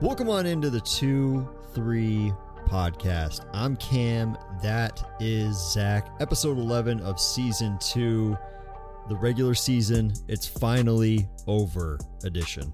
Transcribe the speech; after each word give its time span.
Welcome 0.00 0.30
on 0.30 0.46
into 0.46 0.70
the 0.70 0.80
2 0.80 1.48
3 1.74 2.32
podcast. 2.68 3.44
I'm 3.52 3.74
Cam. 3.78 4.38
That 4.62 5.02
is 5.18 5.56
Zach. 5.72 6.08
Episode 6.20 6.56
11 6.56 7.00
of 7.00 7.18
season 7.18 7.76
2. 7.80 8.38
The 9.08 9.16
regular 9.16 9.54
season, 9.54 10.12
it's 10.28 10.46
finally 10.46 11.28
over 11.48 11.98
edition. 12.22 12.72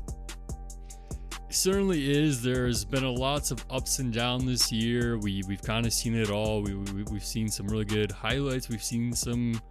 certainly 1.49 2.11
is. 2.11 2.43
There's 2.43 2.85
been 2.85 3.05
a 3.05 3.11
lots 3.11 3.51
of 3.51 3.65
ups 3.71 4.01
and 4.01 4.13
downs 4.13 4.45
this 4.45 4.71
year. 4.71 5.17
We 5.17 5.43
we've 5.49 5.63
kind 5.63 5.87
of 5.87 5.95
seen 5.95 6.15
it 6.15 6.29
all. 6.31 6.61
We, 6.61 6.75
we 6.75 7.05
we've 7.05 7.25
seen 7.25 7.49
some 7.49 7.69
really 7.69 7.87
good 7.87 8.13
highlights. 8.13 8.69
We've 8.69 8.85
seen 8.85 9.15
some, 9.15 9.63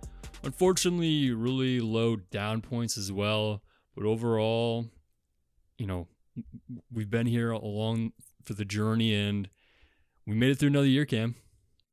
unfortunately, 0.43 1.29
really 1.29 1.79
low 1.81 2.15
down 2.15 2.61
points 2.61 2.97
as 2.97 3.11
well. 3.11 3.61
But 3.95 4.05
overall, 4.05 4.87
you 5.77 5.85
know, 5.85 6.07
we've 6.91 7.09
been 7.09 7.27
here 7.27 7.51
along 7.51 8.13
for 8.43 8.53
the 8.53 8.65
journey, 8.65 9.13
and 9.13 9.49
we 10.25 10.35
made 10.35 10.51
it 10.51 10.59
through 10.59 10.69
another 10.69 10.87
year. 10.87 11.05
Cam, 11.05 11.35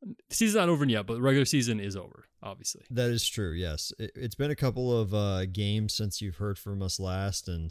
the 0.02 0.34
season's 0.34 0.56
not 0.56 0.68
over 0.68 0.84
yet, 0.84 1.06
but 1.06 1.14
the 1.14 1.22
regular 1.22 1.44
season 1.44 1.80
is 1.80 1.96
over. 1.96 2.24
Obviously, 2.42 2.82
That 2.90 3.10
is 3.10 3.28
true. 3.28 3.52
Yes, 3.52 3.92
it, 3.98 4.12
it's 4.14 4.34
been 4.34 4.50
a 4.50 4.56
couple 4.56 4.98
of 4.98 5.12
uh, 5.12 5.44
games 5.46 5.92
since 5.92 6.22
you've 6.22 6.36
heard 6.36 6.58
from 6.58 6.80
us 6.80 6.98
last, 6.98 7.48
and 7.48 7.70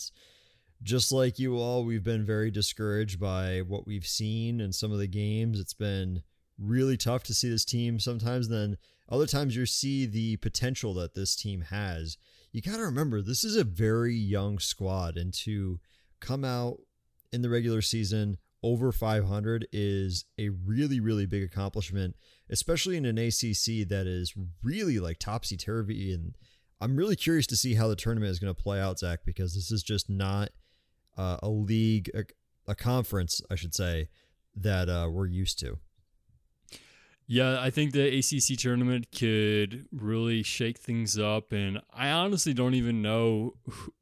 just 0.83 1.11
like 1.11 1.39
you 1.39 1.57
all, 1.57 1.83
we've 1.83 2.03
been 2.03 2.25
very 2.25 2.51
discouraged 2.51 3.19
by 3.19 3.59
what 3.59 3.87
we've 3.87 4.05
seen 4.05 4.61
in 4.61 4.71
some 4.71 4.91
of 4.91 4.99
the 4.99 5.07
games. 5.07 5.59
It's 5.59 5.73
been 5.73 6.21
really 6.57 6.97
tough 6.97 7.23
to 7.23 7.33
see 7.33 7.49
this 7.49 7.65
team 7.65 7.99
sometimes. 7.99 8.47
Then 8.47 8.77
other 9.09 9.25
times 9.25 9.55
you 9.55 9.65
see 9.65 10.05
the 10.05 10.37
potential 10.37 10.93
that 10.95 11.15
this 11.15 11.35
team 11.35 11.61
has. 11.61 12.17
You 12.51 12.61
got 12.61 12.77
to 12.77 12.83
remember 12.83 13.21
this 13.21 13.43
is 13.43 13.55
a 13.55 13.63
very 13.63 14.15
young 14.15 14.59
squad, 14.59 15.17
and 15.17 15.33
to 15.33 15.79
come 16.19 16.43
out 16.43 16.77
in 17.31 17.41
the 17.41 17.49
regular 17.49 17.81
season 17.81 18.37
over 18.61 18.91
500 18.91 19.67
is 19.71 20.25
a 20.37 20.49
really 20.49 20.99
really 20.99 21.25
big 21.25 21.43
accomplishment 21.43 22.15
especially 22.49 22.97
in 22.97 23.05
an 23.05 23.17
ACC 23.17 23.87
that 23.87 24.05
is 24.07 24.33
really 24.63 24.99
like 24.99 25.19
topsy 25.19 25.55
turvy. 25.55 26.13
And 26.13 26.35
I'm 26.81 26.95
really 26.95 27.15
curious 27.15 27.47
to 27.47 27.55
see 27.55 27.75
how 27.75 27.87
the 27.87 27.95
tournament 27.95 28.31
is 28.31 28.39
going 28.39 28.53
to 28.53 28.61
play 28.61 28.79
out, 28.79 28.99
Zach, 28.99 29.19
because 29.25 29.53
this 29.53 29.71
is 29.71 29.83
just 29.83 30.09
not 30.09 30.49
uh, 31.17 31.37
a 31.43 31.49
league, 31.49 32.09
a, 32.13 32.23
a, 32.67 32.75
conference, 32.75 33.41
I 33.51 33.55
should 33.55 33.75
say, 33.75 34.09
that 34.55 34.89
uh, 34.89 35.09
we're 35.11 35.27
used 35.27 35.59
to. 35.59 35.77
Yeah, 37.31 37.61
I 37.61 37.69
think 37.69 37.91
the 37.91 38.07
ACC 38.17 38.57
tournament 38.57 39.09
could 39.15 39.85
really 39.91 40.41
shake 40.41 40.79
things 40.79 41.15
up, 41.15 41.51
and 41.51 41.79
I 41.93 42.09
honestly 42.09 42.55
don't 42.55 42.73
even 42.73 43.03
know 43.03 43.53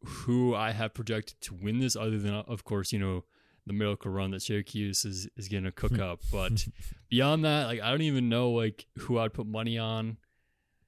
who 0.02 0.56
I 0.56 0.72
have 0.72 0.94
projected 0.94 1.42
to 1.42 1.54
win 1.54 1.80
this, 1.80 1.98
other 1.98 2.20
than, 2.20 2.34
of 2.34 2.64
course, 2.64 2.94
you 2.94 3.00
know, 3.00 3.26
the 3.66 3.74
miracle 3.74 4.12
run 4.12 4.32
that 4.32 4.44
Syracuse 4.44 5.04
is 5.04 5.28
is 5.36 5.50
going 5.50 5.66
to 5.66 5.74
cook 5.74 6.00
up. 6.00 6.22
But 6.32 6.70
beyond 7.10 7.44
that, 7.44 7.66
like 7.66 7.82
I 7.82 7.92
don't 7.92 8.04
even 8.04 8.30
know 8.30 8.52
like 8.52 8.88
who 8.98 9.20
I'd 9.20 9.34
put 9.34 9.46
money 9.46 9.78
on. 9.78 10.16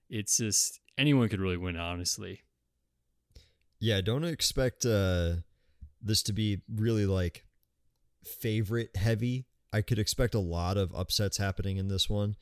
It's 0.10 0.38
just 0.38 0.80
anyone 0.98 1.28
could 1.28 1.42
really 1.42 1.58
win, 1.58 1.76
honestly. 1.76 2.44
Yeah, 3.82 4.00
don't 4.00 4.23
expect 4.23 4.86
uh, 4.86 5.34
this 6.02 6.23
to 6.23 6.32
be 6.32 6.62
really 6.73 7.06
like 7.06 7.44
favorite 8.23 8.95
heavy. 8.95 9.48
I 9.72 9.81
could 9.81 10.00
expect 10.00 10.36
a 10.36 10.39
lot 10.39 10.78
of 10.78 10.94
upsets 10.95 11.38
happening 11.38 11.78
in 11.78 11.88
this 11.88 12.09
one. 12.09 12.36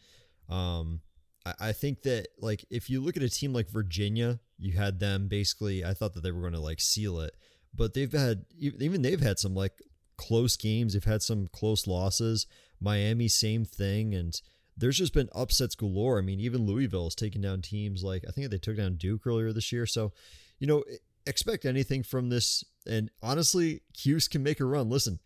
Um, 0.50 1.02
I, 1.45 1.53
I 1.59 1.72
think 1.72 2.03
that 2.03 2.28
like 2.39 2.66
if 2.69 2.89
you 2.89 3.02
look 3.02 3.17
at 3.17 3.23
a 3.23 3.30
team 3.30 3.53
like 3.53 3.69
Virginia, 3.69 4.39
you 4.58 4.73
had 4.73 5.00
them 5.00 5.28
basically. 5.28 5.84
I 5.84 5.94
thought 5.94 6.14
that 6.14 6.23
they 6.23 6.31
were 6.31 6.42
going 6.42 6.53
to 6.53 6.59
like 6.59 6.80
seal 6.80 7.19
it, 7.19 7.36
but 7.73 7.94
they've 7.94 8.11
had 8.11 8.45
even 8.58 9.02
they've 9.02 9.19
had 9.22 9.39
some 9.39 9.56
like 9.56 9.73
close 10.17 10.58
games. 10.58 10.94
They've 10.94 11.03
had 11.03 11.22
some 11.22 11.47
close 11.47 11.88
losses. 11.88 12.47
Miami, 12.80 13.28
same 13.28 13.66
thing. 13.66 14.14
And 14.14 14.39
there's 14.75 14.97
just 14.97 15.13
been 15.13 15.30
upsets 15.34 15.75
galore. 15.75 16.19
I 16.19 16.22
mean, 16.22 16.40
even 16.40 16.66
Louisville 16.66 17.06
has 17.06 17.16
taken 17.16 17.41
down 17.41 17.62
teams 17.62 18.03
like, 18.03 18.24
I 18.28 18.31
think 18.31 18.50
they 18.50 18.57
took 18.57 18.78
down 18.78 18.96
Duke 18.96 19.25
earlier 19.25 19.53
this 19.53 19.72
year. 19.72 19.85
So, 19.85 20.12
you 20.59 20.68
know, 20.68 20.84
expect 21.25 21.66
anything 21.66 22.03
from 22.03 22.30
this. 22.30 22.63
And 22.85 23.09
honestly, 23.22 23.81
Cuse 23.94 24.28
can 24.28 24.44
make 24.44 24.59
a 24.59 24.66
run. 24.66 24.90
Listen, 24.90 25.19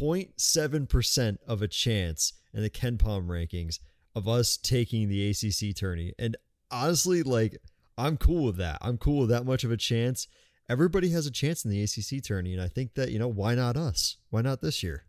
0.7% 0.00 1.36
of 1.46 1.62
a 1.62 1.68
chance 1.68 2.32
in 2.52 2.62
the 2.62 2.70
KenPom 2.70 3.26
rankings 3.26 3.78
of 4.14 4.28
us 4.28 4.56
taking 4.56 5.08
the 5.08 5.30
ACC 5.30 5.76
tourney. 5.76 6.12
And 6.18 6.36
honestly, 6.70 7.22
like, 7.22 7.58
I'm 7.96 8.16
cool 8.16 8.46
with 8.46 8.56
that. 8.56 8.78
I'm 8.80 8.98
cool 8.98 9.20
with 9.20 9.30
that 9.30 9.44
much 9.44 9.64
of 9.64 9.70
a 9.70 9.76
chance 9.76 10.26
everybody 10.68 11.10
has 11.10 11.26
a 11.26 11.30
chance 11.30 11.64
in 11.64 11.70
the 11.70 11.82
ACC 11.82 12.22
tourney, 12.22 12.52
and 12.52 12.62
I 12.62 12.68
think 12.68 12.94
that 12.94 13.10
you 13.10 13.18
know 13.18 13.28
why 13.28 13.54
not 13.54 13.76
us? 13.76 14.16
Why 14.30 14.42
not 14.42 14.60
this 14.60 14.82
year? 14.82 15.04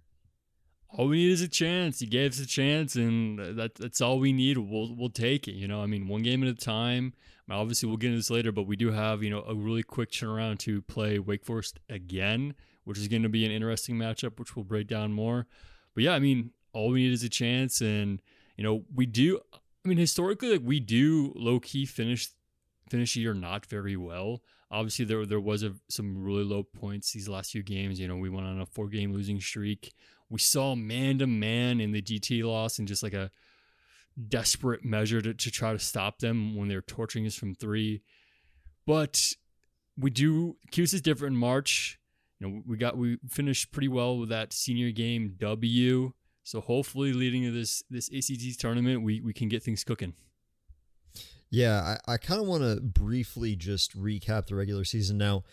All 0.90 1.08
we 1.08 1.18
need 1.18 1.32
is 1.32 1.42
a 1.42 1.48
chance. 1.48 2.00
He 2.00 2.06
gave 2.06 2.32
us 2.32 2.40
a 2.40 2.46
chance, 2.46 2.96
and 2.96 3.40
that 3.58 3.76
that's 3.76 4.02
all 4.02 4.20
we 4.20 4.34
need. 4.34 4.58
We'll 4.58 4.96
we'll 4.96 5.10
take 5.10 5.48
it. 5.48 5.54
You 5.54 5.68
know, 5.68 5.82
I 5.82 5.86
mean, 5.86 6.08
one 6.08 6.24
game 6.24 6.44
at 6.44 6.50
a 6.50 6.54
time. 6.54 7.14
Obviously, 7.50 7.88
we'll 7.88 7.98
get 7.98 8.08
into 8.08 8.18
this 8.18 8.32
later, 8.32 8.52
but 8.52 8.64
we 8.64 8.76
do 8.76 8.92
have 8.92 9.22
you 9.22 9.30
know 9.30 9.44
a 9.48 9.54
really 9.54 9.84
quick 9.84 10.12
turnaround 10.12 10.60
to 10.60 10.82
play 10.82 11.20
Wake 11.20 11.46
Forest 11.46 11.80
again, 11.90 12.56
which 12.86 12.98
is 12.98 13.08
going 13.08 13.24
to 13.24 13.30
be 13.30 13.46
an 13.46 13.52
interesting 13.52 13.96
matchup, 13.98 14.40
which 14.40 14.56
we'll 14.56 14.66
break 14.66 14.88
down 14.88 15.14
more. 15.14 15.46
But 15.94 16.04
yeah, 16.04 16.14
I 16.14 16.20
mean, 16.20 16.52
all 16.74 16.90
we 16.90 17.04
need 17.04 17.14
is 17.14 17.24
a 17.24 17.30
chance, 17.30 17.82
and 17.82 18.22
you 18.58 18.64
know, 18.64 18.84
we 18.94 19.06
do. 19.06 19.40
I 19.54 19.88
mean, 19.88 19.98
historically, 19.98 20.52
like 20.52 20.62
we 20.64 20.80
do 20.80 21.34
low 21.36 21.60
key 21.60 21.86
finish 21.86 22.30
finish 22.90 23.16
the 23.16 23.22
year 23.22 23.34
not 23.34 23.66
very 23.66 23.98
well 23.98 24.42
obviously 24.72 25.06
there 25.06 25.26
there 25.26 25.40
was 25.40 25.64
a, 25.64 25.74
some 25.90 26.22
really 26.22 26.44
low 26.44 26.64
points 26.64 27.12
these 27.12 27.30
last 27.30 27.52
few 27.52 27.64
games. 27.64 28.00
You 28.00 28.08
know, 28.08 28.18
we 28.18 28.30
went 28.30 28.48
on 28.48 28.60
a 28.60 28.66
four 28.66 28.88
game 28.88 29.14
losing 29.14 29.40
streak. 29.40 29.94
We 30.30 30.40
saw 30.40 30.76
man 30.76 31.20
to 31.20 31.28
man 31.28 31.80
in 31.80 31.92
the 31.92 32.02
GT 32.02 32.44
loss 32.44 32.80
and 32.80 32.88
just 32.88 33.04
like 33.04 33.14
a 33.14 33.32
desperate 34.28 34.84
measure 34.84 35.22
to, 35.22 35.34
to 35.34 35.52
try 35.52 35.72
to 35.72 35.80
stop 35.80 36.20
them 36.20 36.56
when 36.56 36.68
they're 36.68 36.82
torturing 36.82 37.26
us 37.26 37.36
from 37.36 37.54
three. 37.54 38.02
But 38.86 39.34
we 39.98 40.10
do 40.10 40.58
Cuse 40.72 40.94
is 40.94 41.02
different 41.02 41.34
in 41.34 41.40
March. 41.40 42.00
You 42.40 42.48
know, 42.48 42.62
we 42.66 42.78
got 42.78 42.98
we 42.98 43.18
finished 43.30 43.72
pretty 43.72 43.88
well 43.88 44.18
with 44.18 44.30
that 44.30 44.54
senior 44.54 44.92
game 44.92 45.36
W. 45.40 46.14
So 46.44 46.62
hopefully 46.62 47.14
leading 47.14 47.44
to 47.44 47.52
this 47.52 47.84
this 47.90 48.10
ACC 48.10 48.58
tournament, 48.58 49.04
we 49.04 49.22
we 49.22 49.34
can 49.34 49.50
get 49.50 49.64
things 49.64 49.84
cooking. 49.84 50.14
Yeah, 51.50 51.98
I, 52.08 52.14
I 52.14 52.18
kind 52.18 52.42
of 52.42 52.48
want 52.48 52.64
to 52.64 52.82
briefly 52.82 53.56
just 53.56 53.98
recap 53.98 54.48
the 54.48 54.56
regular 54.56 54.84
season 54.84 55.18
now. 55.18 55.44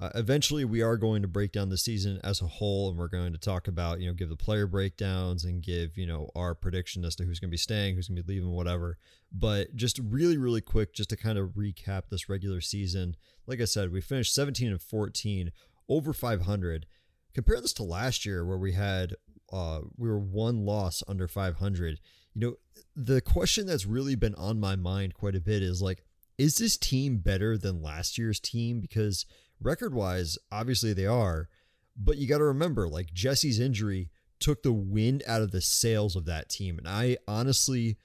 Uh, 0.00 0.10
eventually, 0.14 0.64
we 0.64 0.80
are 0.80 0.96
going 0.96 1.22
to 1.22 1.28
break 1.28 1.50
down 1.50 1.70
the 1.70 1.76
season 1.76 2.20
as 2.22 2.40
a 2.40 2.46
whole, 2.46 2.88
and 2.88 2.96
we're 2.96 3.08
going 3.08 3.32
to 3.32 3.38
talk 3.38 3.66
about, 3.66 3.98
you 3.98 4.06
know, 4.06 4.14
give 4.14 4.28
the 4.28 4.36
player 4.36 4.68
breakdowns 4.68 5.44
and 5.44 5.60
give, 5.60 5.98
you 5.98 6.06
know, 6.06 6.30
our 6.36 6.54
prediction 6.54 7.04
as 7.04 7.16
to 7.16 7.24
who's 7.24 7.40
going 7.40 7.48
to 7.48 7.54
be 7.54 7.56
staying, 7.56 7.96
who's 7.96 8.06
going 8.06 8.16
to 8.16 8.22
be 8.22 8.34
leaving, 8.34 8.52
whatever. 8.52 8.96
But 9.32 9.74
just 9.74 9.98
really, 9.98 10.36
really 10.36 10.60
quick, 10.60 10.94
just 10.94 11.10
to 11.10 11.16
kind 11.16 11.36
of 11.36 11.50
recap 11.50 12.02
this 12.10 12.28
regular 12.28 12.60
season. 12.60 13.16
Like 13.48 13.60
I 13.60 13.64
said, 13.64 13.90
we 13.90 14.00
finished 14.00 14.34
17 14.34 14.70
and 14.70 14.80
14, 14.80 15.50
over 15.88 16.12
500. 16.12 16.86
Compare 17.34 17.60
this 17.60 17.72
to 17.74 17.82
last 17.82 18.26
year, 18.26 18.44
where 18.44 18.58
we 18.58 18.72
had, 18.72 19.14
uh, 19.52 19.80
we 19.96 20.08
were 20.08 20.18
one 20.18 20.64
loss 20.64 21.02
under 21.06 21.28
500. 21.28 22.00
You 22.34 22.40
know, 22.40 22.54
the 22.96 23.20
question 23.20 23.66
that's 23.66 23.86
really 23.86 24.14
been 24.14 24.34
on 24.34 24.60
my 24.60 24.76
mind 24.76 25.14
quite 25.14 25.34
a 25.34 25.40
bit 25.40 25.62
is 25.62 25.82
like, 25.82 26.04
is 26.36 26.56
this 26.56 26.76
team 26.76 27.18
better 27.18 27.58
than 27.58 27.82
last 27.82 28.16
year's 28.16 28.40
team? 28.40 28.80
Because 28.80 29.26
record 29.60 29.92
wise, 29.94 30.38
obviously 30.52 30.92
they 30.92 31.06
are, 31.06 31.48
but 31.96 32.16
you 32.16 32.28
got 32.28 32.38
to 32.38 32.44
remember, 32.44 32.88
like 32.88 33.12
Jesse's 33.12 33.58
injury 33.58 34.10
took 34.40 34.62
the 34.62 34.72
wind 34.72 35.22
out 35.26 35.42
of 35.42 35.50
the 35.50 35.60
sails 35.60 36.14
of 36.14 36.24
that 36.26 36.48
team. 36.48 36.78
And 36.78 36.88
I 36.88 37.18
honestly, 37.26 37.96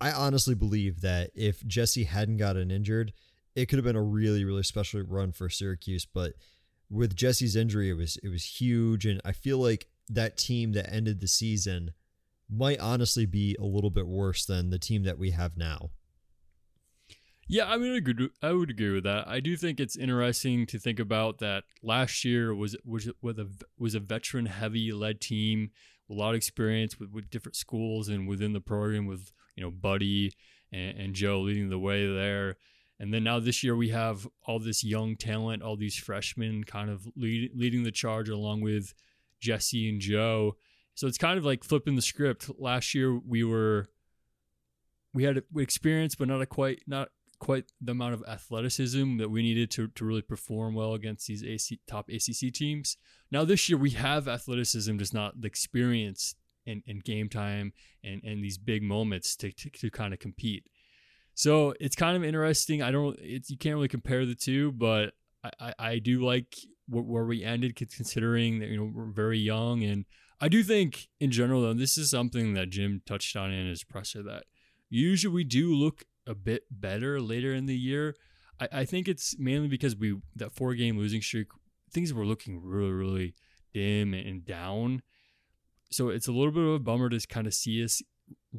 I 0.00 0.12
honestly 0.12 0.54
believe 0.54 1.00
that 1.00 1.30
if 1.34 1.66
Jesse 1.66 2.04
hadn't 2.04 2.36
gotten 2.36 2.70
injured, 2.70 3.12
it 3.56 3.66
could 3.66 3.78
have 3.78 3.84
been 3.84 3.96
a 3.96 4.02
really, 4.02 4.44
really 4.44 4.62
special 4.62 5.02
run 5.02 5.32
for 5.32 5.48
Syracuse. 5.48 6.06
But 6.06 6.34
with 6.94 7.16
Jesse's 7.16 7.56
injury, 7.56 7.90
it 7.90 7.94
was 7.94 8.16
it 8.22 8.28
was 8.28 8.44
huge, 8.44 9.04
and 9.04 9.20
I 9.24 9.32
feel 9.32 9.58
like 9.58 9.88
that 10.08 10.36
team 10.36 10.72
that 10.72 10.92
ended 10.92 11.20
the 11.20 11.28
season 11.28 11.92
might 12.48 12.78
honestly 12.78 13.26
be 13.26 13.56
a 13.58 13.64
little 13.64 13.90
bit 13.90 14.06
worse 14.06 14.44
than 14.44 14.70
the 14.70 14.78
team 14.78 15.02
that 15.04 15.18
we 15.18 15.32
have 15.32 15.56
now. 15.56 15.90
Yeah, 17.46 17.66
I 17.66 17.76
mean, 17.76 17.90
I, 18.42 18.52
would 18.52 18.70
agree 18.70 18.90
with 18.90 19.04
that. 19.04 19.28
I 19.28 19.40
do 19.40 19.56
think 19.56 19.78
it's 19.78 19.96
interesting 19.96 20.66
to 20.66 20.78
think 20.78 20.98
about 20.98 21.38
that 21.38 21.64
last 21.82 22.24
year 22.24 22.54
was 22.54 22.76
was 22.84 23.10
with 23.20 23.38
a 23.38 23.48
was 23.78 23.94
a 23.94 24.00
veteran 24.00 24.46
heavy 24.46 24.92
led 24.92 25.20
team, 25.20 25.70
a 26.08 26.14
lot 26.14 26.30
of 26.30 26.36
experience 26.36 26.98
with, 26.98 27.10
with 27.10 27.30
different 27.30 27.56
schools 27.56 28.08
and 28.08 28.26
within 28.26 28.54
the 28.54 28.60
program 28.60 29.06
with 29.06 29.30
you 29.56 29.62
know 29.62 29.70
Buddy 29.70 30.32
and, 30.72 30.98
and 30.98 31.14
Joe 31.14 31.40
leading 31.40 31.68
the 31.68 31.78
way 31.78 32.06
there. 32.06 32.56
And 33.00 33.12
then 33.12 33.24
now 33.24 33.40
this 33.40 33.62
year 33.62 33.74
we 33.74 33.88
have 33.88 34.26
all 34.46 34.58
this 34.58 34.84
young 34.84 35.16
talent, 35.16 35.62
all 35.62 35.76
these 35.76 35.96
freshmen 35.96 36.64
kind 36.64 36.90
of 36.90 37.06
lead, 37.16 37.50
leading 37.54 37.82
the 37.82 37.90
charge 37.90 38.28
along 38.28 38.60
with 38.60 38.94
Jesse 39.40 39.88
and 39.88 40.00
Joe. 40.00 40.56
So 40.94 41.06
it's 41.06 41.18
kind 41.18 41.38
of 41.38 41.44
like 41.44 41.64
flipping 41.64 41.96
the 41.96 42.02
script. 42.02 42.50
Last 42.58 42.94
year 42.94 43.18
we 43.18 43.42
were 43.42 43.88
we 45.12 45.24
had 45.24 45.42
experience, 45.56 46.14
but 46.14 46.28
not 46.28 46.40
a 46.40 46.46
quite 46.46 46.82
not 46.86 47.08
quite 47.38 47.64
the 47.80 47.92
amount 47.92 48.14
of 48.14 48.24
athleticism 48.26 49.18
that 49.18 49.30
we 49.30 49.42
needed 49.42 49.70
to, 49.70 49.88
to 49.88 50.04
really 50.04 50.22
perform 50.22 50.74
well 50.74 50.94
against 50.94 51.26
these 51.26 51.44
AC, 51.44 51.80
top 51.86 52.08
ACC 52.08 52.52
teams. 52.52 52.96
Now 53.30 53.44
this 53.44 53.68
year 53.68 53.76
we 53.76 53.90
have 53.90 54.28
athleticism, 54.28 54.96
just 54.96 55.12
not 55.12 55.40
the 55.40 55.46
experience 55.46 56.36
and, 56.66 56.82
and 56.86 57.04
game 57.04 57.28
time 57.28 57.72
and, 58.02 58.22
and 58.24 58.42
these 58.42 58.56
big 58.56 58.82
moments 58.82 59.36
to, 59.36 59.52
to, 59.52 59.70
to 59.70 59.90
kind 59.90 60.14
of 60.14 60.20
compete. 60.20 60.68
So 61.34 61.74
it's 61.80 61.96
kind 61.96 62.16
of 62.16 62.24
interesting. 62.24 62.82
I 62.82 62.90
don't, 62.90 63.18
you 63.20 63.58
can't 63.58 63.74
really 63.74 63.88
compare 63.88 64.24
the 64.24 64.34
two, 64.34 64.72
but 64.72 65.14
I, 65.42 65.50
I, 65.60 65.74
I 65.78 65.98
do 65.98 66.24
like 66.24 66.54
where, 66.88 67.02
where 67.02 67.24
we 67.24 67.42
ended 67.42 67.76
considering 67.76 68.60
that, 68.60 68.68
you 68.68 68.76
know, 68.76 68.90
we're 68.92 69.10
very 69.10 69.38
young. 69.38 69.82
And 69.82 70.04
I 70.40 70.48
do 70.48 70.62
think 70.62 71.08
in 71.20 71.30
general, 71.30 71.62
though, 71.62 71.74
this 71.74 71.98
is 71.98 72.10
something 72.10 72.54
that 72.54 72.70
Jim 72.70 73.02
touched 73.04 73.36
on 73.36 73.52
in 73.52 73.68
his 73.68 73.82
presser 73.82 74.22
that 74.22 74.44
usually 74.88 75.34
we 75.34 75.44
do 75.44 75.74
look 75.74 76.04
a 76.26 76.34
bit 76.34 76.64
better 76.70 77.20
later 77.20 77.52
in 77.52 77.66
the 77.66 77.76
year. 77.76 78.14
I, 78.60 78.68
I 78.72 78.84
think 78.84 79.08
it's 79.08 79.36
mainly 79.38 79.68
because 79.68 79.96
we, 79.96 80.16
that 80.36 80.52
four 80.52 80.74
game 80.74 80.96
losing 80.96 81.20
streak, 81.20 81.48
things 81.92 82.14
were 82.14 82.26
looking 82.26 82.60
really, 82.62 82.92
really 82.92 83.34
dim 83.72 84.14
and 84.14 84.44
down. 84.44 85.02
So 85.90 86.08
it's 86.08 86.28
a 86.28 86.32
little 86.32 86.52
bit 86.52 86.62
of 86.62 86.74
a 86.74 86.78
bummer 86.78 87.08
to 87.08 87.26
kind 87.26 87.46
of 87.46 87.54
see 87.54 87.82
us 87.82 88.02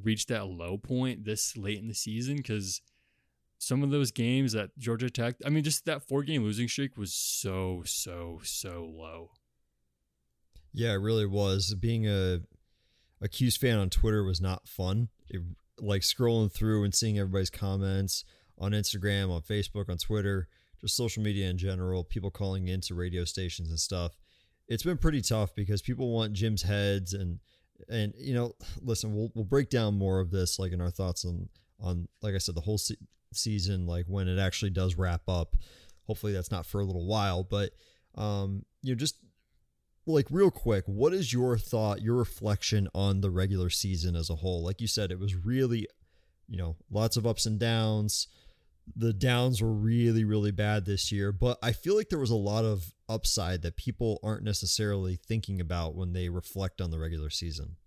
reach 0.04 0.26
that 0.28 0.48
low 0.48 0.78
point 0.78 1.26
this 1.26 1.56
late 1.56 1.80
in 1.80 1.88
the 1.88 1.94
season 1.94 2.38
because 2.38 2.82
some 3.58 3.84
of 3.84 3.92
those 3.92 4.12
games 4.12 4.54
that 4.54 4.78
Georgia 4.78 5.10
Tech, 5.10 5.36
I 5.46 5.50
mean, 5.50 5.64
just 5.64 5.86
that 5.86 6.08
four 6.08 6.24
game 6.24 6.44
losing 6.44 6.68
streak 6.68 6.98
was 6.98 7.14
so, 7.14 7.84
so, 7.86 8.40
so 8.44 8.92
low. 8.94 9.32
Yeah, 10.74 10.92
it 10.92 10.96
really 10.96 11.26
was. 11.26 11.74
Being 11.76 12.08
a 12.08 12.42
a 13.22 13.28
Cuse 13.30 13.58
fan 13.58 13.78
on 13.78 13.90
Twitter 13.90 14.24
was 14.24 14.42
not 14.42 14.68
fun. 14.68 15.10
It, 15.30 15.42
like 15.80 16.02
scrolling 16.02 16.52
through 16.52 16.84
and 16.84 16.94
seeing 16.94 17.18
everybody's 17.18 17.50
comments 17.50 18.24
on 18.58 18.72
Instagram, 18.72 19.30
on 19.30 19.42
Facebook, 19.42 19.90
on 19.90 19.98
Twitter, 19.98 20.48
just 20.82 20.96
social 20.96 21.24
media 21.24 21.50
in 21.50 21.58
general, 21.58 22.04
people 22.04 22.32
calling 22.32 22.68
into 22.68 22.94
radio 22.94 23.26
stations 23.26 23.70
and 23.70 23.80
stuff. 23.80 24.14
It's 24.68 24.84
been 24.84 24.98
pretty 24.98 25.22
tough 25.22 25.56
because 25.56 25.82
people 25.82 26.12
want 26.12 26.34
Jim's 26.34 26.64
heads 26.64 27.14
and 27.14 27.40
and 27.90 28.14
you 28.18 28.34
know, 28.34 28.54
listen, 28.82 29.16
we'll 29.16 29.32
we'll 29.36 29.46
break 29.46 29.70
down 29.70 29.98
more 29.98 30.20
of 30.20 30.32
this 30.32 30.60
like 30.60 30.72
in 30.72 30.82
our 30.82 30.92
thoughts 30.92 31.26
on 31.26 31.50
on 31.80 32.08
like 32.22 32.36
I 32.36 32.40
said 32.40 32.56
the 32.56 32.62
whole 32.62 32.78
se- 32.78 32.98
season 33.34 33.86
like 33.86 34.06
when 34.08 34.28
it 34.28 34.40
actually 34.40 34.72
does 34.72 34.96
wrap 34.96 35.28
up. 35.28 35.56
Hopefully 36.08 36.34
that's 36.34 36.52
not 36.52 36.66
for 36.66 36.80
a 36.80 36.86
little 36.86 37.06
while, 37.06 37.44
but 37.44 37.72
um 38.16 38.64
you 38.82 38.94
know 38.94 38.98
just 38.98 39.18
like 40.06 40.28
real 40.30 40.52
quick, 40.52 40.86
what 40.86 41.14
is 41.14 41.34
your 41.34 41.58
thought, 41.58 42.02
your 42.02 42.16
reflection 42.16 42.88
on 42.94 43.22
the 43.22 43.32
regular 43.32 43.70
season 43.70 44.16
as 44.16 44.30
a 44.30 44.36
whole? 44.36 44.64
Like 44.64 44.80
you 44.80 44.88
said, 44.88 45.12
it 45.12 45.20
was 45.20 45.36
really, 45.36 45.88
you 46.48 46.58
know, 46.58 46.76
lots 46.92 47.18
of 47.18 47.26
ups 47.26 47.46
and 47.46 47.60
downs. 47.60 48.28
The 48.96 49.14
downs 49.14 49.62
were 49.62 49.74
really, 49.74 50.24
really 50.24 50.52
bad 50.52 50.86
this 50.86 51.12
year, 51.12 51.32
but 51.32 51.58
I 51.64 51.72
feel 51.72 51.96
like 51.96 52.10
there 52.10 52.20
was 52.20 52.30
a 52.30 52.36
lot 52.36 52.66
of 52.66 52.94
upside 53.10 53.62
that 53.64 53.78
people 53.78 54.20
aren't 54.24 54.44
necessarily 54.44 55.16
thinking 55.16 55.60
about 55.60 55.96
when 55.96 56.14
they 56.14 56.30
reflect 56.30 56.82
on 56.82 56.92
the 56.92 57.00
regular 57.00 57.30
season. 57.30 57.78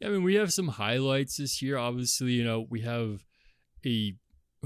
Yeah, 0.00 0.08
I 0.08 0.10
mean, 0.10 0.22
we 0.22 0.34
have 0.34 0.52
some 0.52 0.68
highlights 0.68 1.36
this 1.36 1.62
year. 1.62 1.78
Obviously, 1.78 2.32
you 2.32 2.44
know, 2.44 2.66
we 2.68 2.80
have 2.80 3.24
a 3.86 4.14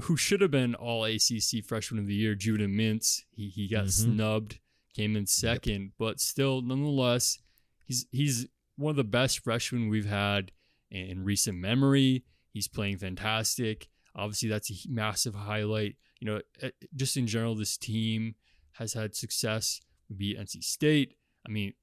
who 0.01 0.15
should 0.15 0.41
have 0.41 0.51
been 0.51 0.75
all 0.75 1.05
ACC 1.05 1.63
freshman 1.65 1.99
of 1.99 2.07
the 2.07 2.13
year, 2.13 2.35
Judah 2.35 2.67
Mintz. 2.67 3.23
He 3.31 3.49
he 3.49 3.67
got 3.67 3.85
mm-hmm. 3.85 4.13
snubbed 4.13 4.59
came 4.97 5.15
in 5.15 5.27
second, 5.27 5.81
yep. 5.81 5.91
but 5.99 6.19
still, 6.19 6.61
nonetheless, 6.61 7.37
he's 7.85 8.07
he's 8.11 8.47
one 8.75 8.91
of 8.91 8.95
the 8.95 9.03
best 9.03 9.43
freshmen 9.43 9.89
we've 9.89 10.09
had 10.09 10.51
in 10.89 11.23
recent 11.23 11.57
memory. 11.57 12.23
He's 12.51 12.67
playing 12.67 12.97
fantastic. 12.97 13.87
Obviously, 14.17 14.49
that's 14.49 14.71
a 14.71 14.89
massive 14.89 15.35
highlight. 15.35 15.95
You 16.19 16.27
know, 16.27 16.41
eh, 16.61 16.71
just 16.95 17.17
in 17.17 17.27
general, 17.27 17.55
this 17.55 17.77
team 17.77 18.35
has 18.73 18.93
had 18.93 19.15
success. 19.15 19.79
We 20.09 20.15
beat 20.15 20.39
NC 20.39 20.63
State. 20.63 21.15
I 21.47 21.51
mean, 21.51 21.73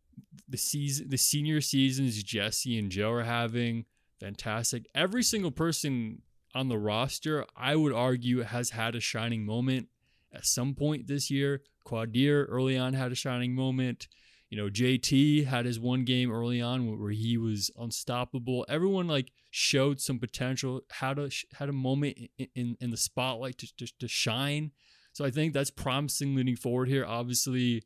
the 0.48 0.58
season, 0.58 1.08
the 1.08 1.16
senior 1.16 1.60
seasons 1.60 2.22
Jesse 2.22 2.78
and 2.78 2.90
Joe 2.90 3.12
are 3.12 3.22
having 3.22 3.84
fantastic. 4.20 4.86
Every 4.94 5.22
single 5.22 5.50
person 5.50 6.22
on 6.54 6.68
the 6.68 6.78
roster, 6.78 7.44
I 7.56 7.76
would 7.76 7.92
argue, 7.92 8.42
has 8.42 8.70
had 8.70 8.94
a 8.94 9.00
shining 9.00 9.44
moment 9.44 9.88
at 10.32 10.46
some 10.46 10.74
point 10.74 11.06
this 11.06 11.30
year. 11.30 11.62
Quadir 11.86 12.46
early 12.48 12.78
on 12.78 12.94
had 12.94 13.12
a 13.12 13.16
shining 13.16 13.54
moment. 13.54 14.08
You 14.50 14.58
know, 14.58 14.68
JT 14.68 15.46
had 15.46 15.64
his 15.64 15.80
one 15.80 16.04
game 16.04 16.30
early 16.30 16.60
on 16.60 17.00
where 17.00 17.10
he 17.10 17.36
was 17.36 17.70
unstoppable. 17.76 18.64
Everyone 18.68 19.08
like 19.08 19.32
showed 19.50 20.00
some 20.00 20.18
potential, 20.18 20.82
had 20.92 21.18
a 21.18 21.30
had 21.58 21.68
a 21.68 21.72
moment 21.72 22.18
in 22.38 22.48
in, 22.54 22.76
in 22.80 22.90
the 22.90 22.96
spotlight 22.96 23.58
to, 23.58 23.76
to 23.78 23.86
to 23.98 24.08
shine. 24.08 24.72
So 25.12 25.24
I 25.24 25.30
think 25.30 25.54
that's 25.54 25.70
promising 25.70 26.34
leading 26.34 26.56
forward 26.56 26.88
here. 26.88 27.04
Obviously, 27.06 27.84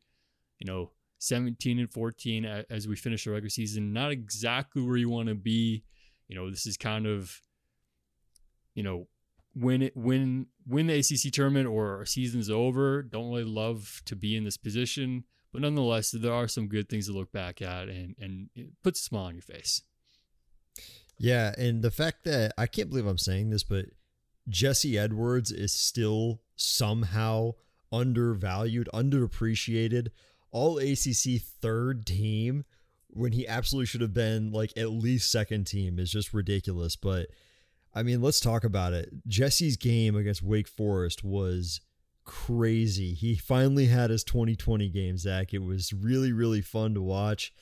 you 0.58 0.66
know, 0.66 0.92
17 1.18 1.78
and 1.78 1.92
14 1.92 2.44
as 2.70 2.88
we 2.88 2.96
finish 2.96 3.24
the 3.24 3.30
regular 3.30 3.50
season, 3.50 3.92
not 3.92 4.10
exactly 4.10 4.82
where 4.82 4.96
you 4.96 5.08
want 5.08 5.28
to 5.28 5.34
be. 5.34 5.84
You 6.28 6.36
know, 6.36 6.50
this 6.50 6.66
is 6.66 6.76
kind 6.76 7.06
of, 7.06 7.40
you 8.74 8.82
know, 8.82 9.08
when 9.54 9.82
it 9.82 9.96
when 9.96 10.46
win 10.66 10.86
the 10.86 10.98
ACC 10.98 11.32
tournament 11.32 11.66
or 11.66 12.04
season's 12.04 12.50
over. 12.50 13.02
Don't 13.02 13.30
really 13.30 13.44
love 13.44 14.02
to 14.06 14.14
be 14.14 14.36
in 14.36 14.44
this 14.44 14.56
position, 14.56 15.24
but 15.52 15.62
nonetheless, 15.62 16.10
there 16.10 16.32
are 16.32 16.48
some 16.48 16.68
good 16.68 16.88
things 16.88 17.06
to 17.06 17.12
look 17.12 17.32
back 17.32 17.62
at, 17.62 17.88
and 17.88 18.14
and 18.18 18.50
it 18.54 18.68
puts 18.82 19.00
a 19.00 19.04
smile 19.04 19.24
on 19.24 19.34
your 19.34 19.42
face. 19.42 19.82
Yeah, 21.18 21.54
and 21.58 21.82
the 21.82 21.90
fact 21.90 22.24
that 22.24 22.52
I 22.56 22.66
can't 22.66 22.90
believe 22.90 23.06
I'm 23.06 23.18
saying 23.18 23.50
this, 23.50 23.64
but 23.64 23.86
Jesse 24.48 24.98
Edwards 24.98 25.50
is 25.50 25.72
still 25.72 26.40
somehow 26.56 27.52
undervalued, 27.92 28.88
underappreciated, 28.94 30.08
all 30.50 30.78
ACC 30.78 31.40
third 31.60 32.06
team 32.06 32.64
when 33.10 33.32
he 33.32 33.48
absolutely 33.48 33.86
should 33.86 34.00
have 34.00 34.14
been 34.14 34.52
like 34.52 34.72
at 34.76 34.90
least 34.90 35.30
second 35.30 35.66
team 35.66 35.98
is 35.98 36.10
just 36.10 36.32
ridiculous. 36.32 36.94
But 36.96 37.28
I 37.94 38.02
mean, 38.02 38.22
let's 38.22 38.40
talk 38.40 38.64
about 38.64 38.92
it. 38.92 39.10
Jesse's 39.26 39.76
game 39.76 40.14
against 40.14 40.42
Wake 40.42 40.68
Forest 40.68 41.24
was 41.24 41.80
crazy. 42.28 43.14
He 43.14 43.36
finally 43.36 43.86
had 43.86 44.10
his 44.10 44.22
2020 44.22 44.88
game, 44.90 45.16
Zach. 45.16 45.52
It 45.52 45.62
was 45.62 45.92
really, 45.92 46.32
really 46.32 46.60
fun 46.60 46.94
to 46.94 47.02
watch. 47.02 47.52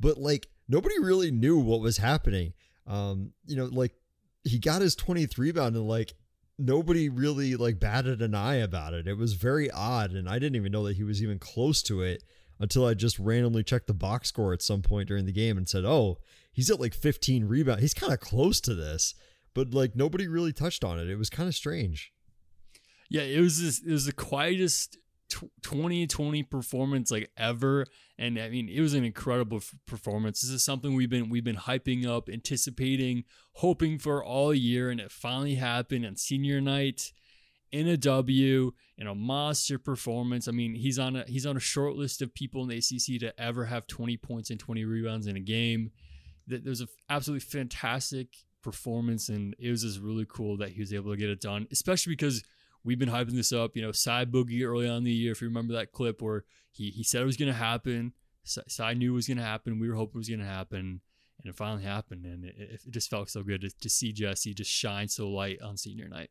But 0.00 0.18
like 0.18 0.48
nobody 0.68 0.98
really 0.98 1.30
knew 1.30 1.58
what 1.58 1.80
was 1.80 1.98
happening. 1.98 2.54
Um, 2.86 3.32
you 3.46 3.54
know, 3.54 3.66
like 3.66 3.92
he 4.42 4.58
got 4.58 4.82
his 4.82 4.96
23 4.96 5.48
rebound 5.48 5.76
and 5.76 5.86
like 5.86 6.14
nobody 6.58 7.08
really 7.08 7.54
like 7.54 7.78
batted 7.78 8.22
an 8.22 8.34
eye 8.34 8.56
about 8.56 8.94
it. 8.94 9.06
It 9.06 9.18
was 9.18 9.34
very 9.34 9.70
odd, 9.70 10.12
and 10.12 10.28
I 10.28 10.38
didn't 10.38 10.56
even 10.56 10.72
know 10.72 10.84
that 10.84 10.96
he 10.96 11.04
was 11.04 11.22
even 11.22 11.38
close 11.38 11.82
to 11.84 12.02
it 12.02 12.24
until 12.58 12.86
I 12.86 12.94
just 12.94 13.18
randomly 13.18 13.62
checked 13.62 13.86
the 13.86 13.94
box 13.94 14.28
score 14.28 14.52
at 14.52 14.62
some 14.62 14.82
point 14.82 15.08
during 15.08 15.26
the 15.26 15.32
game 15.32 15.58
and 15.58 15.68
said, 15.68 15.84
"Oh, 15.84 16.18
he's 16.52 16.70
at 16.70 16.80
like 16.80 16.94
15 16.94 17.44
rebound. 17.44 17.80
He's 17.80 17.94
kind 17.94 18.12
of 18.12 18.20
close 18.20 18.60
to 18.62 18.74
this." 18.74 19.14
but 19.54 19.72
like 19.72 19.96
nobody 19.96 20.26
really 20.26 20.52
touched 20.52 20.84
on 20.84 20.98
it. 20.98 21.08
It 21.08 21.16
was 21.16 21.30
kind 21.30 21.48
of 21.48 21.54
strange. 21.54 22.12
Yeah, 23.10 23.22
it 23.22 23.40
was 23.40 23.60
this, 23.62 23.80
it 23.80 23.90
was 23.90 24.06
the 24.06 24.12
quietest 24.12 24.98
2020 25.62 26.42
performance 26.44 27.10
like 27.10 27.30
ever 27.36 27.86
and 28.18 28.38
I 28.38 28.50
mean 28.50 28.68
it 28.68 28.80
was 28.80 28.94
an 28.94 29.04
incredible 29.04 29.56
f- 29.58 29.74
performance. 29.86 30.42
This 30.42 30.50
is 30.50 30.64
something 30.64 30.94
we've 30.94 31.10
been 31.10 31.28
we've 31.28 31.44
been 31.44 31.56
hyping 31.56 32.06
up, 32.06 32.28
anticipating, 32.28 33.24
hoping 33.54 33.98
for 33.98 34.22
all 34.22 34.54
year 34.54 34.90
and 34.90 35.00
it 35.00 35.10
finally 35.10 35.56
happened 35.56 36.06
on 36.06 36.16
senior 36.16 36.60
night 36.60 37.12
in 37.74 37.88
a 37.88 37.96
W 37.96 38.70
in 38.98 39.06
a 39.08 39.14
monster 39.14 39.78
performance. 39.80 40.46
I 40.46 40.52
mean, 40.52 40.76
he's 40.76 40.98
on 40.98 41.16
a 41.16 41.24
he's 41.26 41.44
on 41.44 41.56
a 41.56 41.60
short 41.60 41.96
list 41.96 42.22
of 42.22 42.32
people 42.32 42.62
in 42.62 42.68
the 42.68 42.76
ACC 42.76 43.20
to 43.20 43.40
ever 43.40 43.64
have 43.64 43.88
20 43.88 44.16
points 44.18 44.50
and 44.50 44.60
20 44.60 44.84
rebounds 44.84 45.26
in 45.26 45.36
a 45.36 45.40
game. 45.40 45.90
That 46.46 46.64
there's 46.64 46.82
an 46.82 46.88
absolutely 47.10 47.40
fantastic 47.40 48.28
performance, 48.62 49.28
and 49.28 49.56
it 49.58 49.70
was 49.70 49.82
just 49.82 50.00
really 50.00 50.26
cool 50.28 50.56
that 50.58 50.70
he 50.70 50.80
was 50.80 50.94
able 50.94 51.10
to 51.10 51.16
get 51.16 51.30
it 51.30 51.40
done, 51.40 51.66
especially 51.72 52.12
because 52.12 52.44
we've 52.84 52.98
been 52.98 53.08
hyping 53.08 53.34
this 53.34 53.52
up. 53.52 53.76
You 53.76 53.82
know, 53.82 53.92
Cy 53.92 54.24
Boogie 54.24 54.64
early 54.64 54.88
on 54.88 54.98
in 54.98 55.04
the 55.04 55.12
year, 55.12 55.32
if 55.32 55.40
you 55.40 55.48
remember 55.48 55.74
that 55.74 55.92
clip 55.92 56.22
where 56.22 56.44
he 56.70 56.90
he 56.90 57.02
said 57.02 57.22
it 57.22 57.26
was 57.26 57.36
going 57.36 57.52
to 57.52 57.58
happen. 57.58 58.12
Cy 58.44 58.92
knew 58.92 59.12
it 59.12 59.16
was 59.16 59.26
going 59.26 59.38
to 59.38 59.44
happen. 59.44 59.78
We 59.78 59.88
were 59.88 59.94
hoping 59.94 60.16
it 60.16 60.18
was 60.18 60.28
going 60.28 60.40
to 60.40 60.46
happen, 60.46 61.00
and 61.38 61.50
it 61.50 61.56
finally 61.56 61.84
happened. 61.84 62.26
And 62.26 62.44
it, 62.44 62.54
it 62.58 62.80
just 62.90 63.08
felt 63.08 63.30
so 63.30 63.42
good 63.42 63.62
to, 63.62 63.70
to 63.70 63.88
see 63.88 64.12
Jesse 64.12 64.52
just 64.52 64.70
shine 64.70 65.08
so 65.08 65.30
light 65.30 65.62
on 65.62 65.78
senior 65.78 66.08
night. 66.08 66.30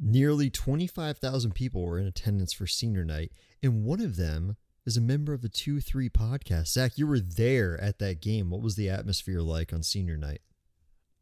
Nearly 0.00 0.48
25,000 0.50 1.54
people 1.54 1.82
were 1.82 1.98
in 1.98 2.06
attendance 2.06 2.52
for 2.52 2.66
senior 2.66 3.04
night, 3.04 3.32
and 3.62 3.84
one 3.84 4.00
of 4.00 4.16
them 4.16 4.56
is 4.86 4.96
a 4.96 5.02
member 5.02 5.32
of 5.32 5.42
the 5.42 5.48
2 5.48 5.80
3 5.80 6.08
podcast. 6.08 6.68
Zach, 6.68 6.96
you 6.96 7.06
were 7.06 7.20
there 7.20 7.80
at 7.80 7.98
that 7.98 8.20
game. 8.20 8.50
What 8.50 8.62
was 8.62 8.74
the 8.74 8.88
atmosphere 8.88 9.40
like 9.40 9.72
on 9.72 9.82
senior 9.82 10.16
night? 10.16 10.40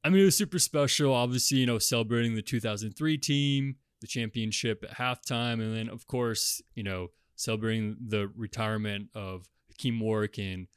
I 0.07 0.09
mean, 0.09 0.23
it 0.23 0.27
was 0.27 0.37
super 0.37 0.61
special. 0.61 1.13
Obviously, 1.13 1.59
you 1.59 1.67
know, 1.67 1.81
celebrating 1.81 2.37
the 2.37 2.43
2003 2.43 3.19
team, 3.19 3.75
the 4.01 4.07
championship 4.07 4.85
at 4.85 4.97
halftime, 4.97 5.55
and 5.55 5.77
then, 5.77 5.89
of 5.89 6.07
course, 6.07 6.63
you 6.77 6.85
know, 6.85 7.09
celebrating 7.35 7.97
the 8.07 8.31
retirement 8.37 9.09
of 9.17 9.49
Hakim 9.69 9.99
Warrick 9.99 10.39
and 10.39 10.69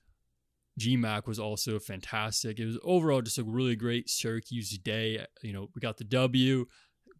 GMAC 0.79 1.27
was 1.27 1.37
also 1.37 1.77
fantastic. 1.77 2.57
It 2.57 2.65
was 2.65 2.79
overall 2.83 3.21
just 3.21 3.37
a 3.37 3.43
really 3.43 3.75
great 3.75 4.09
Syracuse 4.09 4.75
day. 4.79 5.23
You 5.43 5.53
know, 5.53 5.69
we 5.75 5.79
got 5.79 5.97
the 5.97 6.05
W. 6.05 6.65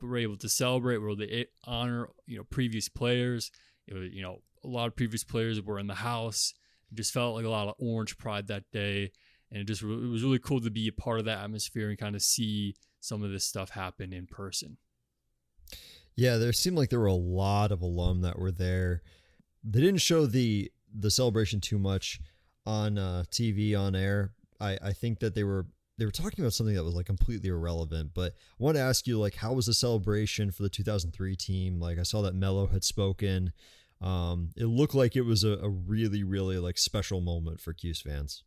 We 0.02 0.08
were 0.08 0.18
able 0.18 0.38
to 0.38 0.50
celebrate, 0.50 0.98
we 0.98 1.04
were 1.04 1.12
able 1.12 1.28
to 1.28 1.46
honor 1.66 2.10
you 2.26 2.38
know 2.38 2.44
previous 2.46 2.90
players. 2.90 3.52
It 3.86 3.94
was 3.94 4.10
you 4.12 4.24
know 4.24 4.42
a 4.64 4.68
lot 4.68 4.88
of 4.88 4.96
previous 4.96 5.24
players 5.24 5.62
were 5.62 5.78
in 5.78 5.86
the 5.86 5.94
house. 5.94 6.56
It 6.92 6.96
just 6.96 7.14
felt 7.14 7.36
like 7.36 7.46
a 7.46 7.50
lot 7.50 7.68
of 7.68 7.76
orange 7.78 8.18
pride 8.18 8.48
that 8.48 8.64
day, 8.74 9.12
and 9.52 9.62
it 9.62 9.66
just 9.66 9.82
it 9.82 9.88
was 9.88 10.24
really 10.24 10.40
cool 10.40 10.62
to 10.62 10.70
be 10.70 10.88
a 10.88 10.94
part 10.94 11.20
of 11.20 11.26
that 11.26 11.44
atmosphere 11.44 11.90
and 11.90 11.98
kind 11.98 12.16
of 12.16 12.22
see 12.22 12.76
some 13.00 13.24
of 13.24 13.32
this 13.32 13.46
stuff 13.46 13.72
happen 13.72 14.14
in 14.14 14.28
person. 14.28 14.78
Yeah, 16.16 16.38
there 16.38 16.52
seemed 16.52 16.78
like 16.78 16.90
there 16.90 17.00
were 17.00 17.06
a 17.06 17.14
lot 17.14 17.72
of 17.72 17.82
alum 17.82 18.22
that 18.22 18.38
were 18.38 18.52
there. 18.52 19.02
They 19.64 19.80
didn't 19.80 20.02
show 20.02 20.26
the 20.26 20.72
the 20.94 21.12
celebration 21.12 21.62
too 21.62 21.80
much 21.80 22.20
on 22.66 22.98
uh, 22.98 23.24
TV 23.32 23.80
on 23.80 23.96
air. 23.96 24.34
I, 24.60 24.78
I 24.82 24.94
think 24.94 25.20
that 25.20 25.36
they 25.36 25.44
were 25.44 25.68
they 25.98 26.06
were 26.06 26.12
talking 26.12 26.44
about 26.44 26.54
something 26.54 26.76
that 26.76 26.84
was 26.84 26.96
like 26.96 27.06
completely 27.06 27.50
irrelevant. 27.50 28.12
But 28.14 28.34
I 28.60 28.64
want 28.64 28.76
to 28.78 28.82
ask 28.82 29.08
you 29.08 29.20
like 29.20 29.36
how 29.36 29.54
was 29.54 29.66
the 29.66 29.74
celebration 29.74 30.52
for 30.52 30.64
the 30.64 30.70
2003 30.70 31.36
team? 31.36 31.80
Like 31.80 31.98
I 32.00 32.04
saw 32.04 32.22
that 32.22 32.36
Melo 32.36 32.68
had 32.68 32.84
spoken. 32.84 33.54
Um, 34.02 34.52
it 34.56 34.66
looked 34.66 34.96
like 34.96 35.16
it 35.16 35.24
was 35.24 35.44
a, 35.44 35.58
a 35.62 35.70
really 35.70 36.24
really 36.24 36.58
like 36.58 36.78
special 36.78 37.22
moment 37.22 37.60
for 37.60 37.74
Cuse 37.74 38.02
fans. 38.02 38.44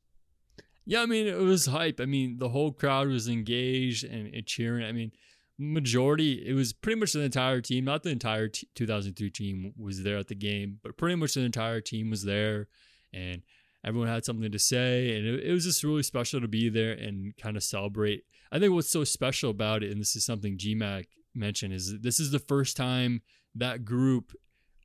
Yeah, 0.85 1.03
I 1.03 1.07
mean 1.07 1.27
it 1.27 1.39
was 1.39 1.67
hype. 1.67 2.01
I 2.01 2.07
mean 2.07 2.39
the 2.39 2.49
whole 2.49 2.73
crowd 2.73 3.09
was 3.09 3.29
engaged 3.29 4.05
and, 4.05 4.33
and 4.35 4.47
cheering. 4.47 4.85
I 4.85 4.93
mean 4.93 5.13
majority 5.59 6.45
it 6.47 6.55
was 6.55 6.73
pretty 6.73 6.99
much 6.99 7.13
the 7.13 7.21
entire 7.21 7.61
team 7.61 7.85
not 7.85 8.03
the 8.03 8.11
entire 8.11 8.49
t- 8.49 8.67
2003 8.75 9.31
team 9.31 9.73
was 9.77 10.03
there 10.03 10.17
at 10.17 10.29
the 10.29 10.35
game 10.35 10.79
but 10.83 10.97
pretty 10.97 11.15
much 11.15 11.35
the 11.35 11.41
entire 11.41 11.81
team 11.81 12.11
was 12.11 12.25
there 12.25 12.67
and 13.13 13.43
everyone 13.85 14.09
had 14.09 14.25
something 14.25 14.51
to 14.51 14.59
say 14.59 15.17
and 15.17 15.27
it, 15.27 15.45
it 15.45 15.53
was 15.53 15.65
just 15.65 15.85
really 15.85 16.03
special 16.03 16.41
to 16.41 16.49
be 16.49 16.69
there 16.69 16.93
and 16.93 17.37
kind 17.37 17.57
of 17.57 17.63
celebrate 17.63 18.25
i 18.51 18.59
think 18.59 18.73
what's 18.73 18.91
so 18.91 19.05
special 19.05 19.51
about 19.51 19.83
it 19.83 19.91
and 19.93 20.01
this 20.01 20.17
is 20.17 20.25
something 20.25 20.57
gmac 20.57 21.05
mentioned 21.35 21.73
is 21.73 22.01
this 22.01 22.19
is 22.19 22.31
the 22.31 22.39
first 22.39 22.77
time 22.77 23.21
that 23.55 23.85
group 23.85 24.33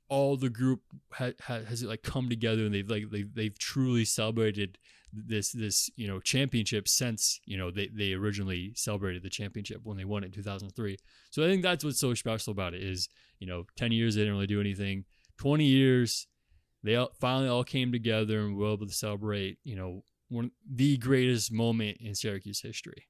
all 0.09 0.37
the 0.37 0.49
group 0.49 0.81
ha, 1.11 1.31
ha, 1.41 1.59
has 1.67 1.83
like 1.83 2.03
come 2.03 2.29
together 2.29 2.65
and 2.65 2.73
they've 2.73 2.89
like 2.89 3.09
they've, 3.09 3.33
they've 3.33 3.57
truly 3.57 4.05
celebrated 4.05 4.77
this 5.13 5.51
this 5.51 5.89
you 5.95 6.07
know 6.07 6.19
championship 6.19 6.87
since 6.87 7.39
you 7.45 7.57
know 7.57 7.71
they, 7.71 7.87
they 7.87 8.13
originally 8.13 8.73
celebrated 8.75 9.23
the 9.23 9.29
championship 9.29 9.79
when 9.83 9.97
they 9.97 10.05
won 10.05 10.23
it 10.23 10.27
in 10.27 10.31
2003 10.31 10.97
so 11.31 11.43
i 11.43 11.47
think 11.47 11.63
that's 11.63 11.83
what's 11.83 11.99
so 11.99 12.13
special 12.13 12.51
about 12.51 12.73
it 12.73 12.83
is 12.83 13.07
you 13.39 13.47
know 13.47 13.65
10 13.75 13.91
years 13.91 14.15
they 14.15 14.21
didn't 14.21 14.33
really 14.33 14.47
do 14.47 14.61
anything. 14.61 15.05
20 15.37 15.65
years 15.65 16.27
they 16.83 16.95
all, 16.95 17.11
finally 17.19 17.47
all 17.47 17.63
came 17.63 17.91
together 17.91 18.39
and 18.39 18.55
were 18.55 18.73
able 18.73 18.87
to 18.87 18.93
celebrate 18.93 19.57
you 19.63 19.75
know 19.75 20.03
one 20.29 20.51
the 20.69 20.97
greatest 20.97 21.51
moment 21.51 21.97
in 21.99 22.15
syracuse 22.15 22.61
history. 22.61 23.05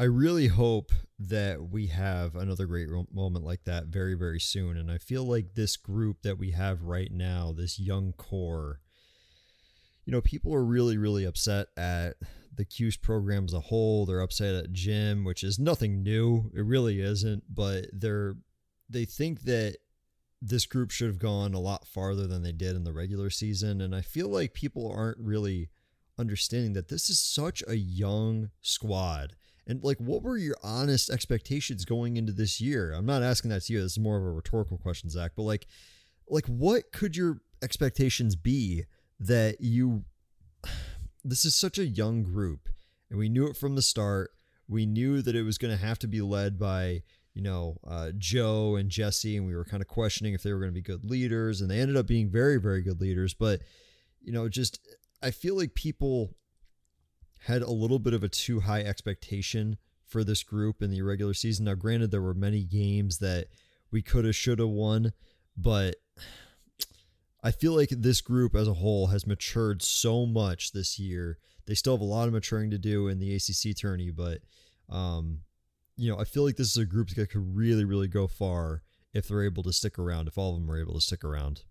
I 0.00 0.04
really 0.04 0.46
hope 0.46 0.92
that 1.18 1.70
we 1.70 1.88
have 1.88 2.36
another 2.36 2.66
great 2.66 2.88
moment 3.12 3.44
like 3.44 3.64
that 3.64 3.86
very, 3.86 4.14
very 4.14 4.38
soon. 4.38 4.76
And 4.76 4.92
I 4.92 4.98
feel 4.98 5.24
like 5.24 5.54
this 5.54 5.76
group 5.76 6.22
that 6.22 6.38
we 6.38 6.52
have 6.52 6.84
right 6.84 7.10
now, 7.10 7.52
this 7.52 7.80
young 7.80 8.12
core, 8.12 8.78
you 10.08 10.12
know, 10.12 10.22
people 10.22 10.54
are 10.54 10.64
really, 10.64 10.96
really 10.96 11.26
upset 11.26 11.66
at 11.76 12.14
the 12.54 12.64
Cuse 12.64 12.96
program 12.96 13.44
as 13.44 13.52
a 13.52 13.60
whole. 13.60 14.06
They're 14.06 14.22
upset 14.22 14.54
at 14.54 14.72
Jim, 14.72 15.22
which 15.22 15.44
is 15.44 15.58
nothing 15.58 16.02
new. 16.02 16.50
It 16.56 16.62
really 16.64 17.02
isn't, 17.02 17.44
but 17.54 17.88
they're 17.92 18.36
they 18.88 19.04
think 19.04 19.42
that 19.42 19.76
this 20.40 20.64
group 20.64 20.90
should 20.92 21.08
have 21.08 21.18
gone 21.18 21.52
a 21.52 21.60
lot 21.60 21.86
farther 21.86 22.26
than 22.26 22.42
they 22.42 22.52
did 22.52 22.74
in 22.74 22.84
the 22.84 22.92
regular 22.94 23.28
season. 23.28 23.82
And 23.82 23.94
I 23.94 24.00
feel 24.00 24.28
like 24.30 24.54
people 24.54 24.90
aren't 24.90 25.18
really 25.18 25.68
understanding 26.18 26.72
that 26.72 26.88
this 26.88 27.10
is 27.10 27.20
such 27.20 27.62
a 27.68 27.76
young 27.76 28.48
squad. 28.62 29.34
And 29.66 29.84
like, 29.84 29.98
what 29.98 30.22
were 30.22 30.38
your 30.38 30.56
honest 30.62 31.10
expectations 31.10 31.84
going 31.84 32.16
into 32.16 32.32
this 32.32 32.62
year? 32.62 32.94
I'm 32.94 33.04
not 33.04 33.22
asking 33.22 33.50
that 33.50 33.64
to 33.64 33.74
you. 33.74 33.82
This 33.82 33.92
is 33.92 33.98
more 33.98 34.16
of 34.16 34.24
a 34.24 34.30
rhetorical 34.30 34.78
question, 34.78 35.10
Zach. 35.10 35.32
But 35.36 35.42
like, 35.42 35.66
like, 36.30 36.46
what 36.46 36.92
could 36.92 37.14
your 37.14 37.42
expectations 37.62 38.36
be 38.36 38.86
that 39.20 39.60
you 39.60 40.04
this 41.24 41.44
is 41.44 41.54
such 41.54 41.78
a 41.78 41.86
young 41.86 42.22
group 42.22 42.68
and 43.10 43.18
we 43.18 43.28
knew 43.28 43.46
it 43.46 43.56
from 43.56 43.74
the 43.74 43.82
start. 43.82 44.30
We 44.68 44.86
knew 44.86 45.22
that 45.22 45.34
it 45.34 45.42
was 45.42 45.58
going 45.58 45.76
to 45.76 45.84
have 45.84 45.98
to 46.00 46.06
be 46.06 46.20
led 46.20 46.58
by 46.58 47.02
you 47.34 47.42
know 47.42 47.78
uh, 47.86 48.10
joe 48.18 48.74
and 48.76 48.90
jesse 48.90 49.36
and 49.36 49.46
we 49.46 49.54
were 49.54 49.64
kind 49.64 49.80
of 49.80 49.86
questioning 49.86 50.34
if 50.34 50.42
they 50.42 50.52
were 50.52 50.58
going 50.58 50.72
to 50.72 50.74
be 50.74 50.80
good 50.80 51.04
leaders 51.04 51.60
and 51.60 51.70
they 51.70 51.78
ended 51.78 51.96
up 51.96 52.06
being 52.06 52.30
very 52.30 52.58
very 52.58 52.82
good 52.82 53.00
leaders. 53.00 53.34
But 53.34 53.60
you 54.20 54.32
know 54.32 54.48
just 54.48 54.80
i 55.22 55.30
feel 55.30 55.56
like 55.56 55.74
people 55.74 56.34
had 57.46 57.62
a 57.62 57.70
little 57.70 57.98
bit 57.98 58.14
of 58.14 58.24
a 58.24 58.28
too 58.28 58.60
high 58.60 58.80
expectation 58.80 59.78
for 60.04 60.24
this 60.24 60.42
group 60.42 60.82
in 60.82 60.90
the 60.90 61.02
regular 61.02 61.34
season. 61.34 61.66
Now 61.66 61.74
granted 61.74 62.10
there 62.10 62.22
were 62.22 62.34
many 62.34 62.64
games 62.64 63.18
that 63.18 63.46
we 63.90 64.02
could 64.02 64.24
have 64.24 64.36
should 64.36 64.58
have 64.58 64.68
won 64.68 65.12
but 65.56 65.96
I 67.42 67.50
feel 67.50 67.74
like 67.74 67.90
this 67.90 68.20
group 68.20 68.54
as 68.54 68.66
a 68.66 68.74
whole 68.74 69.08
has 69.08 69.26
matured 69.26 69.82
so 69.82 70.26
much 70.26 70.72
this 70.72 70.98
year. 70.98 71.38
They 71.66 71.74
still 71.74 71.94
have 71.94 72.00
a 72.00 72.04
lot 72.04 72.26
of 72.26 72.34
maturing 72.34 72.70
to 72.70 72.78
do 72.78 73.08
in 73.08 73.18
the 73.18 73.34
ACC 73.34 73.76
tourney, 73.76 74.10
but 74.10 74.40
um, 74.88 75.40
you 75.96 76.10
know, 76.10 76.18
I 76.18 76.24
feel 76.24 76.44
like 76.44 76.56
this 76.56 76.70
is 76.70 76.76
a 76.76 76.86
group 76.86 77.10
that 77.10 77.30
could 77.30 77.56
really, 77.56 77.84
really 77.84 78.08
go 78.08 78.26
far 78.26 78.82
if 79.12 79.28
they're 79.28 79.44
able 79.44 79.62
to 79.64 79.72
stick 79.72 79.98
around. 79.98 80.28
If 80.28 80.38
all 80.38 80.54
of 80.54 80.60
them 80.60 80.70
are 80.70 80.80
able 80.80 80.94
to 80.94 81.00
stick 81.00 81.24
around. 81.24 81.62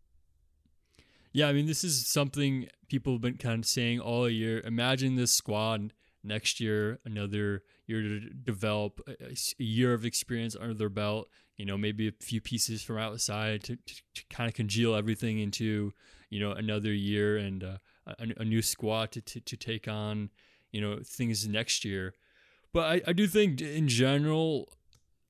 Yeah, 1.34 1.48
I 1.48 1.54
mean, 1.54 1.66
this 1.66 1.84
is 1.84 2.08
something 2.08 2.68
people 2.88 3.14
have 3.14 3.22
been 3.22 3.38
kind 3.38 3.60
of 3.64 3.66
saying 3.66 4.00
all 4.00 4.30
year. 4.30 4.62
Imagine 4.66 5.16
this 5.16 5.32
squad 5.32 5.94
next 6.24 6.60
year, 6.60 7.00
another 7.06 7.64
year 7.86 8.02
to 8.02 8.20
develop 8.30 9.00
a, 9.08 9.36
year 9.58 9.94
of 9.94 10.06
experience 10.06 10.56
under 10.60 10.74
their 10.74 10.90
belt. 10.90 11.30
You 11.58 11.66
know, 11.66 11.78
maybe 11.78 12.08
a 12.08 12.12
few 12.20 12.40
pieces 12.40 12.84
from 12.84 12.98
outside 12.98 13.64
to, 13.64 13.76
to, 13.76 13.96
to 14.16 14.24
kind 14.30 14.48
of 14.48 14.54
congeal 14.54 14.96
everything 14.96 15.40
into 15.40 15.92
you 16.30 16.40
know 16.40 16.52
another 16.52 16.94
year 16.94 17.38
and 17.38 17.64
uh, 17.64 17.78
a, 18.06 18.28
a, 18.38 18.46
new 18.46 18.62
squad 18.62 19.12
to, 19.14 19.22
to, 19.22 19.40
to 19.40 19.58
take 19.58 19.88
on 19.88 20.30
you 20.72 20.82
know 20.82 21.00
things 21.04 21.48
next 21.48 21.84
year. 21.84 22.14
But 22.74 22.84
I, 22.84 23.02
I 23.10 23.14
do 23.14 23.28
think 23.28 23.62
in 23.62 23.88
general 23.88 24.70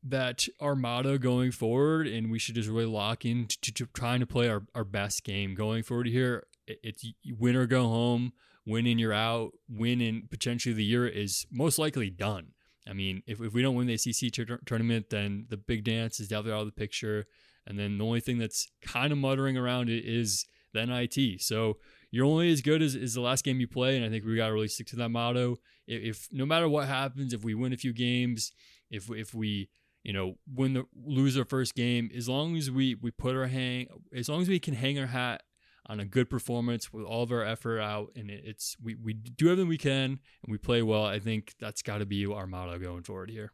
that 0.03 0.47
our 0.59 0.75
motto 0.75 1.17
going 1.17 1.51
forward, 1.51 2.07
and 2.07 2.29
we 2.29 2.39
should 2.39 2.55
just 2.55 2.69
really 2.69 2.85
lock 2.85 3.25
in 3.25 3.47
to, 3.47 3.73
to 3.73 3.85
trying 3.93 4.19
to 4.19 4.27
play 4.27 4.49
our, 4.49 4.63
our 4.75 4.83
best 4.83 5.23
game 5.23 5.55
going 5.55 5.83
forward 5.83 6.07
here. 6.07 6.45
It's 6.67 7.05
win 7.25 7.55
or 7.55 7.65
go 7.65 7.83
home 7.83 8.33
win 8.67 8.85
in 8.85 8.99
you're 8.99 9.13
out, 9.13 9.53
win 9.69 10.01
in 10.01 10.27
potentially 10.29 10.75
the 10.75 10.83
year 10.83 11.07
is 11.07 11.47
most 11.49 11.79
likely 11.79 12.09
done. 12.09 12.49
I 12.89 12.93
mean, 12.93 13.23
if, 13.27 13.41
if 13.41 13.53
we 13.53 13.61
don't 13.61 13.75
win 13.75 13.87
the 13.87 13.93
ACC 13.93 14.33
tournament, 14.65 15.09
then 15.09 15.45
the 15.49 15.57
big 15.57 15.83
dance 15.83 16.19
is 16.19 16.27
definitely 16.27 16.53
out 16.53 16.61
of 16.61 16.67
the 16.67 16.71
picture. 16.71 17.25
And 17.65 17.77
then 17.77 17.97
the 17.97 18.05
only 18.05 18.21
thing 18.21 18.37
that's 18.37 18.67
kind 18.81 19.11
of 19.11 19.17
muttering 19.17 19.57
around 19.57 19.89
it 19.89 20.05
is 20.05 20.45
the 20.73 20.85
NIT. 20.85 21.41
So 21.41 21.77
you're 22.11 22.25
only 22.25 22.51
as 22.51 22.61
good 22.61 22.81
as, 22.81 22.95
as 22.95 23.13
the 23.13 23.21
last 23.21 23.43
game 23.43 23.59
you 23.59 23.67
play. 23.67 23.97
And 23.97 24.05
I 24.05 24.09
think 24.09 24.25
we 24.25 24.37
got 24.37 24.47
to 24.47 24.53
really 24.53 24.69
stick 24.69 24.87
to 24.87 24.95
that 24.97 25.09
motto. 25.09 25.57
If, 25.85 26.03
if, 26.03 26.27
no 26.31 26.45
matter 26.45 26.69
what 26.69 26.87
happens, 26.87 27.33
if 27.33 27.43
we 27.43 27.53
win 27.53 27.73
a 27.73 27.77
few 27.77 27.93
games, 27.93 28.51
if, 28.89 29.11
if 29.11 29.33
we, 29.33 29.69
you 30.03 30.13
know, 30.13 30.35
win 30.53 30.73
the 30.73 30.85
lose 30.95 31.37
our 31.37 31.43
first 31.43 31.75
game, 31.75 32.09
as 32.15 32.29
long 32.29 32.55
as 32.55 32.71
we, 32.71 32.95
we 32.95 33.11
put 33.11 33.35
our 33.35 33.47
hang, 33.47 33.87
as 34.15 34.29
long 34.29 34.41
as 34.41 34.47
we 34.47 34.59
can 34.59 34.73
hang 34.73 34.97
our 34.97 35.07
hat 35.07 35.43
on 35.89 35.99
a 35.99 36.05
good 36.05 36.29
performance 36.29 36.91
with 36.91 37.05
all 37.05 37.23
of 37.23 37.31
our 37.31 37.43
effort 37.43 37.79
out, 37.79 38.11
and 38.15 38.29
it's 38.29 38.75
we 38.81 38.95
we 38.95 39.13
do 39.13 39.47
everything 39.47 39.67
we 39.67 39.77
can 39.77 40.19
and 40.43 40.49
we 40.49 40.57
play 40.57 40.81
well. 40.81 41.05
I 41.05 41.19
think 41.19 41.55
that's 41.59 41.81
got 41.81 41.99
to 41.99 42.05
be 42.05 42.25
our 42.25 42.47
motto 42.47 42.77
going 42.77 43.03
forward 43.03 43.29
here. 43.29 43.51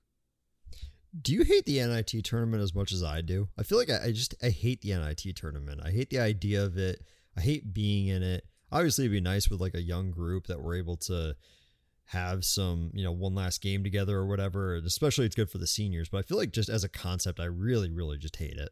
Do 1.19 1.31
you 1.31 1.43
hate 1.43 1.65
the 1.65 1.79
NIT 1.79 2.23
tournament 2.23 2.63
as 2.63 2.73
much 2.73 2.91
as 2.91 3.03
I 3.03 3.21
do? 3.21 3.49
I 3.57 3.63
feel 3.63 3.77
like 3.77 3.91
I, 3.91 4.05
I 4.05 4.11
just 4.11 4.33
I 4.41 4.49
hate 4.49 4.81
the 4.81 4.93
NIT 4.93 5.35
tournament. 5.35 5.81
I 5.83 5.91
hate 5.91 6.09
the 6.09 6.19
idea 6.19 6.63
of 6.63 6.77
it. 6.77 7.03
I 7.37 7.41
hate 7.41 7.73
being 7.73 8.07
in 8.07 8.23
it. 8.23 8.45
Obviously, 8.71 9.05
it'd 9.05 9.11
be 9.11 9.21
nice 9.21 9.49
with 9.49 9.61
like 9.61 9.75
a 9.75 9.81
young 9.81 10.09
group 10.09 10.47
that 10.47 10.61
we're 10.61 10.75
able 10.75 10.97
to 10.97 11.35
have 12.05 12.43
some, 12.43 12.89
you 12.93 13.03
know, 13.03 13.11
one 13.11 13.35
last 13.35 13.61
game 13.61 13.83
together 13.83 14.17
or 14.17 14.25
whatever. 14.25 14.75
Especially, 14.75 15.25
it's 15.25 15.35
good 15.35 15.51
for 15.51 15.59
the 15.59 15.67
seniors. 15.67 16.09
But 16.09 16.17
I 16.17 16.21
feel 16.23 16.37
like 16.37 16.51
just 16.51 16.69
as 16.69 16.83
a 16.83 16.89
concept, 16.89 17.39
I 17.39 17.45
really, 17.45 17.91
really 17.91 18.17
just 18.17 18.37
hate 18.37 18.57
it. 18.57 18.69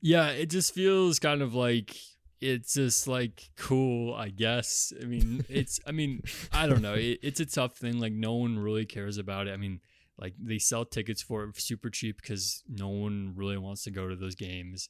Yeah, 0.00 0.28
it 0.28 0.50
just 0.50 0.74
feels 0.74 1.18
kind 1.18 1.42
of 1.42 1.54
like 1.54 1.96
it's 2.40 2.74
just 2.74 3.08
like 3.08 3.50
cool, 3.56 4.14
I 4.14 4.28
guess. 4.28 4.92
I 5.00 5.04
mean, 5.06 5.44
it's, 5.48 5.80
I 5.86 5.92
mean, 5.92 6.22
I 6.52 6.66
don't 6.66 6.82
know. 6.82 6.94
It, 6.94 7.18
it's 7.22 7.40
a 7.40 7.46
tough 7.46 7.76
thing. 7.76 7.98
Like, 7.98 8.12
no 8.12 8.34
one 8.34 8.58
really 8.58 8.86
cares 8.86 9.18
about 9.18 9.48
it. 9.48 9.52
I 9.52 9.56
mean, 9.56 9.80
like, 10.18 10.34
they 10.40 10.58
sell 10.58 10.84
tickets 10.84 11.22
for 11.22 11.44
it 11.44 11.60
super 11.60 11.90
cheap 11.90 12.20
because 12.20 12.62
no 12.68 12.88
one 12.88 13.32
really 13.36 13.58
wants 13.58 13.84
to 13.84 13.90
go 13.90 14.08
to 14.08 14.16
those 14.16 14.34
games. 14.34 14.88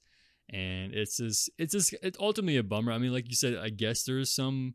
And 0.50 0.94
it's 0.94 1.18
just, 1.18 1.50
it's 1.58 1.72
just, 1.72 1.94
it's 2.02 2.18
ultimately 2.18 2.56
a 2.56 2.62
bummer. 2.62 2.92
I 2.92 2.98
mean, 2.98 3.12
like 3.12 3.28
you 3.28 3.36
said, 3.36 3.56
I 3.56 3.68
guess 3.68 4.04
there's 4.04 4.30
some, 4.30 4.74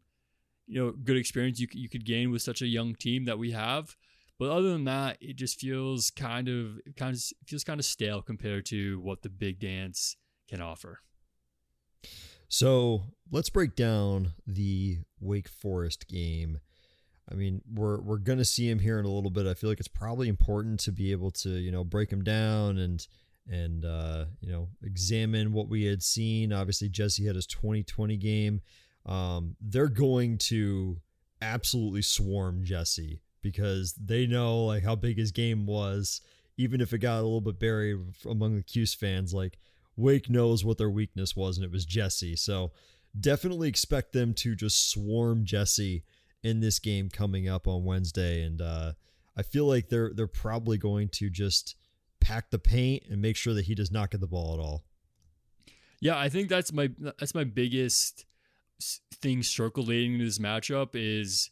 you 0.67 0.79
know, 0.79 0.91
good 0.91 1.17
experience 1.17 1.59
you, 1.59 1.67
you 1.73 1.89
could 1.89 2.05
gain 2.05 2.31
with 2.31 2.41
such 2.41 2.61
a 2.61 2.67
young 2.67 2.95
team 2.95 3.25
that 3.25 3.39
we 3.39 3.51
have. 3.51 3.95
But 4.39 4.49
other 4.49 4.71
than 4.71 4.85
that, 4.85 5.17
it 5.21 5.35
just 5.35 5.59
feels 5.59 6.11
kind 6.11 6.47
of, 6.47 6.79
kind 6.97 7.15
of 7.15 7.21
feels 7.47 7.63
kind 7.63 7.79
of 7.79 7.85
stale 7.85 8.21
compared 8.21 8.65
to 8.67 8.99
what 8.99 9.21
the 9.21 9.29
big 9.29 9.59
dance 9.59 10.15
can 10.49 10.61
offer. 10.61 10.99
So 12.53 13.05
let's 13.31 13.49
break 13.49 13.75
down 13.75 14.33
the 14.45 14.99
Wake 15.19 15.47
Forest 15.47 16.07
game. 16.07 16.59
I 17.27 17.33
mean, 17.33 17.63
we're 17.67 17.99
we're 17.99 18.19
gonna 18.19 18.45
see 18.45 18.69
him 18.69 18.77
here 18.77 18.99
in 18.99 19.05
a 19.05 19.09
little 19.09 19.31
bit. 19.31 19.47
I 19.47 19.55
feel 19.55 19.71
like 19.71 19.79
it's 19.79 19.87
probably 19.87 20.29
important 20.29 20.79
to 20.81 20.91
be 20.91 21.11
able 21.11 21.31
to 21.31 21.49
you 21.49 21.71
know 21.71 21.83
break 21.83 22.11
him 22.11 22.23
down 22.23 22.77
and 22.77 23.07
and 23.49 23.83
uh, 23.83 24.25
you 24.39 24.51
know 24.51 24.69
examine 24.83 25.51
what 25.51 25.67
we 25.67 25.85
had 25.85 26.03
seen. 26.03 26.53
Obviously, 26.53 26.89
Jesse 26.89 27.25
had 27.25 27.35
his 27.35 27.47
2020 27.47 28.17
game. 28.17 28.61
Um, 29.07 29.55
they're 29.59 29.87
going 29.87 30.37
to 30.49 30.97
absolutely 31.41 32.03
swarm 32.03 32.63
Jesse 32.63 33.23
because 33.41 33.93
they 33.93 34.27
know 34.27 34.65
like 34.65 34.83
how 34.83 34.95
big 34.95 35.17
his 35.17 35.31
game 35.31 35.65
was. 35.65 36.21
Even 36.57 36.81
if 36.81 36.93
it 36.93 36.99
got 36.99 37.15
a 37.15 37.23
little 37.23 37.41
bit 37.41 37.57
buried 37.57 37.97
among 38.29 38.57
the 38.57 38.61
Cuse 38.61 38.93
fans, 38.93 39.33
like 39.33 39.57
Wake 39.95 40.29
knows 40.29 40.65
what 40.65 40.77
their 40.77 40.89
weakness 40.89 41.35
was, 41.35 41.57
and 41.57 41.65
it 41.65 41.71
was 41.71 41.85
Jesse. 41.85 42.35
So 42.35 42.71
definitely 43.19 43.69
expect 43.69 44.13
them 44.13 44.33
to 44.33 44.55
just 44.55 44.89
swarm 44.89 45.45
Jesse 45.45 46.03
in 46.43 46.59
this 46.59 46.79
game 46.79 47.09
coming 47.09 47.47
up 47.47 47.67
on 47.67 47.85
Wednesday. 47.85 48.41
And 48.43 48.61
uh, 48.61 48.93
I 49.37 49.43
feel 49.43 49.65
like 49.65 49.89
they're 49.89 50.11
they're 50.13 50.27
probably 50.27 50.77
going 50.77 51.09
to 51.09 51.29
just 51.29 51.75
pack 52.19 52.49
the 52.51 52.59
paint 52.59 53.03
and 53.09 53.21
make 53.21 53.35
sure 53.35 53.53
that 53.53 53.65
he 53.65 53.75
does 53.75 53.91
not 53.91 54.11
get 54.11 54.21
the 54.21 54.27
ball 54.27 54.53
at 54.53 54.59
all. 54.59 54.83
Yeah, 55.99 56.17
I 56.17 56.29
think 56.29 56.49
that's 56.49 56.73
my 56.73 56.89
that's 57.19 57.35
my 57.35 57.43
biggest 57.43 58.25
thing 59.21 59.43
circulating 59.43 60.17
this 60.17 60.39
matchup 60.39 60.89
is 60.93 61.49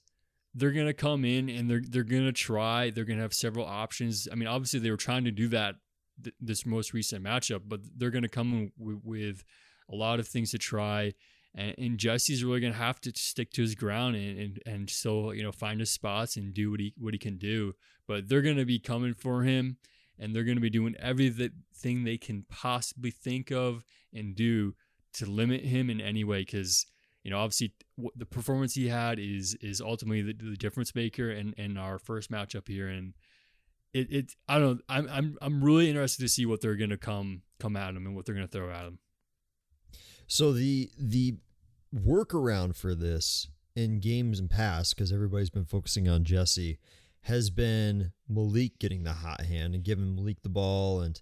they're 0.54 0.72
gonna 0.72 0.94
come 0.94 1.24
in 1.24 1.50
and 1.50 1.70
they're 1.70 1.84
they're 1.88 2.04
gonna 2.04 2.32
try. 2.34 2.90
They're 2.90 3.06
gonna 3.06 3.22
have 3.22 3.34
several 3.34 3.66
options. 3.66 4.28
I 4.32 4.36
mean, 4.36 4.48
obviously 4.48 4.80
they 4.80 4.92
were 4.92 4.98
trying 4.98 5.24
to 5.26 5.32
do 5.32 5.48
that 5.50 5.76
th- 6.24 6.36
this 6.40 6.66
most 6.66 6.94
recent 6.94 7.24
matchup, 7.24 7.62
but 7.68 7.82
they're 7.98 8.12
gonna 8.12 8.30
come 8.30 8.72
with, 8.78 9.00
with 9.04 9.44
a 9.90 9.96
lot 9.96 10.20
of 10.20 10.28
things 10.28 10.52
to 10.52 10.58
try. 10.58 11.14
And, 11.54 11.76
and, 11.78 11.98
Jesse's 11.98 12.46
really 12.46 12.62
gonna 12.62 12.74
have 12.74 13.02
to 13.02 13.12
stick 13.14 13.52
to 13.52 13.62
his 13.62 13.76
ground 13.76 14.16
and, 14.16 14.40
and 14.40 14.60
and 14.66 14.90
still 14.90 15.34
you 15.34 15.44
know 15.44 15.52
find 15.52 15.80
his 15.80 15.92
spots 15.92 16.38
and 16.38 16.54
do 16.54 16.72
what 16.72 16.80
he 16.80 16.94
what 16.98 17.14
he 17.14 17.20
can 17.20 17.38
do. 17.38 17.74
But 18.08 18.30
they're 18.30 18.42
gonna 18.42 18.66
be 18.66 18.80
coming 18.80 19.14
for 19.14 19.44
him 19.44 19.78
and 20.22 20.36
they're 20.36 20.44
going 20.44 20.56
to 20.56 20.62
be 20.62 20.70
doing 20.70 20.96
everything 21.00 22.04
they 22.04 22.18
can 22.18 22.46
possibly 22.48 23.12
think 23.12 23.52
of 23.52 23.84
and 24.14 24.36
do 24.36 24.76
to 25.14 25.26
limit 25.26 25.66
him 25.66 25.90
in 25.90 26.00
any 26.00 26.24
way 26.24 26.42
because 26.42 26.86
you 27.24 27.32
know 27.32 27.40
obviously 27.40 27.74
the 28.16 28.26
performance 28.26 28.76
he 28.76 28.88
had 28.88 29.20
is 29.20 29.56
is 29.56 29.82
ultimately 29.82 30.22
the, 30.22 30.34
the 30.34 30.56
difference 30.56 30.96
maker 30.96 31.32
in 31.32 31.54
in 31.54 31.76
our 31.78 32.00
first 32.00 32.32
matchup 32.32 32.68
here 32.68 32.88
and 32.88 33.14
it, 33.94 34.12
it 34.12 34.32
I 34.48 34.60
don't 34.60 34.78
know 34.78 34.82
I'm 34.90 35.08
I'm 35.10 35.38
I'm 35.42 35.64
really 35.64 35.90
interested 35.90 36.22
to 36.22 36.30
see 36.30 36.46
what 36.46 36.62
they're 36.62 36.76
to 36.76 36.98
come 36.98 37.44
come 37.60 37.76
at 37.76 37.96
him 37.96 38.06
and 38.06 38.16
what 38.16 38.26
they're 38.26 38.36
to 38.36 38.48
throw 38.48 38.72
at 38.72 38.86
him. 38.86 39.00
So 40.28 40.54
the 40.54 40.90
the 40.98 41.36
workaround 41.94 42.76
for 42.76 42.96
this 42.96 43.48
in 43.76 44.00
games 44.00 44.40
and 44.40 44.50
past 44.50 44.96
because 44.96 45.12
everybody's 45.12 45.50
been 45.50 45.66
focusing 45.66 46.08
on 46.08 46.24
Jesse 46.24 46.80
has 47.24 47.50
been 47.50 48.12
Maliq 48.32 48.80
getting 48.80 49.04
the 49.04 49.14
hot 49.14 49.42
hand 49.42 49.76
and 49.76 49.84
giving 49.84 50.16
Maliq 50.16 50.42
the 50.42 50.50
ball. 50.50 51.02
And 51.02 51.22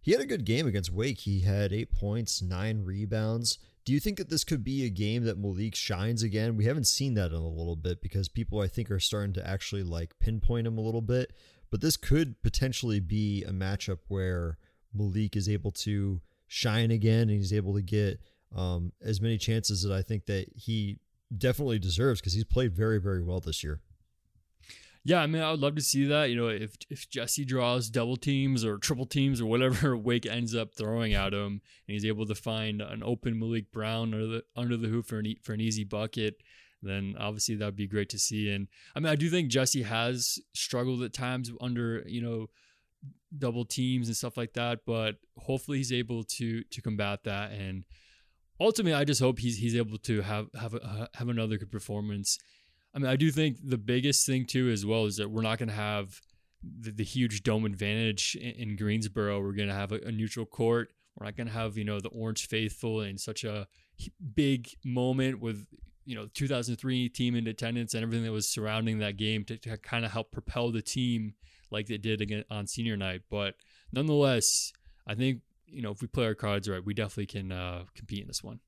he 0.00 0.12
had 0.12 0.20
a 0.20 0.26
good 0.26 0.44
game 0.44 0.66
against 0.66 0.92
Wake. 0.92 1.20
He 1.20 1.40
had 1.40 1.72
eight 1.72 1.92
points, 1.92 2.40
nine 2.40 2.84
rebounds. 2.84 3.58
Do 3.84 3.92
you 3.92 4.00
think 4.00 4.16
that 4.18 4.30
this 4.30 4.44
could 4.44 4.64
be 4.64 4.84
a 4.84 4.90
game 4.90 5.24
that 5.24 5.40
Maliq 5.40 5.74
shines 5.74 6.22
again? 6.22 6.56
We 6.56 6.64
haven't 6.64 6.86
seen 6.86 7.14
that 7.14 7.32
in 7.32 7.36
a 7.36 7.48
little 7.48 7.76
bit 7.76 8.00
because 8.00 8.28
people, 8.28 8.60
I 8.60 8.68
think, 8.68 8.90
are 8.90 9.00
starting 9.00 9.34
to 9.34 9.46
actually 9.46 9.82
like 9.82 10.18
pinpoint 10.18 10.66
him 10.66 10.78
a 10.78 10.82
little 10.82 11.02
bit. 11.02 11.32
But 11.70 11.80
this 11.80 11.96
could 11.96 12.40
potentially 12.42 13.00
be 13.00 13.42
a 13.44 13.50
matchup 13.50 13.98
where 14.08 14.58
Maliq 14.96 15.36
is 15.36 15.48
able 15.48 15.72
to 15.72 16.20
shine 16.46 16.90
again 16.90 17.22
and 17.22 17.38
he's 17.38 17.52
able 17.52 17.74
to 17.74 17.82
get 17.82 18.20
um, 18.54 18.92
as 19.02 19.20
many 19.20 19.38
chances 19.38 19.82
that 19.82 19.92
I 19.92 20.02
think 20.02 20.26
that 20.26 20.46
he 20.54 20.98
definitely 21.36 21.78
deserves 21.78 22.20
because 22.20 22.34
he's 22.34 22.44
played 22.44 22.74
very, 22.74 23.00
very 23.00 23.22
well 23.22 23.40
this 23.40 23.64
year. 23.64 23.80
Yeah, 25.06 25.20
I 25.20 25.26
mean, 25.26 25.42
I 25.42 25.50
would 25.50 25.60
love 25.60 25.74
to 25.74 25.82
see 25.82 26.06
that. 26.06 26.30
You 26.30 26.36
know, 26.36 26.48
if 26.48 26.76
if 26.88 27.10
Jesse 27.10 27.44
draws 27.44 27.90
double 27.90 28.16
teams 28.16 28.64
or 28.64 28.78
triple 28.78 29.04
teams 29.04 29.38
or 29.38 29.44
whatever 29.44 29.94
Wake 29.98 30.24
ends 30.24 30.54
up 30.54 30.74
throwing 30.74 31.12
at 31.12 31.34
him, 31.34 31.60
and 31.86 31.92
he's 31.92 32.06
able 32.06 32.24
to 32.24 32.34
find 32.34 32.80
an 32.80 33.02
open 33.04 33.38
Maliq 33.38 33.66
Brown 33.70 34.14
under 34.14 34.26
the 34.26 34.44
under 34.56 34.78
the 34.78 34.88
hoop 34.88 35.06
for 35.06 35.18
an 35.18 35.34
for 35.42 35.52
an 35.52 35.60
easy 35.60 35.84
bucket, 35.84 36.42
then 36.84 37.14
obviously 37.18 37.54
that'd 37.54 37.76
be 37.76 37.86
great 37.86 38.08
to 38.10 38.18
see. 38.18 38.50
And 38.50 38.68
I 38.94 39.00
mean, 39.00 39.12
I 39.12 39.16
do 39.16 39.30
think 39.30 39.50
Jesse 39.50 39.82
has 39.82 40.38
struggled 40.54 41.02
at 41.02 41.12
times 41.12 41.50
under 41.60 42.02
you 42.06 42.20
know 42.20 42.46
double 43.36 43.64
teams 43.64 44.08
and 44.08 44.16
stuff 44.16 44.36
like 44.36 44.52
that, 44.54 44.80
but 44.86 45.16
hopefully 45.38 45.78
he's 45.78 45.92
able 45.92 46.24
to 46.24 46.62
to 46.64 46.82
combat 46.82 47.24
that 47.24 47.52
and 47.52 47.84
ultimately 48.60 48.94
I 48.94 49.04
just 49.04 49.20
hope 49.20 49.40
he's 49.40 49.58
he's 49.58 49.74
able 49.74 49.98
to 49.98 50.22
have 50.22 50.46
have 50.58 50.74
a, 50.74 51.08
have 51.14 51.28
another 51.28 51.58
good 51.58 51.72
performance 51.72 52.38
I 52.94 52.98
mean, 52.98 53.10
I 53.10 53.16
do 53.16 53.30
think 53.30 53.58
the 53.62 53.78
biggest 53.78 54.24
thing 54.24 54.46
too, 54.46 54.70
as 54.70 54.86
well, 54.86 55.06
is 55.06 55.16
that 55.16 55.30
we're 55.30 55.42
not 55.42 55.58
going 55.58 55.68
to 55.68 55.74
have 55.74 56.20
the, 56.62 56.92
the, 56.92 57.04
huge 57.04 57.42
dome 57.42 57.64
advantage 57.64 58.36
in, 58.40 58.52
in 58.52 58.76
Greensboro. 58.76 59.40
We're 59.40 59.52
going 59.52 59.68
to 59.68 59.74
have 59.74 59.92
a, 59.92 59.96
a, 60.06 60.12
neutral 60.12 60.46
court. 60.46 60.90
We're 61.16 61.26
not 61.26 61.36
going 61.36 61.48
to 61.48 61.52
have 61.52 61.76
you 61.76 61.84
know 61.84 62.00
the 62.00 62.08
Orange 62.08 62.46
faithful 62.46 63.02
in 63.02 63.18
such 63.18 63.44
a 63.44 63.66
big 64.34 64.68
moment 64.84 65.40
with 65.40 65.66
you 66.04 66.14
know 66.14 66.26
2003 66.34 67.08
team 67.08 67.34
in 67.34 67.46
attendance 67.46 67.94
and 67.94 68.02
everything 68.02 68.24
that 68.24 68.32
was 68.32 68.48
surrounding 68.48 68.98
that 68.98 69.16
game 69.16 69.44
to, 69.44 69.56
to 69.58 69.76
kind 69.78 70.04
of 70.04 70.12
help 70.12 70.30
propel 70.32 70.70
the 70.70 70.82
team 70.82 71.34
like 71.70 71.86
they 71.86 71.98
did 71.98 72.20
again 72.20 72.44
on 72.50 72.66
senior 72.66 72.96
night. 72.96 73.22
But 73.30 73.54
nonetheless, 73.92 74.72
I 75.06 75.14
think 75.14 75.40
you 75.66 75.82
know 75.82 75.90
if 75.90 76.00
we 76.00 76.08
play 76.08 76.26
our 76.26 76.34
cards 76.34 76.68
right, 76.68 76.84
we 76.84 76.94
definitely 76.94 77.26
can 77.26 77.52
uh, 77.52 77.84
compete 77.94 78.20
in 78.20 78.28
this 78.28 78.42
one. 78.42 78.60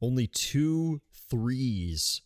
Only 0.00 0.26
two 0.26 1.00
threes 1.30 2.22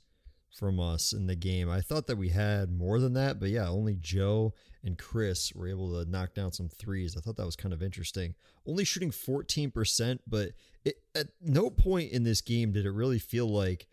from 0.56 0.80
us 0.80 1.12
in 1.12 1.26
the 1.26 1.37
game. 1.37 1.70
I 1.70 1.80
thought 1.80 2.06
that 2.06 2.18
we 2.18 2.30
had 2.30 2.70
more 2.70 2.98
than 2.98 3.12
that, 3.14 3.38
but 3.38 3.50
yeah, 3.50 3.68
only 3.68 3.96
Joe 4.00 4.54
and 4.82 4.98
Chris 4.98 5.52
were 5.54 5.68
able 5.68 5.92
to 5.92 6.11
knock 6.11 6.34
down 6.34 6.52
some 6.52 6.68
threes. 6.68 7.16
I 7.16 7.20
thought 7.20 7.37
that 7.37 7.46
was 7.46 7.56
kind 7.56 7.72
of 7.72 7.82
interesting. 7.82 8.34
Only 8.66 8.84
shooting 8.84 9.11
14%, 9.11 10.20
but 10.26 10.50
it, 10.84 10.96
at 11.14 11.28
no 11.40 11.70
point 11.70 12.12
in 12.12 12.24
this 12.24 12.40
game 12.40 12.72
did 12.72 12.87
it 12.87 12.90
really 12.90 13.18
feel 13.18 13.48
like 13.48 13.87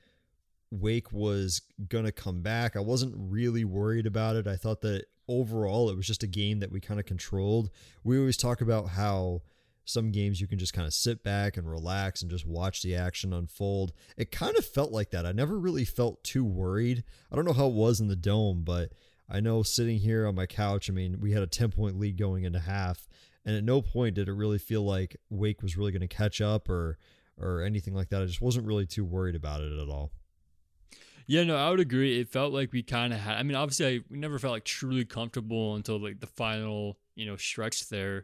Wake 0.72 1.12
was 1.12 1.62
going 1.89 2.06
to 2.06 2.12
come 2.12 2.41
back. 2.41 2.76
I 2.76 2.82
wasn't 2.82 3.15
really 3.18 3.63
worried 3.63 4.06
about 4.06 4.36
it. 4.36 4.48
I 4.48 4.56
thought 4.56 4.82
that 4.82 5.06
overall 5.28 5.89
it 5.89 5.96
was 5.96 6.08
just 6.08 6.24
a 6.24 6.28
game 6.28 6.60
that 6.60 6.72
we 6.72 6.80
kind 6.80 7.00
of 7.00 7.06
controlled. 7.06 7.70
We 8.04 8.20
always 8.20 8.38
talk 8.38 8.62
about 8.62 8.89
how 8.89 9.41
some 9.86 10.12
games 10.12 10.41
you 10.41 10.48
can 10.48 10.60
just 10.60 10.74
kind 10.74 10.88
of 10.88 10.93
sit 10.93 11.24
back 11.24 11.58
and 11.58 11.69
relax 11.69 12.21
and 12.21 12.32
just 12.32 12.45
watch 12.45 12.82
the 12.82 12.95
action 12.95 13.32
unfold. 13.32 13.93
It 14.17 14.32
kind 14.32 14.58
of 14.58 14.65
felt 14.65 14.91
like 14.91 15.12
that. 15.12 15.26
I 15.26 15.32
never 15.32 15.58
really 15.58 15.86
felt 15.86 16.24
too 16.24 16.43
worried. 16.43 17.04
I 17.32 17.36
don't 17.36 17.45
know 17.45 17.54
how 17.54 17.67
it 17.67 17.74
was 17.74 18.02
in 18.02 18.08
the 18.08 18.15
dome, 18.15 18.63
but 18.63 18.91
I 19.30 19.39
know 19.39 19.63
sitting 19.63 20.00
here 20.00 20.28
on 20.28 20.36
my 20.36 20.48
couch, 20.48 20.89
I 20.89 20.93
mean, 20.93 21.19
we 21.21 21.32
had 21.32 21.43
a 21.43 21.48
10 21.48 21.71
point 21.71 22.00
lead 22.00 22.17
going 22.17 22.43
into 22.43 22.60
half, 22.60 23.08
and 23.45 23.56
at 23.56 23.63
no 23.63 23.82
point 23.82 24.15
did 24.15 24.28
it 24.28 24.34
really 24.34 24.58
feel 24.58 24.84
like 24.84 25.15
Wake 25.30 25.62
was 25.62 25.78
really 25.78 25.91
going 25.91 26.08
to 26.08 26.08
catch 26.08 26.41
up 26.41 26.67
or 26.67 26.98
or 27.38 27.62
anything 27.62 27.93
like 27.93 28.10
that. 28.10 28.21
I 28.21 28.26
just 28.26 28.41
wasn't 28.41 28.65
really 28.65 28.86
too 28.86 29.04
worried 29.04 29.36
about 29.36 29.62
it 29.62 29.78
at 29.78 29.89
all. 29.89 30.12
Yeah, 31.28 31.43
no, 31.43 31.58
I 31.58 31.69
would 31.69 31.80
agree. 31.80 32.19
It 32.19 32.30
felt 32.30 32.54
like 32.54 32.71
we 32.71 32.84
kind 32.84 33.12
of 33.12 33.19
had. 33.19 33.38
I 33.38 33.43
mean, 33.43 33.56
obviously, 33.56 33.86
I, 33.86 34.00
we 34.10 34.17
never 34.17 34.39
felt 34.39 34.54
like 34.54 34.63
truly 34.63 35.06
comfortable 35.06 35.76
until 35.76 36.00
like 36.00 36.19
the 36.19 36.28
final, 36.28 36.98
you 37.15 37.26
know, 37.26 37.36
stretch 37.36 37.89
there. 37.89 38.24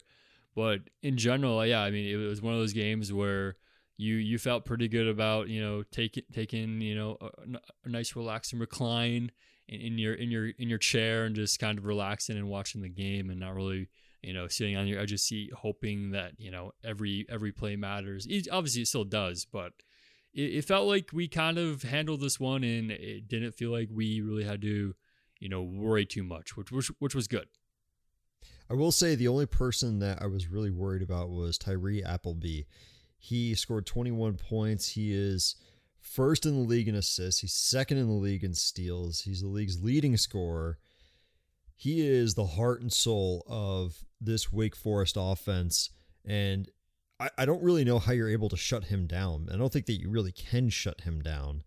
But 0.55 0.81
in 1.01 1.17
general, 1.17 1.65
yeah, 1.65 1.81
I 1.81 1.91
mean, 1.91 2.07
it 2.07 2.27
was 2.27 2.41
one 2.41 2.53
of 2.53 2.59
those 2.59 2.73
games 2.73 3.13
where 3.13 3.55
you 4.01 4.15
you 4.15 4.39
felt 4.39 4.65
pretty 4.65 4.87
good 4.87 5.07
about 5.07 5.47
you 5.47 5.61
know 5.61 5.83
taking 5.91 6.23
taking 6.33 6.81
you 6.81 6.95
know 6.95 7.17
a, 7.21 7.29
a 7.85 7.89
nice 7.89 8.15
relaxing 8.15 8.57
recline 8.59 9.31
in, 9.67 9.81
in, 9.81 9.97
your 9.97 10.13
in 10.15 10.31
your 10.31 10.49
in 10.57 10.69
your 10.69 10.79
chair 10.79 11.25
and 11.25 11.35
just 11.35 11.59
kind 11.59 11.77
of 11.77 11.85
relaxing 11.85 12.35
and 12.35 12.49
watching 12.49 12.81
the 12.81 12.89
game 12.89 13.29
and 13.29 13.39
not 13.39 13.53
really 13.53 13.89
you 14.23 14.33
know 14.33 14.47
sitting 14.47 14.75
on 14.75 14.87
your 14.87 14.99
edge 14.99 15.13
of 15.13 15.19
seat 15.19 15.53
hoping 15.53 16.11
that 16.11 16.33
you 16.37 16.49
know 16.49 16.71
every 16.83 17.25
every 17.29 17.51
play 17.51 17.75
matters. 17.75 18.25
It, 18.27 18.47
obviously, 18.51 18.81
it 18.81 18.87
still 18.87 19.03
does, 19.03 19.45
but 19.45 19.73
it, 20.33 20.55
it 20.55 20.65
felt 20.65 20.87
like 20.87 21.09
we 21.13 21.27
kind 21.27 21.57
of 21.59 21.83
handled 21.83 22.21
this 22.21 22.39
one 22.39 22.63
and 22.63 22.91
it 22.91 23.27
didn't 23.27 23.53
feel 23.53 23.71
like 23.71 23.89
we 23.93 24.21
really 24.21 24.43
had 24.43 24.61
to 24.63 24.95
you 25.39 25.49
know 25.49 25.61
worry 25.61 26.05
too 26.05 26.23
much, 26.23 26.57
which 26.57 26.71
which 26.71 26.87
which 26.99 27.15
was 27.15 27.27
good. 27.27 27.47
I 28.71 28.73
will 28.73 28.93
say 28.93 29.15
the 29.15 29.27
only 29.27 29.47
person 29.47 29.99
that 29.99 30.21
I 30.21 30.27
was 30.27 30.47
really 30.47 30.71
worried 30.71 31.01
about 31.01 31.29
was 31.29 31.57
Tyree 31.57 32.01
Appleby. 32.01 32.61
He 33.17 33.53
scored 33.53 33.85
21 33.85 34.35
points. 34.35 34.87
He 34.87 35.13
is 35.13 35.57
first 35.99 36.45
in 36.45 36.53
the 36.53 36.69
league 36.69 36.87
in 36.87 36.95
assists. 36.95 37.41
He's 37.41 37.51
second 37.51 37.97
in 37.97 38.07
the 38.07 38.13
league 38.13 38.45
in 38.45 38.53
steals. 38.53 39.21
He's 39.21 39.41
the 39.41 39.49
league's 39.49 39.83
leading 39.83 40.15
scorer. 40.15 40.79
He 41.75 42.07
is 42.07 42.35
the 42.35 42.45
heart 42.45 42.81
and 42.81 42.93
soul 42.93 43.43
of 43.45 44.05
this 44.21 44.53
Wake 44.53 44.77
Forest 44.77 45.17
offense. 45.19 45.89
And 46.23 46.69
I, 47.19 47.29
I 47.39 47.45
don't 47.45 47.63
really 47.63 47.83
know 47.83 47.99
how 47.99 48.13
you're 48.13 48.29
able 48.29 48.47
to 48.49 48.57
shut 48.57 48.85
him 48.85 49.05
down. 49.05 49.49
I 49.53 49.57
don't 49.57 49.73
think 49.73 49.87
that 49.87 49.99
you 49.99 50.09
really 50.09 50.31
can 50.31 50.69
shut 50.69 51.01
him 51.01 51.19
down. 51.21 51.63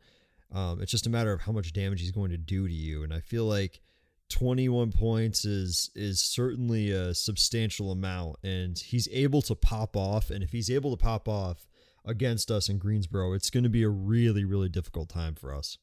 Um, 0.51 0.81
it's 0.81 0.93
just 0.93 1.07
a 1.07 1.11
matter 1.11 1.35
of 1.35 1.43
how 1.43 1.53
much 1.53 1.75
damage 1.75 2.01
he's 2.01 2.12
going 2.12 2.31
to 2.31 2.38
do 2.38 2.67
to 2.67 2.73
you. 2.73 3.03
And 3.03 3.12
I 3.12 3.21
feel 3.21 3.45
like 3.45 3.83
21 4.30 4.92
points 4.92 5.44
is 5.44 5.90
is 5.94 6.20
certainly 6.20 6.90
a 6.90 7.14
substantial 7.14 7.92
amount 7.92 8.37
and 8.42 8.78
he's 8.78 9.08
able 9.12 9.42
to 9.42 9.54
pop 9.54 9.96
off 9.96 10.30
and 10.30 10.42
if 10.42 10.50
he's 10.50 10.70
able 10.70 10.96
to 10.96 11.02
pop 11.02 11.28
off 11.28 11.66
against 12.04 12.50
us 12.50 12.68
in 12.68 12.78
Greensboro 12.78 13.32
it's 13.32 13.50
going 13.50 13.64
to 13.64 13.70
be 13.70 13.82
a 13.82 13.88
really 13.88 14.44
really 14.44 14.68
difficult 14.68 15.08
time 15.08 15.34
for 15.34 15.54
us. 15.54 15.78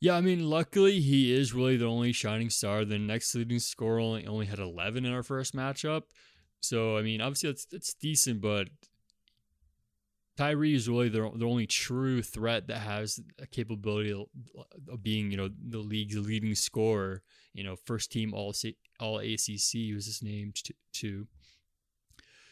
Yeah, 0.00 0.14
I 0.14 0.20
mean, 0.20 0.48
luckily 0.48 1.00
he 1.00 1.32
is 1.34 1.52
really 1.52 1.76
the 1.76 1.86
only 1.86 2.12
shining 2.12 2.50
star. 2.50 2.84
The 2.84 2.98
next 2.98 3.34
leading 3.34 3.58
scorer 3.58 3.98
only, 3.98 4.26
only 4.26 4.46
had 4.46 4.60
11 4.60 5.04
in 5.04 5.12
our 5.12 5.24
first 5.24 5.56
matchup. 5.56 6.02
So, 6.60 6.96
I 6.96 7.02
mean, 7.02 7.20
obviously 7.20 7.50
that's 7.50 7.64
that's 7.66 7.94
decent, 7.94 8.40
but 8.40 8.68
Tyree 10.38 10.76
is 10.76 10.88
really 10.88 11.08
the, 11.08 11.32
the 11.34 11.44
only 11.44 11.66
true 11.66 12.22
threat 12.22 12.68
that 12.68 12.78
has 12.78 13.18
a 13.40 13.46
capability 13.46 14.12
of, 14.12 15.02
being, 15.02 15.32
you 15.32 15.36
know, 15.36 15.50
the 15.68 15.78
league's 15.78 16.16
leading 16.16 16.54
scorer. 16.54 17.24
You 17.54 17.64
know, 17.64 17.74
first 17.74 18.12
team 18.12 18.32
all 18.32 18.54
all 19.00 19.18
ACC 19.18 19.92
was 19.92 20.06
his 20.06 20.20
name 20.22 20.52
too. 20.92 21.26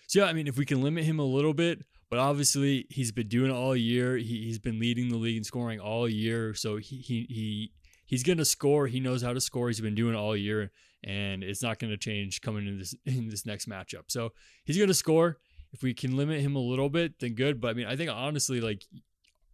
So 0.08 0.18
yeah, 0.18 0.24
I 0.24 0.32
mean, 0.32 0.48
if 0.48 0.58
we 0.58 0.66
can 0.66 0.82
limit 0.82 1.04
him 1.04 1.20
a 1.20 1.24
little 1.24 1.54
bit, 1.54 1.84
but 2.10 2.18
obviously 2.18 2.86
he's 2.90 3.12
been 3.12 3.28
doing 3.28 3.52
it 3.52 3.54
all 3.54 3.76
year. 3.76 4.16
He, 4.16 4.42
he's 4.44 4.58
been 4.58 4.80
leading 4.80 5.08
the 5.08 5.16
league 5.16 5.36
in 5.36 5.44
scoring 5.44 5.78
all 5.78 6.08
year, 6.08 6.54
so 6.54 6.78
he 6.78 6.96
he, 6.96 7.26
he 7.28 7.72
he's 8.04 8.24
going 8.24 8.38
to 8.38 8.44
score. 8.44 8.88
He 8.88 8.98
knows 8.98 9.22
how 9.22 9.32
to 9.32 9.40
score. 9.40 9.68
He's 9.68 9.80
been 9.80 9.94
doing 9.94 10.14
it 10.14 10.18
all 10.18 10.36
year, 10.36 10.72
and 11.04 11.44
it's 11.44 11.62
not 11.62 11.78
going 11.78 11.92
to 11.92 11.96
change 11.96 12.40
coming 12.40 12.66
in 12.66 12.78
this 12.80 12.96
in 13.06 13.28
this 13.28 13.46
next 13.46 13.68
matchup. 13.68 14.04
So 14.08 14.30
he's 14.64 14.76
going 14.76 14.88
to 14.88 14.94
score 14.94 15.38
if 15.76 15.82
we 15.82 15.92
can 15.92 16.16
limit 16.16 16.40
him 16.40 16.56
a 16.56 16.60
little 16.60 16.88
bit, 16.88 17.18
then 17.18 17.34
good. 17.34 17.60
But 17.60 17.68
I 17.68 17.72
mean, 17.74 17.86
I 17.86 17.96
think 17.96 18.10
honestly, 18.10 18.62
like 18.62 18.82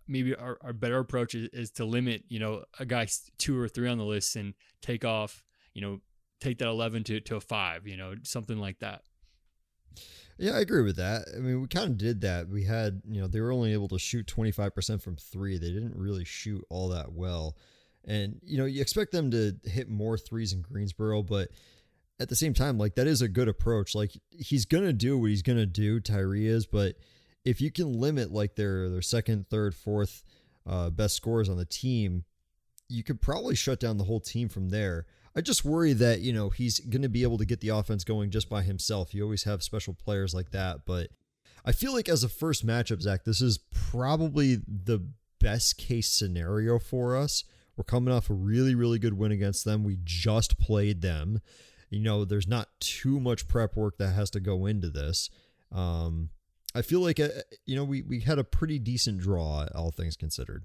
maybe 0.07 0.37
our, 0.37 0.57
our 0.63 0.73
better 0.73 0.99
approach 0.99 1.35
is, 1.35 1.49
is 1.53 1.71
to 1.73 1.85
limit, 1.85 2.23
you 2.29 2.39
know, 2.39 2.63
a 2.79 2.87
guy 2.87 3.09
two 3.39 3.59
or 3.59 3.69
three 3.69 3.89
on 3.89 3.99
the 3.99 4.05
list 4.05 4.37
and 4.37 4.55
take 4.81 5.05
off, 5.05 5.43
you 5.75 5.83
know, 5.83 6.01
take 6.41 6.59
that 6.59 6.69
11 6.69 7.03
to, 7.05 7.21
to 7.21 7.37
a 7.37 7.41
five, 7.41 7.89
you 7.89 7.97
know, 7.97 8.15
something 8.23 8.59
like 8.59 8.79
that. 8.79 9.03
Yeah, 10.39 10.53
I 10.53 10.61
agree 10.61 10.83
with 10.83 10.97
that. 10.97 11.27
I 11.35 11.41
mean, 11.41 11.61
we 11.61 11.67
kind 11.67 11.91
of 11.91 11.99
did 11.99 12.21
that. 12.21 12.49
We 12.49 12.65
had, 12.65 13.03
you 13.11 13.21
know, 13.21 13.27
they 13.27 13.41
were 13.41 13.53
only 13.53 13.73
able 13.73 13.89
to 13.89 13.99
shoot 13.99 14.27
25% 14.27 15.03
from 15.03 15.17
three. 15.17 15.59
They 15.59 15.73
didn't 15.73 15.97
really 15.97 16.25
shoot 16.25 16.65
all 16.71 16.89
that 16.91 17.13
well. 17.13 17.57
And, 18.05 18.39
you 18.45 18.59
know, 18.59 18.65
you 18.65 18.81
expect 18.81 19.11
them 19.11 19.33
to 19.33 19.57
hit 19.65 19.89
more 19.89 20.17
threes 20.17 20.53
in 20.53 20.63
Greensboro, 20.63 21.23
but 21.23 21.49
at 22.23 22.29
the 22.29 22.37
same 22.37 22.55
time, 22.55 22.79
like 22.79 22.95
that 22.95 23.07
is 23.07 23.21
a 23.21 23.29
good 23.29 23.49
approach. 23.49 23.95
Like 23.95 24.13
he's 24.31 24.65
gonna 24.65 24.93
do 24.93 25.19
what 25.19 25.31
he's 25.31 25.43
gonna 25.43 25.67
do, 25.67 26.01
Tyree 26.01 26.47
is, 26.47 26.67
but 26.67 26.97
if 27.45 27.61
you 27.61 27.71
can 27.71 27.93
limit 27.93 28.33
like 28.33 28.55
their 28.55 28.89
their 28.89 29.03
second, 29.03 29.49
third, 29.49 29.75
fourth 29.75 30.23
uh, 30.67 30.91
best 30.91 31.17
scores 31.17 31.49
on 31.49 31.57
the 31.57 31.65
team, 31.65 32.25
you 32.89 33.03
could 33.03 33.21
probably 33.21 33.55
shut 33.55 33.81
down 33.81 33.99
the 33.99 34.05
whole 34.05 34.21
team 34.21 34.49
from 34.49 34.71
there. 34.71 35.07
I 35.35 35.41
just 35.41 35.65
worry 35.65 35.93
that 35.95 36.21
you 36.21 36.33
know 36.33 36.51
he's 36.51 36.79
going 36.81 37.03
to 37.03 37.09
be 37.09 37.23
able 37.23 37.39
to 37.39 37.47
get 37.47 37.61
the 37.61 37.71
offense 37.71 38.05
going 38.05 38.31
just 38.31 38.49
by 38.49 38.63
himself. 38.63 39.15
You 39.15 39.25
always 39.25 39.45
have 39.45 39.63
special 39.63 39.95
players 39.95 40.35
like 40.35 40.51
that, 40.51 40.85
but 40.87 41.09
I 41.65 41.73
feel 41.73 41.93
like 41.93 42.09
as 42.09 42.23
a 42.23 42.29
first 42.29 42.67
matchup, 42.67 43.01
Zach, 43.01 43.25
this 43.25 43.41
is 43.41 43.59
probably 43.71 44.57
the 44.67 45.07
best 45.41 45.79
case 45.79 46.11
scenario 46.11 46.79
for 46.79 47.17
us. 47.17 47.45
We're 47.77 47.85
coming 47.85 48.13
off 48.13 48.29
a 48.29 48.35
really, 48.35 48.75
really 48.75 48.99
good 48.99 49.15
win 49.15 49.33
against 49.33 49.65
them. 49.65 49.83
We 49.83 49.99
just 50.05 50.59
played 50.59 51.01
them 51.01 51.41
you 51.93 52.01
know, 52.01 52.25
there's 52.25 52.49
not 52.49 52.69
too 52.81 53.21
much 53.21 53.47
prep 53.47 53.77
work 53.77 53.99
that 53.99 54.13
has 54.13 54.31
to 54.31 54.41
go 54.41 54.65
into 54.65 54.89
this. 54.89 55.29
Um, 55.71 56.31
I 56.75 56.81
feel 56.81 57.01
like, 57.01 57.21
uh, 57.21 57.29
you 57.67 57.77
know, 57.77 57.85
we, 57.85 58.01
we 58.01 58.21
had 58.21 58.39
a 58.39 58.45
pretty 58.45 58.79
decent 58.79 59.19
draw, 59.19 59.67
all 59.75 59.91
things 59.91 60.17
considered. 60.17 60.65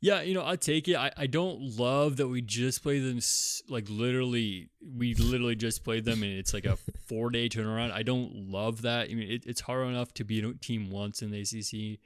Yeah, 0.00 0.22
you 0.22 0.34
know, 0.34 0.44
I 0.44 0.56
take 0.56 0.88
it. 0.88 0.96
I, 0.96 1.12
I 1.16 1.26
don't 1.26 1.76
love 1.78 2.16
that 2.16 2.26
we 2.26 2.40
just 2.40 2.82
played 2.82 3.00
them 3.00 3.20
like 3.68 3.86
literally. 3.88 4.70
We 4.82 5.14
literally 5.14 5.56
just 5.56 5.84
played 5.84 6.06
them, 6.06 6.22
and 6.22 6.32
it's 6.32 6.54
like 6.54 6.64
a 6.64 6.76
four 7.06 7.28
day 7.28 7.50
turnaround. 7.50 7.92
I 7.92 8.02
don't 8.02 8.50
love 8.50 8.82
that. 8.82 9.10
I 9.10 9.14
mean, 9.14 9.30
it, 9.30 9.44
it's 9.46 9.60
hard 9.60 9.86
enough 9.88 10.14
to 10.14 10.24
beat 10.24 10.42
a 10.42 10.54
team 10.54 10.90
once 10.90 11.20
in 11.20 11.30
the 11.30 11.40
ACC, 11.42 12.00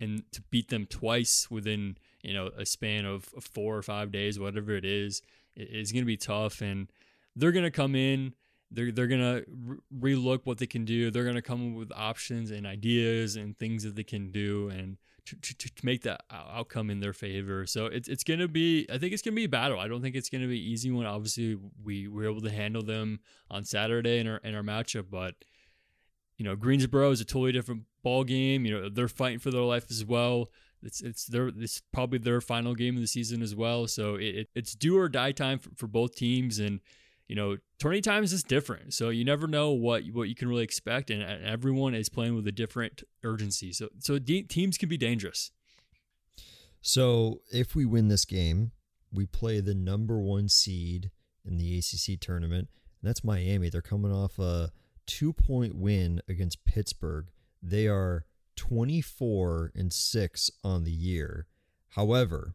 and 0.00 0.22
to 0.32 0.40
beat 0.50 0.70
them 0.70 0.86
twice 0.86 1.50
within 1.50 1.98
you 2.22 2.32
know 2.32 2.50
a 2.56 2.64
span 2.64 3.04
of 3.04 3.26
four 3.26 3.76
or 3.76 3.82
five 3.82 4.10
days, 4.10 4.40
whatever 4.40 4.74
it 4.74 4.86
is, 4.86 5.20
it, 5.54 5.68
it's 5.70 5.92
going 5.92 6.04
to 6.04 6.06
be 6.06 6.16
tough. 6.16 6.62
And 6.62 6.88
they're 7.38 7.52
going 7.52 7.64
to 7.64 7.70
come 7.70 7.94
in 7.94 8.34
they're, 8.70 8.92
they're 8.92 9.06
going 9.06 9.20
to 9.20 9.44
re- 9.48 10.14
relook 10.14 10.40
what 10.44 10.58
they 10.58 10.66
can 10.66 10.84
do 10.84 11.10
they're 11.10 11.24
going 11.24 11.36
to 11.36 11.42
come 11.42 11.72
up 11.72 11.78
with 11.78 11.92
options 11.94 12.50
and 12.50 12.66
ideas 12.66 13.36
and 13.36 13.58
things 13.58 13.82
that 13.82 13.96
they 13.96 14.04
can 14.04 14.30
do 14.30 14.68
and 14.68 14.98
to, 15.24 15.54
to, 15.54 15.74
to 15.74 15.84
make 15.84 16.02
that 16.02 16.22
outcome 16.30 16.88
in 16.88 17.00
their 17.00 17.12
favor. 17.12 17.66
So 17.66 17.86
it's, 17.86 18.08
it's 18.08 18.24
going 18.24 18.40
to 18.40 18.48
be 18.48 18.86
i 18.90 18.96
think 18.96 19.12
it's 19.12 19.22
going 19.22 19.34
to 19.34 19.36
be 19.36 19.44
a 19.44 19.48
battle. 19.48 19.78
I 19.78 19.88
don't 19.88 20.00
think 20.00 20.16
it's 20.16 20.30
going 20.30 20.40
to 20.42 20.48
be 20.48 20.58
easy 20.58 20.90
one. 20.90 21.06
Obviously 21.06 21.58
we 21.82 22.08
were 22.08 22.24
able 22.24 22.40
to 22.40 22.50
handle 22.50 22.82
them 22.82 23.20
on 23.50 23.64
saturday 23.64 24.18
in 24.18 24.26
our, 24.26 24.38
in 24.38 24.54
our 24.54 24.62
matchup 24.62 25.06
but 25.10 25.34
you 26.36 26.44
know 26.44 26.56
greensboro 26.56 27.10
is 27.10 27.20
a 27.20 27.24
totally 27.24 27.52
different 27.52 27.82
ball 28.02 28.24
game 28.24 28.64
you 28.64 28.72
know 28.72 28.88
they're 28.88 29.08
fighting 29.08 29.38
for 29.38 29.50
their 29.50 29.62
life 29.62 29.86
as 29.90 30.04
well. 30.04 30.50
It's 30.82 31.00
it's 31.00 31.26
their 31.26 31.48
it's 31.48 31.82
probably 31.92 32.18
their 32.18 32.40
final 32.40 32.74
game 32.74 32.94
of 32.94 33.02
the 33.02 33.08
season 33.08 33.42
as 33.42 33.54
well. 33.54 33.86
So 33.88 34.14
it, 34.14 34.48
it's 34.54 34.74
do 34.74 34.96
or 34.96 35.08
die 35.08 35.32
time 35.32 35.58
for, 35.58 35.70
for 35.74 35.86
both 35.88 36.14
teams, 36.14 36.60
and 36.60 36.80
you 37.28 37.36
know, 37.36 37.58
tourney 37.78 38.00
times 38.00 38.32
is 38.32 38.42
different. 38.42 38.94
So 38.94 39.10
you 39.10 39.24
never 39.24 39.46
know 39.46 39.70
what 39.70 40.04
what 40.12 40.28
you 40.28 40.34
can 40.34 40.48
really 40.48 40.64
expect, 40.64 41.10
and, 41.10 41.22
everyone 41.22 41.94
is 41.94 42.08
playing 42.08 42.34
with 42.34 42.46
a 42.46 42.52
different 42.52 43.02
urgency. 43.22 43.72
So 43.72 43.88
so 43.98 44.18
de- 44.18 44.42
teams 44.42 44.78
can 44.78 44.88
be 44.88 44.96
dangerous. 44.96 45.50
So 46.80 47.42
if 47.52 47.74
we 47.74 47.84
win 47.84 48.08
this 48.08 48.24
game, 48.24 48.72
we 49.12 49.26
play 49.26 49.60
the 49.60 49.74
number 49.74 50.18
one 50.18 50.48
seed 50.48 51.10
in 51.44 51.58
the 51.58 51.78
ACC 51.78 52.18
tournament, 52.18 52.68
and 53.00 53.08
that's 53.08 53.22
Miami. 53.22 53.68
They're 53.68 53.82
coming 53.82 54.12
off 54.12 54.38
a 54.38 54.72
two 55.06 55.32
point 55.32 55.74
win 55.74 56.22
against 56.28 56.64
Pittsburgh. 56.64 57.26
They 57.62 57.88
are 57.88 58.24
24 58.56 59.72
and 59.74 59.92
6 59.92 60.50
on 60.64 60.84
the 60.84 60.90
year. 60.92 61.46
However, 61.90 62.54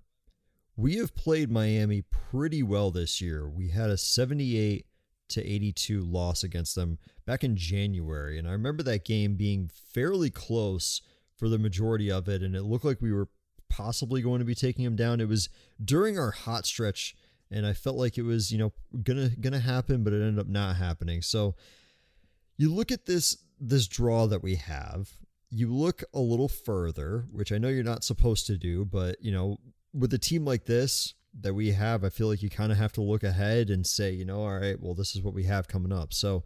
we 0.76 0.98
have 0.98 1.16
played 1.16 1.52
Miami 1.52 2.02
pretty 2.02 2.64
well 2.64 2.92
this 2.92 3.22
year. 3.22 3.48
We 3.48 3.70
had 3.70 3.90
a 3.90 3.98
78 3.98 4.86
to 5.30 5.46
82 5.46 6.02
loss 6.02 6.44
against 6.44 6.76
them 6.76 6.98
back 7.26 7.44
in 7.44 7.56
January. 7.56 8.38
And 8.38 8.48
I 8.48 8.52
remember 8.52 8.84
that 8.84 9.06
game 9.06 9.36
being 9.36 9.70
fairly 9.94 10.30
close 10.30 11.02
for 11.38 11.50
the 11.50 11.58
majority 11.58 12.12
of 12.12 12.28
it. 12.28 12.42
And 12.42 12.56
it 12.56 12.64
looked 12.64 12.86
like 12.86 13.02
we 13.02 13.12
were 13.12 13.30
possibly 13.70 14.22
going 14.22 14.40
to 14.40 14.46
be 14.46 14.56
taking 14.56 14.86
them 14.86 14.96
down. 14.96 15.22
It 15.22 15.28
was 15.28 15.50
during 15.84 16.18
our 16.18 16.32
hot 16.32 16.66
stretch. 16.66 17.16
And 17.52 17.66
I 17.66 17.74
felt 17.74 17.98
like 17.98 18.18
it 18.18 18.24
was, 18.24 18.52
you 18.52 18.58
know, 18.58 18.74
gonna 19.04 19.30
gonna 19.30 19.60
happen, 19.60 20.04
but 20.04 20.12
it 20.12 20.22
ended 20.22 20.40
up 20.40 20.48
not 20.48 20.76
happening. 20.76 21.22
So 21.22 21.56
you 22.58 22.74
look 22.74 22.92
at 22.92 23.06
this 23.06 23.38
this 23.60 23.88
draw 23.88 24.26
that 24.28 24.42
we 24.42 24.56
have, 24.56 25.12
you 25.52 25.72
look 25.72 26.04
a 26.16 26.20
little 26.20 26.48
further, 26.48 27.28
which 27.32 27.52
I 27.52 27.60
know 27.60 27.68
you're 27.68 27.84
not 27.84 28.04
supposed 28.04 28.48
to 28.48 28.58
do, 28.58 28.86
but 28.86 29.18
you 29.24 29.32
know, 29.32 29.60
with 29.94 30.14
a 30.14 30.18
team 30.18 30.46
like 30.46 30.66
this 30.66 31.14
that 31.42 31.54
we 31.54 31.72
have, 31.72 32.04
I 32.04 32.10
feel 32.10 32.28
like 32.28 32.44
you 32.44 32.50
kind 32.50 32.72
of 32.72 32.78
have 32.78 32.94
to 32.94 33.02
look 33.02 33.24
ahead 33.24 33.70
and 33.70 33.86
say, 33.86 34.12
you 34.12 34.26
know, 34.26 34.42
all 34.42 34.60
right, 34.60 34.80
well, 34.80 34.94
this 34.94 35.16
is 35.16 35.22
what 35.22 35.34
we 35.34 35.44
have 35.44 35.68
coming 35.68 35.92
up. 35.92 36.14
So 36.14 36.44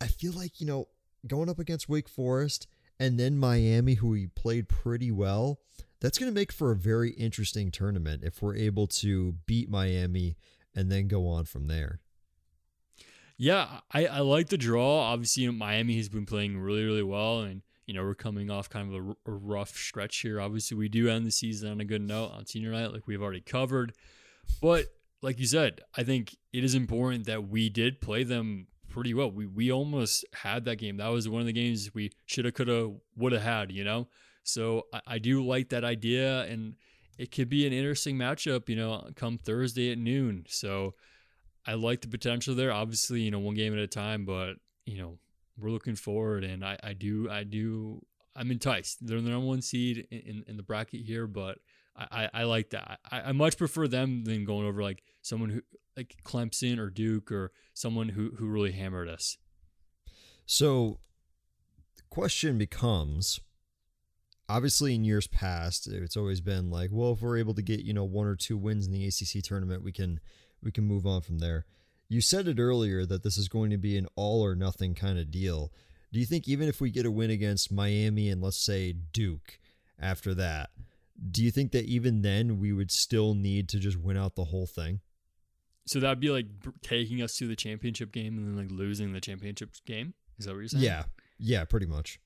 I 0.00 0.06
feel 0.06 0.32
like, 0.32 0.60
you 0.60 0.66
know, 0.66 0.88
going 1.26 1.48
up 1.48 1.58
against 1.58 1.88
Wake 1.88 2.08
Forest 2.08 2.66
and 2.98 3.18
then 3.18 3.36
Miami, 3.36 3.94
who 3.94 4.08
we 4.08 4.26
played 4.26 4.68
pretty 4.68 5.10
well, 5.10 5.60
that's 6.00 6.18
going 6.18 6.30
to 6.30 6.34
make 6.34 6.52
for 6.52 6.72
a 6.72 6.76
very 6.76 7.10
interesting 7.12 7.70
tournament 7.70 8.22
if 8.24 8.42
we're 8.42 8.56
able 8.56 8.86
to 8.86 9.32
beat 9.46 9.70
Miami 9.70 10.36
and 10.74 10.90
then 10.90 11.08
go 11.08 11.26
on 11.26 11.44
from 11.44 11.68
there. 11.68 12.00
Yeah, 13.38 13.80
I, 13.92 14.06
I 14.06 14.20
like 14.20 14.48
the 14.48 14.56
draw. 14.56 15.00
Obviously, 15.00 15.48
Miami 15.50 15.96
has 15.98 16.08
been 16.08 16.26
playing 16.26 16.58
really, 16.58 16.84
really 16.84 17.02
well. 17.02 17.40
And 17.40 17.62
you 17.86 17.94
know, 17.94 18.02
we're 18.02 18.14
coming 18.14 18.50
off 18.50 18.68
kind 18.68 18.92
of 18.92 19.16
a, 19.26 19.30
rough 19.30 19.70
stretch 19.76 20.18
here. 20.18 20.40
Obviously, 20.40 20.76
we 20.76 20.88
do 20.88 21.08
end 21.08 21.24
the 21.24 21.30
season 21.30 21.70
on 21.70 21.80
a 21.80 21.84
good 21.84 22.02
note 22.02 22.32
on 22.32 22.44
senior 22.44 22.72
night, 22.72 22.92
like 22.92 23.06
we've 23.06 23.22
already 23.22 23.40
covered. 23.40 23.92
But 24.60 24.86
like 25.22 25.38
you 25.38 25.46
said, 25.46 25.80
I 25.96 26.02
think 26.02 26.36
it 26.52 26.64
is 26.64 26.74
important 26.74 27.26
that 27.26 27.48
we 27.48 27.68
did 27.68 28.00
play 28.00 28.24
them 28.24 28.66
pretty 28.88 29.14
well. 29.14 29.30
We 29.30 29.46
we 29.46 29.70
almost 29.70 30.24
had 30.34 30.64
that 30.64 30.76
game. 30.76 30.96
That 30.96 31.08
was 31.08 31.28
one 31.28 31.40
of 31.40 31.46
the 31.46 31.52
games 31.52 31.94
we 31.94 32.10
should 32.26 32.44
have, 32.44 32.54
could 32.54 32.68
have, 32.68 32.92
would 33.16 33.32
have 33.32 33.42
had. 33.42 33.70
You 33.70 33.84
know, 33.84 34.08
so 34.42 34.86
I, 34.92 35.00
I 35.06 35.18
do 35.18 35.44
like 35.46 35.68
that 35.68 35.84
idea, 35.84 36.42
and 36.42 36.74
it 37.18 37.30
could 37.30 37.48
be 37.48 37.66
an 37.66 37.72
interesting 37.72 38.16
matchup. 38.16 38.68
You 38.68 38.76
know, 38.76 39.08
come 39.14 39.38
Thursday 39.38 39.92
at 39.92 39.98
noon. 39.98 40.44
So 40.48 40.94
I 41.66 41.74
like 41.74 42.00
the 42.00 42.08
potential 42.08 42.56
there. 42.56 42.72
Obviously, 42.72 43.20
you 43.20 43.30
know, 43.30 43.38
one 43.38 43.54
game 43.54 43.72
at 43.72 43.78
a 43.78 43.86
time, 43.86 44.24
but 44.24 44.54
you 44.86 44.98
know, 44.98 45.18
we're 45.58 45.70
looking 45.70 45.96
forward, 45.96 46.44
and 46.44 46.64
I, 46.64 46.78
I 46.82 46.92
do 46.92 47.28
I 47.30 47.44
do 47.44 48.04
I'm 48.34 48.50
enticed. 48.50 49.06
They're 49.06 49.20
the 49.20 49.30
number 49.30 49.46
one 49.46 49.62
seed 49.62 50.06
in, 50.10 50.18
in, 50.18 50.44
in 50.48 50.56
the 50.56 50.62
bracket 50.62 51.00
here, 51.00 51.26
but 51.26 51.58
I, 51.96 52.06
I, 52.10 52.40
I 52.40 52.42
like 52.44 52.70
that. 52.70 53.00
I, 53.10 53.22
I 53.22 53.32
much 53.32 53.56
prefer 53.56 53.88
them 53.88 54.24
than 54.24 54.44
going 54.44 54.66
over 54.66 54.82
like 54.82 55.02
someone 55.22 55.50
who 55.50 55.62
like 55.96 56.16
Clemson 56.24 56.78
or 56.78 56.90
Duke 56.90 57.32
or 57.32 57.52
someone 57.74 58.10
who 58.10 58.32
who 58.38 58.46
really 58.46 58.72
hammered 58.72 59.08
us. 59.08 59.38
So 60.44 60.98
the 61.96 62.02
question 62.10 62.58
becomes 62.58 63.40
obviously 64.48 64.94
in 64.94 65.04
years 65.04 65.26
past 65.26 65.88
it's 65.88 66.16
always 66.16 66.40
been 66.40 66.70
like 66.70 66.88
well 66.92 67.12
if 67.12 67.20
we're 67.20 67.36
able 67.36 67.52
to 67.52 67.62
get 67.62 67.80
you 67.80 67.92
know 67.92 68.04
one 68.04 68.28
or 68.28 68.36
two 68.36 68.56
wins 68.56 68.86
in 68.86 68.92
the 68.92 69.04
ACC 69.04 69.42
tournament 69.42 69.82
we 69.82 69.90
can 69.90 70.20
we 70.62 70.70
can 70.70 70.84
move 70.84 71.04
on 71.04 71.20
from 71.20 71.38
there 71.40 71.66
you 72.08 72.20
said 72.20 72.48
it 72.48 72.58
earlier 72.58 73.04
that 73.06 73.22
this 73.22 73.36
is 73.36 73.48
going 73.48 73.70
to 73.70 73.78
be 73.78 73.96
an 73.96 74.06
all 74.14 74.44
or 74.44 74.54
nothing 74.54 74.94
kind 74.94 75.18
of 75.18 75.30
deal. 75.30 75.72
Do 76.12 76.20
you 76.20 76.26
think 76.26 76.48
even 76.48 76.68
if 76.68 76.80
we 76.80 76.90
get 76.90 77.06
a 77.06 77.10
win 77.10 77.30
against 77.30 77.72
Miami 77.72 78.28
and 78.30 78.40
let's 78.40 78.56
say 78.56 78.92
Duke 78.92 79.58
after 80.00 80.34
that, 80.34 80.70
do 81.30 81.42
you 81.42 81.50
think 81.50 81.72
that 81.72 81.84
even 81.84 82.22
then 82.22 82.60
we 82.60 82.72
would 82.72 82.90
still 82.90 83.34
need 83.34 83.68
to 83.70 83.78
just 83.78 83.98
win 83.98 84.16
out 84.16 84.34
the 84.34 84.44
whole 84.44 84.66
thing? 84.66 85.00
So 85.86 86.00
that'd 86.00 86.20
be 86.20 86.30
like 86.30 86.46
taking 86.82 87.22
us 87.22 87.36
to 87.38 87.46
the 87.46 87.56
championship 87.56 88.12
game 88.12 88.36
and 88.36 88.46
then 88.46 88.56
like 88.56 88.70
losing 88.70 89.12
the 89.12 89.20
championship 89.20 89.70
game. 89.84 90.14
Is 90.38 90.46
that 90.46 90.52
what 90.52 90.58
you're 90.58 90.68
saying? 90.68 90.84
Yeah, 90.84 91.04
yeah, 91.38 91.64
pretty 91.64 91.86
much. 91.86 92.20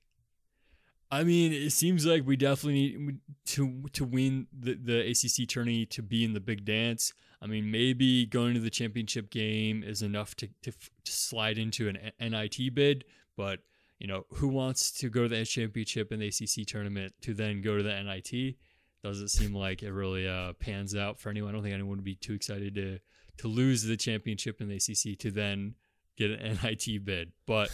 I 1.10 1.24
mean, 1.24 1.52
it 1.52 1.72
seems 1.72 2.06
like 2.06 2.24
we 2.24 2.36
definitely 2.36 2.96
need 2.96 3.18
to 3.46 3.84
to 3.92 4.04
win 4.04 4.46
the 4.56 4.74
the 4.74 5.10
ACC 5.10 5.48
tourney 5.48 5.84
to 5.86 6.02
be 6.02 6.24
in 6.24 6.32
the 6.32 6.40
big 6.40 6.64
dance. 6.64 7.12
I 7.42 7.46
mean, 7.46 7.70
maybe 7.70 8.26
going 8.26 8.55
to 8.55 8.61
the 8.61 8.70
championship 8.70 9.31
game 9.31 9.83
is 9.83 10.03
enough 10.03 10.35
to 10.37 10.48
to, 10.62 10.72
to 10.72 11.12
slide 11.12 11.59
into 11.59 11.88
an 11.88 11.98
NIT 12.20 12.74
bid, 12.74 13.05
but 13.37 13.61
you 13.98 14.07
know, 14.07 14.24
who 14.35 14.48
wants 14.48 14.90
to 14.92 15.11
go 15.11 15.22
to 15.22 15.29
the 15.29 15.44
championship 15.44 16.11
and 16.11 16.22
the 16.22 16.29
ACC 16.29 16.66
tournament 16.66 17.12
to 17.20 17.35
then 17.35 17.61
go 17.61 17.76
to 17.76 17.83
the 17.83 18.03
NIT? 18.03 18.57
Doesn't 19.03 19.29
seem 19.29 19.55
like 19.55 19.83
it 19.83 19.92
really 19.92 20.29
uh, 20.29 20.55
pans 20.55 20.94
out 20.94 21.18
for 21.18 21.31
anyone. 21.31 21.50
I 21.50 21.53
don't 21.53 21.62
think 21.62 21.74
anyone 21.74 21.96
would 21.96 22.05
be 22.05 22.16
too 22.16 22.35
excited 22.35 22.74
to 22.74 22.98
to 23.38 23.48
lose 23.48 23.83
the 23.85 23.96
championship 23.96 24.61
in 24.61 24.68
the 24.68 24.76
ACC 24.76 25.18
to 25.20 25.31
then 25.31 25.74
get 26.16 26.31
an 26.31 26.59
NIT 26.62 27.05
bid. 27.05 27.33
But 27.46 27.70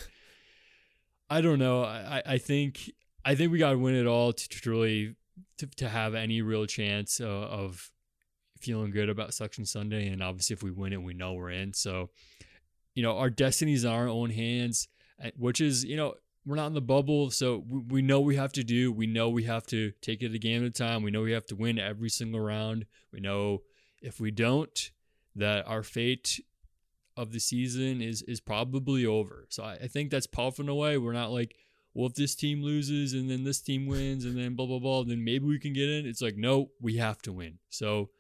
I 1.29 1.41
don't 1.41 1.59
know. 1.59 1.83
I, 1.83 2.23
I 2.25 2.39
think 2.39 2.93
I 3.25 3.35
think 3.35 3.51
we 3.51 3.59
got 3.59 3.73
to 3.73 3.79
win 3.79 3.95
it 3.95 4.07
all 4.07 4.33
to, 4.33 4.49
to 4.49 4.71
really 4.71 5.17
to, 5.59 5.67
to 5.67 5.89
have 5.89 6.15
any 6.15 6.43
real 6.43 6.67
chance 6.67 7.21
uh, 7.21 7.27
of 7.27 7.91
feeling 8.67 8.91
good 8.91 9.09
about 9.09 9.33
Selection 9.33 9.65
Sunday. 9.65 10.09
And 10.09 10.21
obviously, 10.21 10.55
if 10.55 10.63
we 10.63 10.73
win 10.73 10.93
it, 10.93 11.01
we 11.01 11.15
know 11.15 11.35
we're 11.35 11.51
in. 11.51 11.73
So, 11.73 12.11
you 12.95 13.03
know, 13.03 13.17
our 13.17 13.31
destiny's 13.31 13.85
in 13.85 13.91
our 13.91 14.09
own 14.09 14.31
hands, 14.31 14.89
uh, 15.25 15.31
which 15.39 15.61
is 15.61 15.85
you 15.85 15.97
know 15.97 16.15
we're 16.45 16.57
not 16.57 16.67
in 16.67 16.75
the 16.75 16.81
bubble, 16.81 17.31
so 17.31 17.65
we, 17.69 17.81
we 17.81 18.03
know 18.03 18.21
we 18.21 18.37
have 18.37 18.53
to 18.53 18.65
do. 18.65 18.93
We 18.93 19.07
know 19.07 19.29
we 19.29 19.45
have 19.45 19.67
to 19.67 19.93
take 20.01 20.23
it 20.23 20.35
a 20.35 20.39
game 20.39 20.63
at 20.63 20.69
a 20.69 20.71
time. 20.71 21.03
We 21.03 21.11
know 21.13 21.23
we 21.23 21.33
have 21.33 21.47
to 21.47 21.57
win 21.57 21.79
every 21.79 22.09
single 22.09 22.41
round. 22.41 22.87
We 23.13 23.21
know 23.21 23.63
if 24.03 24.21
we 24.21 24.31
don't, 24.31 24.91
that 25.37 25.67
our 25.69 25.83
fate 25.83 26.41
of 27.17 27.33
the 27.33 27.41
season 27.41 28.03
is 28.03 28.23
is 28.23 28.41
probably 28.41 29.07
over. 29.07 29.47
So 29.49 29.63
I, 29.63 29.75
I 29.75 29.87
think 29.87 30.11
that's 30.11 30.27
powerful 30.27 30.65
in 30.65 30.69
a 30.69 30.75
way. 30.75 30.99
We're 30.99 31.13
not 31.13 31.31
like, 31.31 31.55
well, 31.95 32.07
if 32.07 32.15
this 32.15 32.35
team 32.35 32.63
loses 32.63 33.13
and 33.13 33.31
then 33.31 33.45
this 33.45 33.61
team 33.61 33.87
wins 33.87 34.25
and 34.25 34.37
then 34.37 34.55
blah 34.55 34.67
blah 34.67 34.81
blah, 34.81 35.05
then 35.05 35.25
maybe 35.25 35.47
we 35.47 35.61
can 35.61 35.73
get 35.73 35.89
in. 35.89 36.05
It's 36.05 36.23
like, 36.23 36.37
no, 36.37 36.71
we 36.81 36.97
have 36.97 37.23
to 37.23 37.33
win. 37.33 37.59
So 37.71 38.11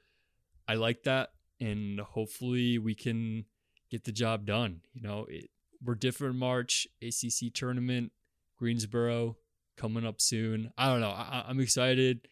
I 0.68 0.74
like 0.74 1.04
that, 1.04 1.30
and 1.60 2.00
hopefully 2.00 2.78
we 2.78 2.94
can 2.94 3.44
get 3.90 4.04
the 4.04 4.12
job 4.12 4.46
done. 4.46 4.80
You 4.92 5.02
know, 5.02 5.26
it, 5.28 5.50
we're 5.82 5.94
different 5.94 6.36
March 6.36 6.86
ACC 7.02 7.52
tournament, 7.52 8.12
Greensboro 8.58 9.36
coming 9.76 10.06
up 10.06 10.20
soon. 10.20 10.72
I 10.76 10.88
don't 10.88 11.00
know. 11.00 11.10
I, 11.10 11.44
I'm 11.46 11.60
excited. 11.60 12.28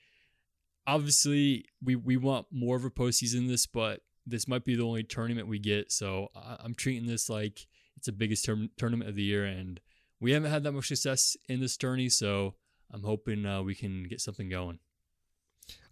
Obviously, 0.87 1.67
we 1.83 1.97
we 1.97 2.17
want 2.17 2.47
more 2.51 2.77
of 2.77 2.85
a 2.85 2.91
postseason 2.91 3.49
this, 3.49 3.67
but 3.67 4.01
this 4.27 4.49
might 4.49 4.65
be 4.65 4.75
the 4.75 4.85
only 4.85 5.03
tournament 5.03 5.49
we 5.49 5.59
get. 5.59 5.93
So 5.93 6.29
I'm 6.35 6.75
treating 6.75 7.07
this 7.07 7.29
like 7.29 7.67
it's 7.97 8.07
the 8.07 8.13
biggest 8.13 8.45
ter- 8.45 8.69
tournament 8.77 9.09
of 9.09 9.17
the 9.17 9.23
year, 9.23 9.45
and 9.45 9.81
we 10.21 10.33
haven't 10.33 10.51
had 10.51 10.63
that 10.65 10.73
much 10.73 10.89
success 10.89 11.37
in 11.49 11.61
this 11.61 11.77
tourney. 11.77 12.09
So 12.09 12.55
I'm 12.91 13.03
hoping 13.03 13.47
uh, 13.47 13.63
we 13.63 13.75
can 13.75 14.05
get 14.05 14.21
something 14.21 14.49
going. 14.49 14.79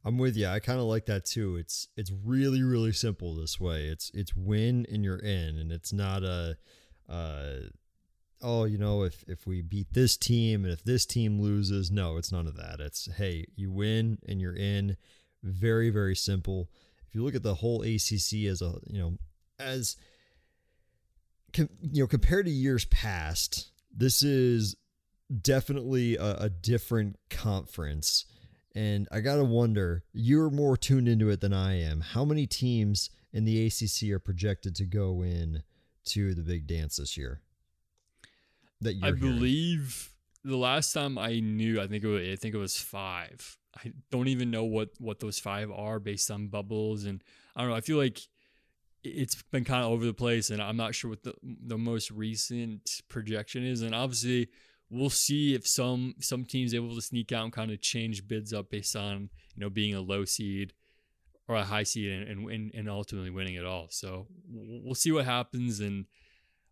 I'm 0.04 0.18
with 0.18 0.36
you. 0.36 0.46
I 0.48 0.58
kind 0.58 0.80
of 0.80 0.86
like 0.86 1.06
that 1.06 1.24
too. 1.24 1.56
It's 1.56 1.88
it's 1.96 2.10
really 2.10 2.62
really 2.62 2.92
simple 2.92 3.34
this 3.34 3.60
way. 3.60 3.86
It's 3.86 4.10
it's 4.14 4.34
win 4.34 4.86
and 4.90 5.04
you're 5.04 5.18
in, 5.18 5.58
and 5.58 5.70
it's 5.70 5.92
not 5.92 6.22
a, 6.24 6.56
uh, 7.08 7.54
oh 8.40 8.64
you 8.64 8.78
know 8.78 9.02
if 9.02 9.24
if 9.28 9.46
we 9.46 9.62
beat 9.62 9.92
this 9.92 10.16
team 10.16 10.64
and 10.64 10.72
if 10.72 10.82
this 10.84 11.06
team 11.06 11.40
loses, 11.40 11.90
no, 11.90 12.16
it's 12.16 12.32
none 12.32 12.46
of 12.46 12.56
that. 12.56 12.80
It's 12.80 13.08
hey 13.16 13.46
you 13.54 13.70
win 13.70 14.18
and 14.28 14.40
you're 14.40 14.56
in. 14.56 14.96
Very 15.42 15.90
very 15.90 16.16
simple 16.16 16.68
if 17.12 17.16
you 17.16 17.22
look 17.24 17.34
at 17.34 17.42
the 17.42 17.56
whole 17.56 17.82
ACC 17.82 18.46
as 18.48 18.62
a 18.62 18.72
you 18.86 18.98
know 18.98 19.18
as 19.58 19.96
com, 21.54 21.68
you 21.82 22.02
know 22.02 22.06
compared 22.06 22.46
to 22.46 22.50
years 22.50 22.86
past, 22.86 23.70
this 23.94 24.22
is 24.22 24.76
definitely 25.42 26.16
a, 26.16 26.36
a 26.40 26.48
different 26.48 27.18
conference. 27.28 28.24
And 28.74 29.06
I 29.12 29.20
gotta 29.20 29.44
wonder, 29.44 30.04
you're 30.12 30.50
more 30.50 30.76
tuned 30.76 31.08
into 31.08 31.28
it 31.28 31.40
than 31.40 31.52
I 31.52 31.80
am. 31.80 32.00
How 32.00 32.24
many 32.24 32.46
teams 32.46 33.10
in 33.32 33.44
the 33.44 33.66
ACC 33.66 34.10
are 34.10 34.18
projected 34.18 34.74
to 34.76 34.84
go 34.84 35.22
in 35.22 35.62
to 36.06 36.34
the 36.34 36.42
big 36.42 36.66
dance 36.66 36.96
this 36.96 37.16
year? 37.16 37.42
That 38.80 38.94
you 38.94 39.06
I 39.06 39.12
believe 39.12 40.12
the 40.44 40.56
last 40.56 40.92
time 40.92 41.18
I 41.18 41.40
knew, 41.40 41.80
I 41.80 41.86
think 41.86 42.02
it 42.04 42.08
was, 42.08 42.28
I 42.28 42.36
think 42.36 42.54
it 42.54 42.58
was 42.58 42.76
five. 42.76 43.58
I 43.76 43.92
don't 44.10 44.28
even 44.28 44.50
know 44.50 44.64
what 44.64 44.90
what 44.98 45.20
those 45.20 45.38
five 45.38 45.70
are 45.70 45.98
based 45.98 46.30
on 46.30 46.48
bubbles, 46.48 47.04
and 47.04 47.22
I 47.54 47.60
don't 47.62 47.70
know. 47.70 47.76
I 47.76 47.80
feel 47.80 47.96
like 47.96 48.20
it's 49.04 49.42
been 49.50 49.64
kind 49.64 49.84
of 49.84 49.90
over 49.90 50.04
the 50.04 50.14
place, 50.14 50.50
and 50.50 50.60
I'm 50.62 50.76
not 50.76 50.94
sure 50.94 51.10
what 51.10 51.22
the 51.22 51.34
the 51.42 51.78
most 51.78 52.10
recent 52.10 53.02
projection 53.08 53.64
is. 53.64 53.82
And 53.82 53.94
obviously, 53.94 54.48
we'll 54.92 55.10
see 55.10 55.54
if 55.54 55.66
some 55.66 56.14
some 56.20 56.44
teams 56.44 56.74
able 56.74 56.94
to 56.94 57.00
sneak 57.00 57.32
out 57.32 57.44
and 57.44 57.52
kind 57.52 57.70
of 57.70 57.80
change 57.80 58.28
bids 58.28 58.52
up 58.52 58.70
based 58.70 58.94
on 58.94 59.30
you 59.54 59.60
know 59.60 59.70
being 59.70 59.94
a 59.94 60.00
low 60.00 60.24
seed 60.24 60.74
or 61.48 61.56
a 61.56 61.64
high 61.64 61.82
seed 61.82 62.10
and 62.12 62.50
and, 62.50 62.70
and 62.74 62.88
ultimately 62.88 63.30
winning 63.30 63.54
it 63.54 63.64
all. 63.64 63.86
So 63.90 64.26
we'll 64.48 64.94
see 64.94 65.10
what 65.10 65.24
happens 65.24 65.80
and. 65.80 66.06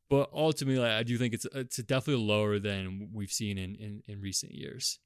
But 0.08 0.28
ultimately, 0.34 0.84
I 0.84 1.04
do 1.04 1.16
think 1.16 1.34
it's 1.34 1.46
it's 1.54 1.76
definitely 1.76 2.24
lower 2.24 2.58
than 2.58 3.10
we've 3.14 3.30
seen 3.30 3.56
in, 3.56 3.76
in, 3.76 4.02
in 4.08 4.20
recent 4.20 4.50
years. 4.50 4.98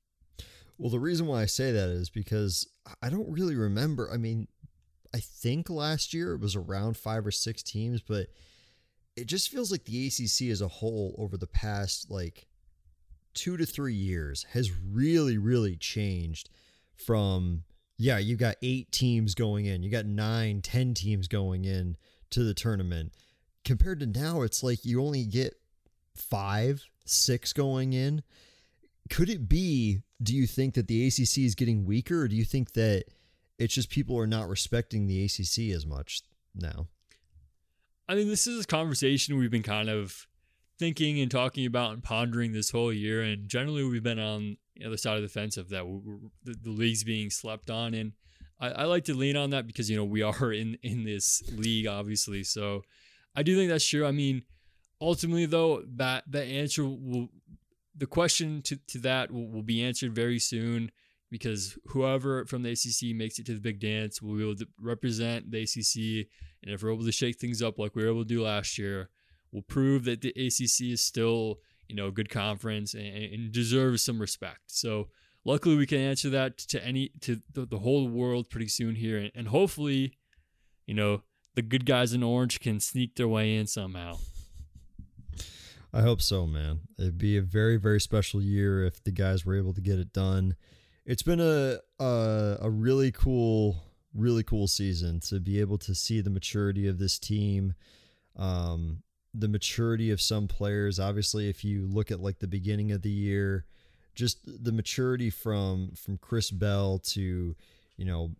Well, 0.79 0.88
the 0.88 0.98
reason 0.98 1.27
why 1.27 1.42
I 1.42 1.44
say 1.44 1.72
that 1.72 1.90
is 1.90 2.09
because 2.09 2.66
I 3.03 3.11
don't 3.11 3.31
really 3.31 3.55
remember. 3.55 4.11
I 4.11 4.16
mean, 4.16 4.48
I 5.14 5.20
think 5.20 5.68
last 5.68 6.14
year 6.14 6.33
it 6.33 6.40
was 6.40 6.57
around 6.57 6.96
five 6.96 7.27
or 7.27 7.31
six 7.31 7.62
teams, 7.62 8.00
but 8.00 8.29
it 9.14 9.27
just 9.27 9.50
feels 9.50 9.70
like 9.70 9.85
the 9.85 10.07
ACC 10.07 10.50
as 10.50 10.62
a 10.62 10.68
whole 10.68 11.14
over 11.18 11.37
the 11.37 11.46
past 11.46 12.11
like 12.11 12.46
two 13.35 13.57
to 13.57 13.66
three 13.66 13.94
years 13.94 14.44
has 14.53 14.73
really, 14.73 15.38
really 15.38 15.77
changed 15.77 16.49
from, 16.97 17.64
yeah, 17.97 18.18
you 18.18 18.37
got 18.37 18.57
eight 18.62 18.92
teams 18.92 19.35
going 19.35 19.66
in, 19.66 19.83
you 19.83 19.90
got 19.90 20.07
nine, 20.07 20.62
ten 20.62 20.94
teams 20.94 21.29
going 21.29 21.64
in 21.64 21.97
to 22.31 22.44
the 22.44 22.55
tournament. 22.55 23.12
Compared 23.64 24.01
to 24.01 24.07
now, 24.07 24.42
it's 24.42 24.62
like 24.62 24.85
you 24.85 25.03
only 25.03 25.25
get 25.25 25.55
five, 26.14 26.85
six 27.05 27.53
going 27.53 27.92
in. 27.92 28.23
Could 29.11 29.29
it 29.29 29.49
be 29.49 30.01
do 30.23 30.35
you 30.35 30.47
think 30.47 30.75
that 30.75 30.88
the 30.88 31.07
ACC 31.07 31.38
is 31.38 31.55
getting 31.55 31.85
weaker, 31.85 32.23
or 32.23 32.29
do 32.29 32.37
you 32.37 32.44
think 32.44 32.73
that 32.73 33.05
it's 33.59 33.75
just 33.75 33.90
people 33.90 34.18
are 34.18 34.27
not 34.27 34.49
respecting 34.49 35.07
the 35.07 35.25
ACC 35.25 35.75
as 35.75 35.85
much 35.85 36.23
now? 36.55 36.87
I 38.09 38.14
mean, 38.14 38.29
this 38.29 38.47
is 38.47 38.64
a 38.64 38.66
conversation 38.66 39.38
we've 39.38 39.51
been 39.51 39.62
kind 39.62 39.88
of 39.88 40.27
thinking 40.79 41.21
and 41.21 41.31
talking 41.31 41.67
about 41.67 41.93
and 41.93 42.03
pondering 42.03 42.53
this 42.53 42.71
whole 42.71 42.93
year, 42.93 43.23
and 43.23 43.49
generally 43.49 43.85
we've 43.85 44.03
been 44.03 44.19
on 44.19 44.57
the 44.77 44.87
other 44.87 44.97
side 44.97 45.17
of 45.17 45.23
the 45.23 45.29
fence 45.29 45.57
of 45.57 45.69
that 45.71 45.85
the, 46.43 46.57
the 46.63 46.71
league's 46.71 47.05
being 47.05 47.31
slept 47.31 47.71
on, 47.71 47.95
and 47.95 48.13
I, 48.61 48.69
I 48.71 48.85
like 48.85 49.05
to 49.05 49.15
lean 49.15 49.37
on 49.37 49.51
that 49.51 49.67
because 49.67 49.91
you 49.91 49.97
know 49.97 50.05
we 50.05 50.23
are 50.23 50.53
in 50.53 50.79
in 50.83 51.05
this 51.05 51.43
league, 51.53 51.87
obviously. 51.87 52.45
So 52.45 52.83
I 53.35 53.43
do 53.43 53.57
think 53.57 53.71
that's 53.71 53.89
true. 53.89 54.07
I 54.07 54.13
mean, 54.13 54.43
ultimately 55.01 55.47
though, 55.47 55.83
that 55.97 56.25
that 56.31 56.45
answer 56.45 56.85
will 56.85 57.29
the 57.97 58.07
question 58.07 58.63
to, 58.63 58.77
to 58.89 58.99
that 58.99 59.31
will, 59.31 59.49
will 59.49 59.63
be 59.63 59.83
answered 59.85 60.15
very 60.15 60.39
soon 60.39 60.91
because 61.31 61.77
whoever 61.87 62.45
from 62.47 62.63
the 62.63 62.71
ACC 62.71 63.17
makes 63.17 63.39
it 63.39 63.47
to 63.47 63.55
the 63.55 63.61
big 63.61 63.81
dance 63.81 64.23
will 64.23 64.37
be 64.37 64.43
able 64.43 64.57
to 64.57 64.67
represent 64.81 65.51
the 65.51 65.63
ACC. 65.63 66.29
And 66.63 66.73
if 66.73 66.83
we're 66.83 66.93
able 66.93 67.05
to 67.05 67.13
shake 67.13 67.39
things 67.39 67.63
up 67.63 67.79
like 67.79 67.95
we 67.95 68.03
were 68.03 68.11
able 68.11 68.23
to 68.23 68.29
do 68.29 68.43
last 68.43 68.79
year, 68.79 69.11
we'll 69.55 69.62
prove 69.62 70.05
that 70.05 70.21
the 70.21 70.31
ACC 70.31 70.93
is 70.93 71.01
still, 71.01 71.61
you 71.88 71.95
know, 71.95 72.09
a 72.09 72.12
good 72.12 72.29
conference 72.29 72.93
and, 72.93 73.07
and 73.07 73.53
deserves 73.53 74.05
some 74.05 74.19
respect. 74.21 74.62
So 74.67 75.09
luckily 75.45 75.77
we 75.77 75.87
can 75.87 76.01
answer 76.01 76.29
that 76.31 76.59
to 76.59 76.85
any 76.85 77.12
to 77.21 77.40
the, 77.53 77.64
the 77.64 77.79
whole 77.79 78.09
world 78.09 78.51
pretty 78.51 78.69
soon 78.69 78.97
here, 78.97 79.17
and, 79.17 79.31
and 79.35 79.49
hopefully, 79.49 80.19
you 80.87 80.95
know, 80.95 81.23
the 81.55 81.62
good 81.62 81.87
guys 81.87 82.12
in 82.12 82.23
orange 82.23 82.59
can 82.59 82.81
sneak 82.81 83.14
their 83.14 83.29
way 83.29 83.57
in 83.57 83.67
somehow. 83.69 84.19
I 85.93 86.03
hope 86.03 86.21
so, 86.21 86.45
man. 86.45 86.81
It'd 86.99 87.19
be 87.19 87.37
a 87.37 87.43
very, 87.43 87.77
very 87.77 88.01
special 88.01 88.43
year 88.43 88.85
if 88.85 89.05
the 89.05 89.12
guys 89.12 89.47
were 89.47 89.57
able 89.57 89.73
to 89.75 89.81
get 89.81 90.01
it 90.01 90.12
done. 90.12 90.57
It's 91.07 91.23
been 91.23 91.40
a 91.40 91.79
a, 92.01 92.57
a 92.62 92.71
really 92.71 93.12
cool, 93.12 93.77
really 94.12 94.43
cool 94.43 94.67
season 94.67 95.21
to 95.29 95.38
be 95.38 95.61
able 95.61 95.79
to 95.79 95.95
see 95.95 96.21
the 96.21 96.31
maturity 96.31 96.88
of 96.88 96.99
this 96.99 97.21
team, 97.21 97.75
um, 98.37 99.05
the 99.35 99.49
maturity 99.49 100.11
of 100.11 100.20
some 100.20 100.47
players. 100.49 101.01
Obviously, 101.01 101.49
if 101.49 101.64
you 101.64 101.87
look 101.87 102.11
at 102.11 102.20
like 102.20 102.38
the 102.38 102.47
beginning 102.47 102.92
of 102.92 103.03
the 103.03 103.11
year, 103.11 103.64
just 104.14 104.38
the 104.44 104.73
maturity 104.73 105.31
from 105.31 105.92
from 105.97 106.18
Chris 106.18 106.51
Bell 106.51 106.99
to, 107.07 107.57
you 107.97 108.05
know, 108.05 108.31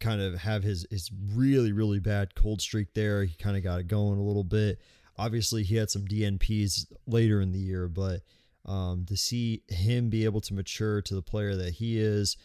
kind 0.00 0.20
of 0.20 0.34
have 0.40 0.62
his 0.62 0.86
his 0.90 1.10
really 1.34 1.72
really 1.72 2.00
bad 2.00 2.34
cold 2.34 2.60
streak 2.60 2.94
there. 2.94 3.24
He 3.24 3.34
kind 3.34 3.56
of 3.56 3.62
got 3.62 3.80
it 3.80 3.88
going 3.88 4.18
a 4.18 4.22
little 4.22 4.44
bit 4.44 4.78
obviously 5.18 5.62
he 5.62 5.76
had 5.76 5.90
some 5.90 6.06
DNPs 6.06 6.86
later 7.06 7.40
in 7.40 7.52
the 7.52 7.58
year, 7.58 7.88
but 7.88 8.22
um, 8.64 9.04
to 9.06 9.16
see 9.16 9.62
him 9.68 10.10
be 10.10 10.24
able 10.24 10.40
to 10.42 10.54
mature 10.54 11.00
to 11.02 11.14
the 11.14 11.22
player 11.22 11.56
that 11.56 11.74
he 11.74 11.98
is, 11.98 12.36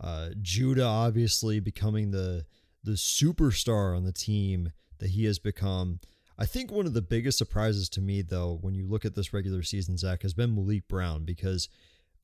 Uh, 0.00 0.30
Judah 0.40 0.86
obviously 0.86 1.60
becoming 1.60 2.10
the 2.10 2.46
the 2.82 2.92
superstar 2.92 3.94
on 3.94 4.04
the 4.04 4.12
team 4.12 4.72
that 4.98 5.10
he 5.10 5.26
has 5.26 5.38
become. 5.38 6.00
I 6.40 6.46
think 6.46 6.72
one 6.72 6.86
of 6.86 6.94
the 6.94 7.02
biggest 7.02 7.36
surprises 7.36 7.90
to 7.90 8.00
me, 8.00 8.22
though, 8.22 8.58
when 8.62 8.74
you 8.74 8.86
look 8.86 9.04
at 9.04 9.14
this 9.14 9.34
regular 9.34 9.62
season, 9.62 9.98
Zach, 9.98 10.22
has 10.22 10.32
been 10.32 10.56
Maliq 10.56 10.84
Brown 10.88 11.24
because 11.26 11.68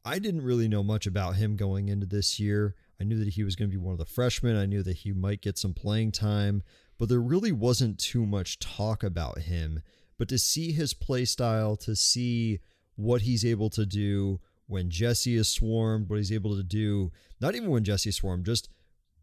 I 0.06 0.18
didn't 0.18 0.42
really 0.42 0.68
know 0.68 0.82
much 0.82 1.06
about 1.06 1.36
him 1.36 1.54
going 1.54 1.90
into 1.90 2.06
this 2.06 2.40
year. 2.40 2.74
I 2.98 3.04
knew 3.04 3.18
that 3.18 3.34
he 3.34 3.44
was 3.44 3.56
going 3.56 3.70
to 3.70 3.76
be 3.76 3.82
one 3.82 3.92
of 3.92 3.98
the 3.98 4.06
freshmen. 4.06 4.56
I 4.56 4.64
knew 4.64 4.82
that 4.84 4.98
he 4.98 5.12
might 5.12 5.42
get 5.42 5.58
some 5.58 5.74
playing 5.74 6.12
time, 6.12 6.62
but 6.98 7.10
there 7.10 7.20
really 7.20 7.52
wasn't 7.52 7.98
too 7.98 8.24
much 8.24 8.58
talk 8.58 9.02
about 9.02 9.40
him. 9.40 9.82
But 10.16 10.28
to 10.28 10.38
see 10.38 10.72
his 10.72 10.94
play 10.94 11.26
style, 11.26 11.76
to 11.76 11.94
see 11.94 12.60
what 12.94 13.20
he's 13.22 13.44
able 13.44 13.68
to 13.70 13.84
do 13.84 14.40
when 14.66 14.88
Jesse 14.88 15.36
is 15.36 15.48
swarmed, 15.48 16.08
what 16.08 16.16
he's 16.16 16.32
able 16.32 16.56
to 16.56 16.62
do, 16.62 17.12
not 17.38 17.54
even 17.54 17.68
when 17.68 17.84
Jesse 17.84 18.10
swarmed, 18.10 18.46
just, 18.46 18.70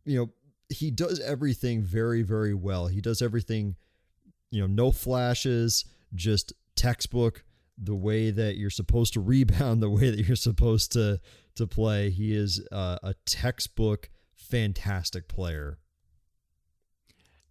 you 0.05 0.19
know, 0.19 0.29
he 0.69 0.91
does 0.91 1.19
everything 1.19 1.81
very, 1.81 2.21
very 2.21 2.53
well. 2.53 2.87
He 2.87 3.01
does 3.01 3.23
everything, 3.23 3.75
you 4.53 4.61
know, 4.61 4.67
no 4.67 4.91
flashes, 4.91 5.83
just 6.13 6.53
textbook, 6.75 7.43
the 7.75 7.95
way 7.95 8.29
that 8.29 8.55
you're 8.55 8.69
supposed 8.69 9.13
to 9.13 9.19
rebound, 9.19 9.81
the 9.81 9.89
way 9.89 10.09
that 10.09 10.25
you're 10.25 10.35
supposed 10.35 10.91
to 10.93 11.19
to 11.55 11.67
play. 11.67 12.09
He 12.09 12.35
is 12.35 12.65
uh, 12.71 12.97
a 13.03 13.15
textbook 13.25 14.09
fantastic 14.35 15.27
player. 15.27 15.79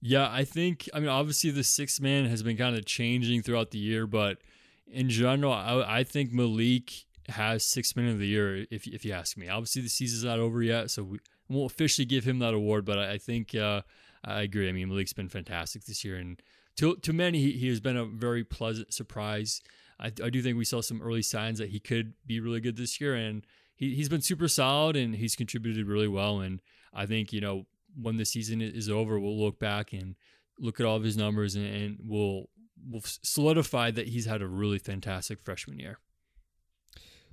Yeah, 0.00 0.28
I 0.30 0.44
think 0.44 0.88
I 0.94 1.00
mean 1.00 1.08
obviously 1.08 1.50
the 1.50 1.64
six 1.64 2.00
man 2.00 2.26
has 2.26 2.42
been 2.42 2.56
kind 2.56 2.76
of 2.76 2.84
changing 2.84 3.42
throughout 3.42 3.70
the 3.70 3.78
year, 3.78 4.06
but 4.06 4.38
in 4.86 5.08
general, 5.08 5.52
I, 5.52 5.98
I 5.98 6.04
think 6.04 6.32
Maliq 6.32 7.04
has 7.28 7.64
six 7.64 7.96
man 7.96 8.08
of 8.08 8.18
the 8.18 8.26
year. 8.26 8.66
If 8.70 8.86
if 8.86 9.04
you 9.04 9.12
ask 9.12 9.36
me, 9.36 9.48
obviously 9.48 9.82
the 9.82 9.88
season's 9.88 10.24
not 10.24 10.38
over 10.38 10.62
yet, 10.62 10.90
so 10.90 11.02
we 11.02 11.18
won't 11.48 11.72
officially 11.72 12.04
give 12.04 12.24
him 12.24 12.38
that 12.40 12.54
award. 12.54 12.84
But 12.84 12.98
I, 12.98 13.12
I 13.12 13.18
think 13.18 13.54
uh, 13.54 13.82
I 14.24 14.42
agree. 14.42 14.68
I 14.68 14.72
mean 14.72 14.88
Maliq's 14.88 15.12
been 15.12 15.28
fantastic 15.28 15.84
this 15.84 16.04
year, 16.04 16.16
and 16.16 16.40
to 16.76 16.96
to 16.96 17.12
many 17.12 17.40
he, 17.40 17.52
he 17.52 17.68
has 17.68 17.80
been 17.80 17.96
a 17.96 18.04
very 18.04 18.44
pleasant 18.44 18.92
surprise. 18.92 19.61
I, 20.00 20.06
I 20.06 20.30
do 20.30 20.42
think 20.42 20.56
we 20.56 20.64
saw 20.64 20.80
some 20.80 21.00
early 21.00 21.22
signs 21.22 21.58
that 21.58 21.70
he 21.70 21.78
could 21.78 22.14
be 22.26 22.40
really 22.40 22.61
good 22.61 22.76
this 22.76 23.00
year, 23.00 23.14
and 23.14 23.44
he, 23.82 23.94
he's 23.94 24.08
been 24.08 24.22
super 24.22 24.48
solid 24.48 24.96
and 24.96 25.16
he's 25.16 25.35
contributed 25.35 25.87
really 25.87 26.08
well. 26.08 26.40
And 26.40 26.61
I 26.94 27.06
think, 27.06 27.32
you 27.32 27.40
know, 27.40 27.66
when 28.00 28.16
the 28.16 28.24
season 28.24 28.61
is 28.62 28.88
over, 28.88 29.18
we'll 29.18 29.38
look 29.38 29.58
back 29.58 29.92
and 29.92 30.14
look 30.58 30.78
at 30.78 30.87
all 30.87 30.96
of 30.96 31.02
his 31.02 31.16
numbers 31.16 31.56
and, 31.56 31.66
and 31.66 31.98
we'll, 32.00 32.44
we'll 32.88 33.02
solidify 33.04 33.90
that 33.90 34.08
he's 34.08 34.26
had 34.26 34.40
a 34.40 34.46
really 34.46 34.78
fantastic 34.78 35.40
freshman 35.40 35.78
year. 35.78 35.98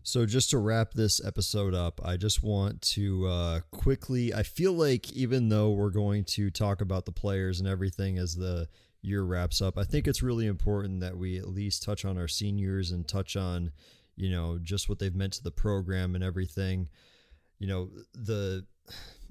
So, 0.01 0.25
just 0.25 0.49
to 0.51 0.57
wrap 0.57 0.93
this 0.93 1.23
episode 1.23 1.75
up, 1.75 1.99
I 2.03 2.15
just 2.15 2.41
want 2.41 2.81
to 2.93 3.27
uh, 3.27 3.59
quickly. 3.69 4.33
I 4.33 4.43
feel 4.43 4.71
like 4.71 5.11
even 5.11 5.49
though 5.49 5.71
we're 5.71 5.89
going 5.89 6.23
to 6.29 6.49
talk 6.49 6.79
about 6.79 7.05
the 7.05 7.11
players 7.11 7.59
and 7.59 7.67
everything 7.67 8.17
as 8.17 8.35
the 8.35 8.69
year 9.01 9.23
wraps 9.23 9.61
up, 9.61 9.77
I 9.77 9.83
think 9.83 10.07
it's 10.07 10.23
really 10.23 10.47
important 10.47 10.99
that 10.99 11.17
we 11.17 11.37
at 11.37 11.47
least 11.47 11.83
touch 11.83 12.05
on 12.05 12.17
our 12.17 12.27
seniors 12.27 12.91
and 12.91 13.07
touch 13.07 13.35
on 13.35 13.71
you 14.19 14.29
know, 14.29 14.59
just 14.61 14.89
what 14.89 14.99
they've 14.99 15.15
meant 15.15 15.33
to 15.33 15.43
the 15.43 15.49
program 15.49 16.13
and 16.13 16.23
everything. 16.23 16.89
You 17.57 17.67
know, 17.67 17.89
the 18.13 18.65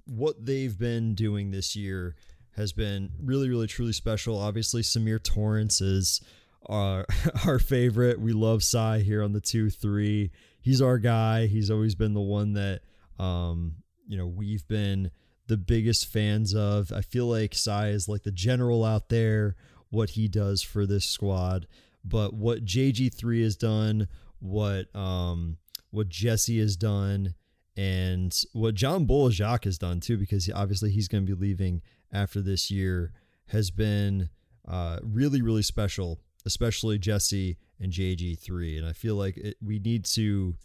what 0.07 0.45
they've 0.45 0.77
been 0.77 1.15
doing 1.15 1.51
this 1.51 1.77
year 1.77 2.17
has 2.57 2.73
been 2.73 3.11
really, 3.23 3.51
really, 3.51 3.67
truly 3.67 3.93
special. 3.93 4.39
Obviously, 4.39 4.81
Symir 4.81 5.23
Torrence 5.23 5.83
is 5.83 6.23
our 6.67 7.05
our 7.47 7.59
favorite. 7.59 8.19
We 8.19 8.33
love 8.33 8.65
Cy 8.65 9.01
here 9.01 9.23
on 9.23 9.33
the 9.33 9.43
two 9.43 9.69
three. 9.69 10.31
He's 10.63 10.81
our 10.81 10.99
guy. 10.99 11.47
He's 11.47 11.71
always 11.71 11.95
been 11.95 12.15
the 12.15 12.21
one 12.21 12.55
that 12.55 12.81
um, 13.19 13.77
you 14.07 14.17
know 14.17 14.27
we've 14.27 14.67
been 14.69 15.11
the 15.49 15.57
biggest 15.57 16.07
fans 16.07 16.55
of. 16.55 16.93
I 16.93 17.01
feel 17.01 17.27
like 17.27 17.55
Cy 17.55 17.89
is 17.89 18.09
like 18.09 18.23
the 18.23 18.33
general 18.33 18.85
out 18.85 19.09
there. 19.09 19.57
What 19.91 20.11
he 20.11 20.29
does 20.29 20.63
for 20.63 20.85
this 20.85 21.07
squad, 21.07 21.67
but 22.05 22.35
what 22.35 22.67
JG3 22.67 23.43
has 23.43 23.57
done, 23.57 24.07
what 24.39 24.95
um 24.95 25.57
what 25.91 26.11
Jesse 26.11 26.59
has 26.59 26.77
done 26.77 27.35
and 27.77 28.37
what 28.53 28.75
John 28.75 29.07
Bol 29.07 29.31
Ajak 29.31 29.65
has 29.65 29.79
done 29.79 30.01
too, 30.01 30.19
because 30.19 30.51
obviously 30.55 30.91
he's 30.91 31.09
going 31.09 31.25
to 31.25 31.35
be 31.35 31.41
leaving 31.41 31.81
after 32.13 32.41
this 32.41 32.71
year, 32.71 33.13
has 33.47 33.71
been 33.71 34.29
uh, 34.67 34.99
really, 35.03 35.41
really 35.41 35.63
special, 35.63 36.21
especially 36.45 36.99
Jesse 36.99 37.57
and 37.81 37.93
JG3. 37.93 38.79
And 38.79 38.87
I 38.87 38.93
feel 38.93 39.15
like 39.15 39.37
it, 39.37 39.57
we 39.65 39.79
need 39.79 40.05
to 40.07 40.57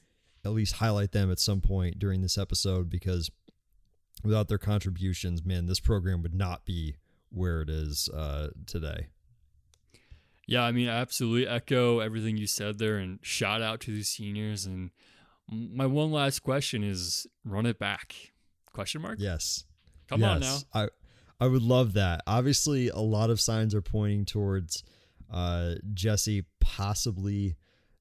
at 0.44 0.52
least 0.52 0.76
highlight 0.76 1.12
them 1.12 1.32
at 1.32 1.40
some 1.40 1.62
point 1.62 2.00
during 2.00 2.22
this 2.22 2.38
episode 2.38 2.90
because 2.90 3.30
without 4.24 4.48
their 4.48 4.58
contributions, 4.58 5.46
man, 5.46 5.66
this 5.66 5.80
program 5.80 6.22
would 6.22 6.36
not 6.36 6.66
be 6.66 6.96
where 7.30 7.62
it 7.62 7.70
is 7.70 8.10
uh, 8.10 8.50
today. 8.66 9.08
Yeah, 10.46 10.64
I 10.64 10.72
mean, 10.72 10.90
I 10.90 10.98
absolutely 10.98 11.48
echo 11.48 12.00
everything 12.00 12.38
you 12.38 12.48
said 12.48 12.78
there, 12.78 12.98
and 12.98 13.20
shout 13.22 13.62
out 13.62 13.80
to 13.82 13.92
the 13.92 14.04
seniors. 14.04 14.66
And 14.66 14.92
my 15.50 15.86
one 15.86 16.12
last 16.12 16.40
question 16.40 16.84
is: 16.84 17.28
run 17.46 17.66
it 17.66 17.80
back? 17.80 18.14
Question 18.74 19.02
mark? 19.02 19.18
Yes. 19.20 19.66
Come 20.10 20.22
yes. 20.22 20.30
on 20.30 20.40
now. 20.42 20.58
I 20.74 20.88
I 21.44 21.48
would 21.48 21.62
love 21.62 21.94
that. 21.94 22.22
Obviously, 22.28 22.90
a 22.90 23.00
lot 23.00 23.30
of 23.30 23.40
signs 23.40 23.74
are 23.74 23.82
pointing 23.82 24.26
towards 24.26 24.84
uh, 25.32 25.76
Jesse 25.94 26.46
possibly, 26.60 27.56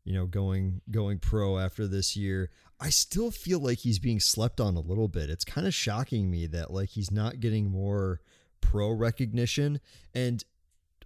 you 0.04 0.12
know, 0.12 0.26
going 0.26 0.80
going 0.90 1.18
pro 1.18 1.58
after 1.58 1.87
this 1.87 2.16
year. 2.16 2.50
I 2.83 2.90
still 2.90 3.31
feel 3.31 3.61
like 3.61 3.79
he's 3.79 4.01
being 4.01 4.18
slept 4.18 4.61
on 4.61 4.77
a 4.77 4.81
little 4.81 5.07
bit. 5.07 5.31
It's 5.31 5.45
kind 5.45 5.68
of 5.68 5.75
shocking 5.75 6.29
me 6.29 6.49
that 6.49 6.73
like 6.73 6.88
he's 6.88 7.12
not 7.12 7.38
getting 7.38 7.71
more 7.71 8.21
pro 8.61 8.90
recognition 8.90 9.81
and 10.14 10.45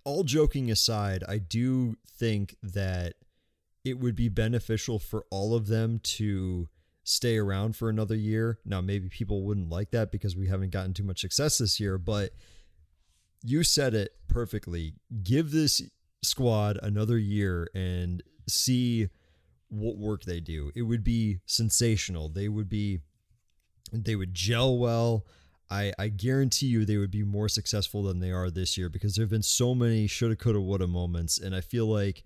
all 0.04 0.22
joking 0.22 0.70
aside, 0.70 1.24
I 1.28 1.38
do 1.38 1.96
think 2.06 2.56
that 2.62 3.14
it 3.84 3.98
would 3.98 4.14
be 4.14 4.28
beneficial 4.28 4.98
for 4.98 5.26
all 5.30 5.54
of 5.54 5.66
them 5.66 5.98
to 5.98 6.68
stay 7.02 7.36
around 7.36 7.76
for 7.76 7.90
another 7.90 8.14
year. 8.14 8.58
Now, 8.64 8.80
maybe 8.80 9.08
people 9.08 9.42
wouldn't 9.42 9.68
like 9.68 9.90
that 9.90 10.12
because 10.12 10.36
we 10.36 10.46
haven't 10.46 10.70
gotten 10.70 10.94
too 10.94 11.02
much 11.02 11.20
success 11.20 11.58
this 11.58 11.78
year, 11.80 11.98
but 11.98 12.30
you 13.42 13.64
said 13.64 13.94
it 13.94 14.12
perfectly. 14.28 14.94
Give 15.22 15.50
this 15.50 15.82
squad 16.22 16.78
another 16.82 17.18
year 17.18 17.68
and 17.74 18.22
see 18.48 19.08
what 19.68 19.96
work 19.96 20.24
they 20.24 20.40
do. 20.40 20.70
It 20.74 20.82
would 20.82 21.04
be 21.04 21.40
sensational. 21.46 22.28
They 22.28 22.48
would 22.48 22.68
be 22.68 23.00
they 23.92 24.16
would 24.16 24.34
gel 24.34 24.78
well. 24.78 25.26
I, 25.68 25.92
I 25.98 26.08
guarantee 26.08 26.66
you 26.66 26.84
they 26.84 26.96
would 26.96 27.10
be 27.10 27.24
more 27.24 27.48
successful 27.48 28.04
than 28.04 28.20
they 28.20 28.30
are 28.30 28.50
this 28.50 28.78
year 28.78 28.88
because 28.88 29.16
there 29.16 29.24
have 29.24 29.30
been 29.30 29.42
so 29.42 29.74
many 29.74 30.06
shoulda, 30.06 30.36
coulda, 30.36 30.60
woulda 30.60 30.86
moments. 30.86 31.38
And 31.38 31.54
I 31.54 31.60
feel 31.60 31.86
like 31.86 32.22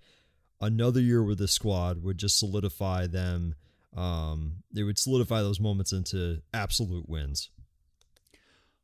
another 0.61 1.00
year 1.00 1.22
with 1.22 1.38
the 1.38 1.48
squad 1.48 2.03
would 2.03 2.18
just 2.18 2.38
solidify 2.38 3.07
them. 3.07 3.55
Um, 3.96 4.62
they 4.70 4.83
would 4.83 4.98
solidify 4.98 5.40
those 5.40 5.59
moments 5.59 5.92
into 5.92 6.42
absolute 6.53 7.09
wins. 7.09 7.48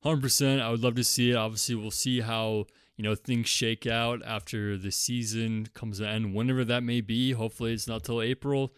100%. 0.04 0.60
I 0.60 0.70
would 0.70 0.82
love 0.82 0.94
to 0.94 1.04
see 1.04 1.32
it. 1.32 1.36
Obviously, 1.36 1.74
we'll 1.74 1.90
see 1.90 2.20
how, 2.20 2.66
you 2.96 3.02
know, 3.02 3.14
things 3.14 3.48
shake 3.48 3.86
out 3.86 4.22
after 4.24 4.76
the 4.78 4.90
season 4.90 5.68
comes 5.74 6.00
end, 6.00 6.34
whenever 6.34 6.64
that 6.64 6.82
may 6.82 7.00
be. 7.00 7.32
Hopefully, 7.32 7.74
it's 7.74 7.86
not 7.86 8.04
till 8.04 8.22
April. 8.22 8.72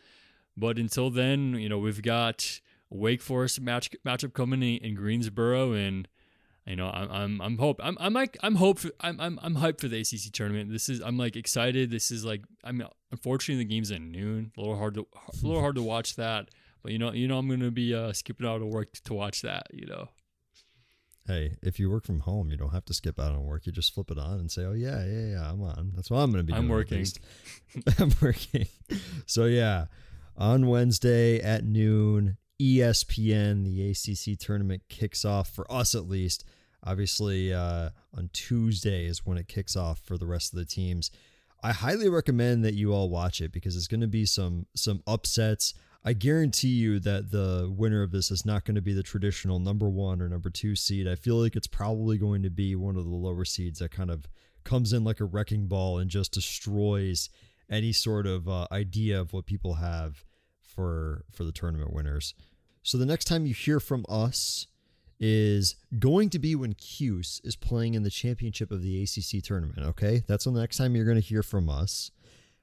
But 0.57 0.77
until 0.77 1.09
then, 1.09 1.55
you 1.55 1.69
know, 1.69 1.79
we've 1.79 2.03
got 2.03 2.61
Wake 2.91 3.23
Forest 3.23 3.61
match 3.61 3.91
matchup 4.05 4.33
coming 4.33 4.63
in, 4.63 4.79
in 4.79 4.95
Greensboro, 4.95 5.73
and 5.73 6.09
you 6.67 6.75
know 6.75 6.89
I'm 6.89 7.11
I'm 7.11 7.41
I'm 7.41 7.59
hope 7.59 7.81
I'm 7.83 7.97
I'm 8.01 8.13
like 8.13 8.37
I'm 8.43 8.57
hope 8.57 8.81
for, 8.81 8.91
I'm 9.01 9.21
I'm 9.21 9.39
I'm 9.41 9.57
hyped 9.57 9.81
for 9.81 9.89
the 9.89 10.01
ACC 10.01 10.33
tournament. 10.33 10.73
This 10.73 10.89
is 10.89 11.01
I'm 11.01 11.17
like 11.17 11.37
excited. 11.37 11.91
This 11.91 12.11
is 12.11 12.25
like 12.25 12.43
I 12.65 12.73
mean 12.73 12.89
unfortunately 13.13 13.63
the 13.63 13.69
game's 13.69 13.93
at 13.93 14.01
noon. 14.01 14.53
A 14.57 14.61
little 14.61 14.77
hard 14.77 14.95
to 14.95 15.07
a 15.13 15.47
little 15.47 15.61
hard 15.61 15.77
to 15.77 15.83
watch 15.83 16.17
that, 16.17 16.49
but 16.83 16.91
you 16.91 16.99
know 16.99 17.13
you 17.13 17.29
know 17.29 17.39
I'm 17.39 17.49
gonna 17.49 17.71
be 17.71 17.95
uh, 17.95 18.13
skipping 18.13 18.47
out 18.49 18.63
of 18.63 18.69
work 18.69 18.89
to 19.05 19.15
watch 19.15 19.43
that. 19.43 19.69
You 19.73 19.87
know. 19.87 20.09
Hey, 21.29 21.57
if 21.63 21.79
you 21.79 21.91
work 21.91 22.07
from 22.07 22.21
home, 22.21 22.51
you 22.51 22.57
don't 22.57 22.73
have 22.73 22.87
to 22.87 22.95
skip 22.95 23.21
out 23.21 23.33
on 23.33 23.45
work. 23.45 23.67
You 23.67 23.73
just 23.73 23.95
flip 23.95 24.11
it 24.11 24.19
on 24.19 24.41
and 24.41 24.51
say, 24.51 24.65
"Oh 24.65 24.73
yeah, 24.73 25.05
yeah, 25.05 25.27
yeah, 25.33 25.51
I'm 25.51 25.63
on." 25.63 25.93
That's 25.95 26.11
what 26.11 26.21
I'm 26.21 26.33
going 26.33 26.41
to 26.41 26.47
be. 26.47 26.55
Doing. 26.55 26.65
I'm 26.65 26.71
working. 26.71 27.07
I'm 27.99 28.13
working. 28.23 28.67
So 29.27 29.45
yeah, 29.45 29.87
on 30.39 30.69
Wednesday 30.69 31.39
at 31.41 31.65
noon, 31.65 32.39
ESPN, 32.59 33.65
the 33.65 33.91
ACC 33.91 34.39
tournament 34.39 34.85
kicks 34.89 35.27
off 35.27 35.51
for 35.51 35.71
us 35.71 35.95
at 35.95 36.09
least. 36.09 36.47
Obviously, 36.83 37.53
uh, 37.53 37.91
on 38.17 38.31
Tuesday 38.33 39.05
is 39.05 39.27
when 39.27 39.37
it 39.37 39.49
kicks 39.49 39.77
off 39.77 40.01
for 40.01 40.17
the 40.17 40.27
rest 40.27 40.55
of 40.55 40.59
the 40.59 40.65
teams. 40.65 41.11
I 41.63 41.73
highly 41.73 42.09
recommend 42.09 42.65
that 42.65 42.75
you 42.75 42.95
all 42.95 43.11
watch 43.11 43.43
it 43.43 43.53
because 43.53 43.77
it's 43.77 43.89
going 43.89 44.01
to 44.01 44.07
be 44.07 44.25
some 44.25 44.65
some 44.75 45.03
upsets. 45.07 45.75
I 46.09 46.15
guarantee 46.15 46.69
you 46.69 47.01
that 47.01 47.33
the 47.33 47.71
winner 47.71 48.03
of 48.03 48.13
this 48.13 48.31
is 48.31 48.47
not 48.47 48.65
going 48.65 48.77
to 48.77 48.81
be 48.81 48.95
the 48.95 49.03
traditional 49.03 49.59
number 49.59 49.91
one 49.91 50.23
or 50.23 50.29
number 50.31 50.49
two 50.49 50.75
seed. 50.75 51.07
I 51.07 51.17
feel 51.17 51.37
like 51.37 51.55
it's 51.55 51.67
probably 51.67 52.17
going 52.17 52.43
to 52.45 52.49
be 52.49 52.75
one 52.75 52.97
of 52.97 53.05
the 53.05 53.11
lower 53.11 53.45
seeds 53.45 53.81
that 53.81 53.91
kind 53.91 54.11
of 54.11 54.27
comes 54.65 54.95
in 54.95 55.05
like 55.05 55.21
a 55.21 55.27
wrecking 55.27 55.67
ball 55.67 55.99
and 55.99 56.09
just 56.09 56.33
destroys 56.33 57.29
any 57.69 57.93
sort 57.93 58.27
of 58.27 58.49
uh, 58.49 58.67
idea 58.73 59.21
of 59.21 59.35
what 59.35 59.45
people 59.45 59.75
have 59.75 60.25
for 60.63 61.27
for 61.31 61.45
the 61.45 61.53
tournament 61.53 61.93
winners. 61.93 62.33
So 62.83 62.97
the 62.97 63.05
next 63.05 63.27
time 63.27 63.45
you 63.45 63.53
hear 63.53 63.79
from 63.79 64.07
us 64.09 64.67
is 65.21 65.75
going 65.99 66.31
to 66.31 66.39
be 66.39 66.55
when 66.55 66.73
Cuse 66.73 67.43
is 67.45 67.55
playing 67.55 67.93
in 67.93 68.03
the 68.03 68.09
championship 68.09 68.71
of 68.71 68.81
the 68.81 69.03
ACC 69.03 69.43
tournament. 69.45 69.87
Okay, 69.87 70.23
that's 70.27 70.47
when 70.47 70.55
the 70.55 70.63
next 70.63 70.79
time 70.79 70.97
you're 70.97 71.05
going 71.05 71.21
to 71.21 71.29
hear 71.29 71.43
from 71.43 71.69
us. 71.69 72.13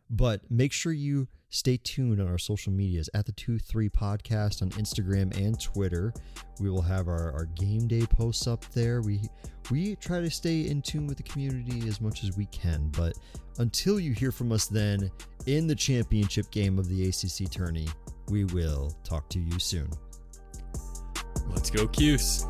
But 0.09 0.49
make 0.49 0.71
sure 0.71 0.91
you 0.91 1.27
stay 1.55 1.77
tuned 1.77 2.19
on 2.19 2.27
our 2.27 2.37
social 2.37 2.71
medias 2.71 3.09
at 3.13 3.25
the 3.25 3.31
2 3.31 3.59
3 3.59 3.89
podcast 3.89 4.61
on 4.61 4.69
Instagram 4.71 5.35
and 5.37 5.59
Twitter. 5.59 6.13
We 6.59 6.69
will 6.69 6.81
have 6.81 7.07
our, 7.07 7.31
our 7.31 7.45
game 7.45 7.87
day 7.87 8.05
posts 8.05 8.47
up 8.47 8.65
there. 8.73 9.01
We 9.01 9.21
we 9.71 9.95
try 9.95 10.19
to 10.19 10.29
stay 10.29 10.67
in 10.67 10.81
tune 10.81 11.07
with 11.07 11.17
the 11.17 11.23
community 11.23 11.87
as 11.87 12.01
much 12.01 12.23
as 12.23 12.37
we 12.37 12.45
can. 12.47 12.89
But 12.95 13.13
until 13.57 13.99
you 13.99 14.11
hear 14.11 14.31
from 14.31 14.51
us 14.51 14.67
then 14.67 15.09
in 15.47 15.67
the 15.67 15.75
championship 15.75 16.51
game 16.51 16.77
of 16.77 16.87
the 16.89 17.07
ACC 17.07 17.49
tourney, 17.49 17.87
we 18.29 18.43
will 18.45 18.95
talk 19.03 19.29
to 19.29 19.39
you 19.39 19.59
soon. 19.59 19.89
Let's 21.49 21.69
go, 21.69 21.87
Cuse. 21.87 22.45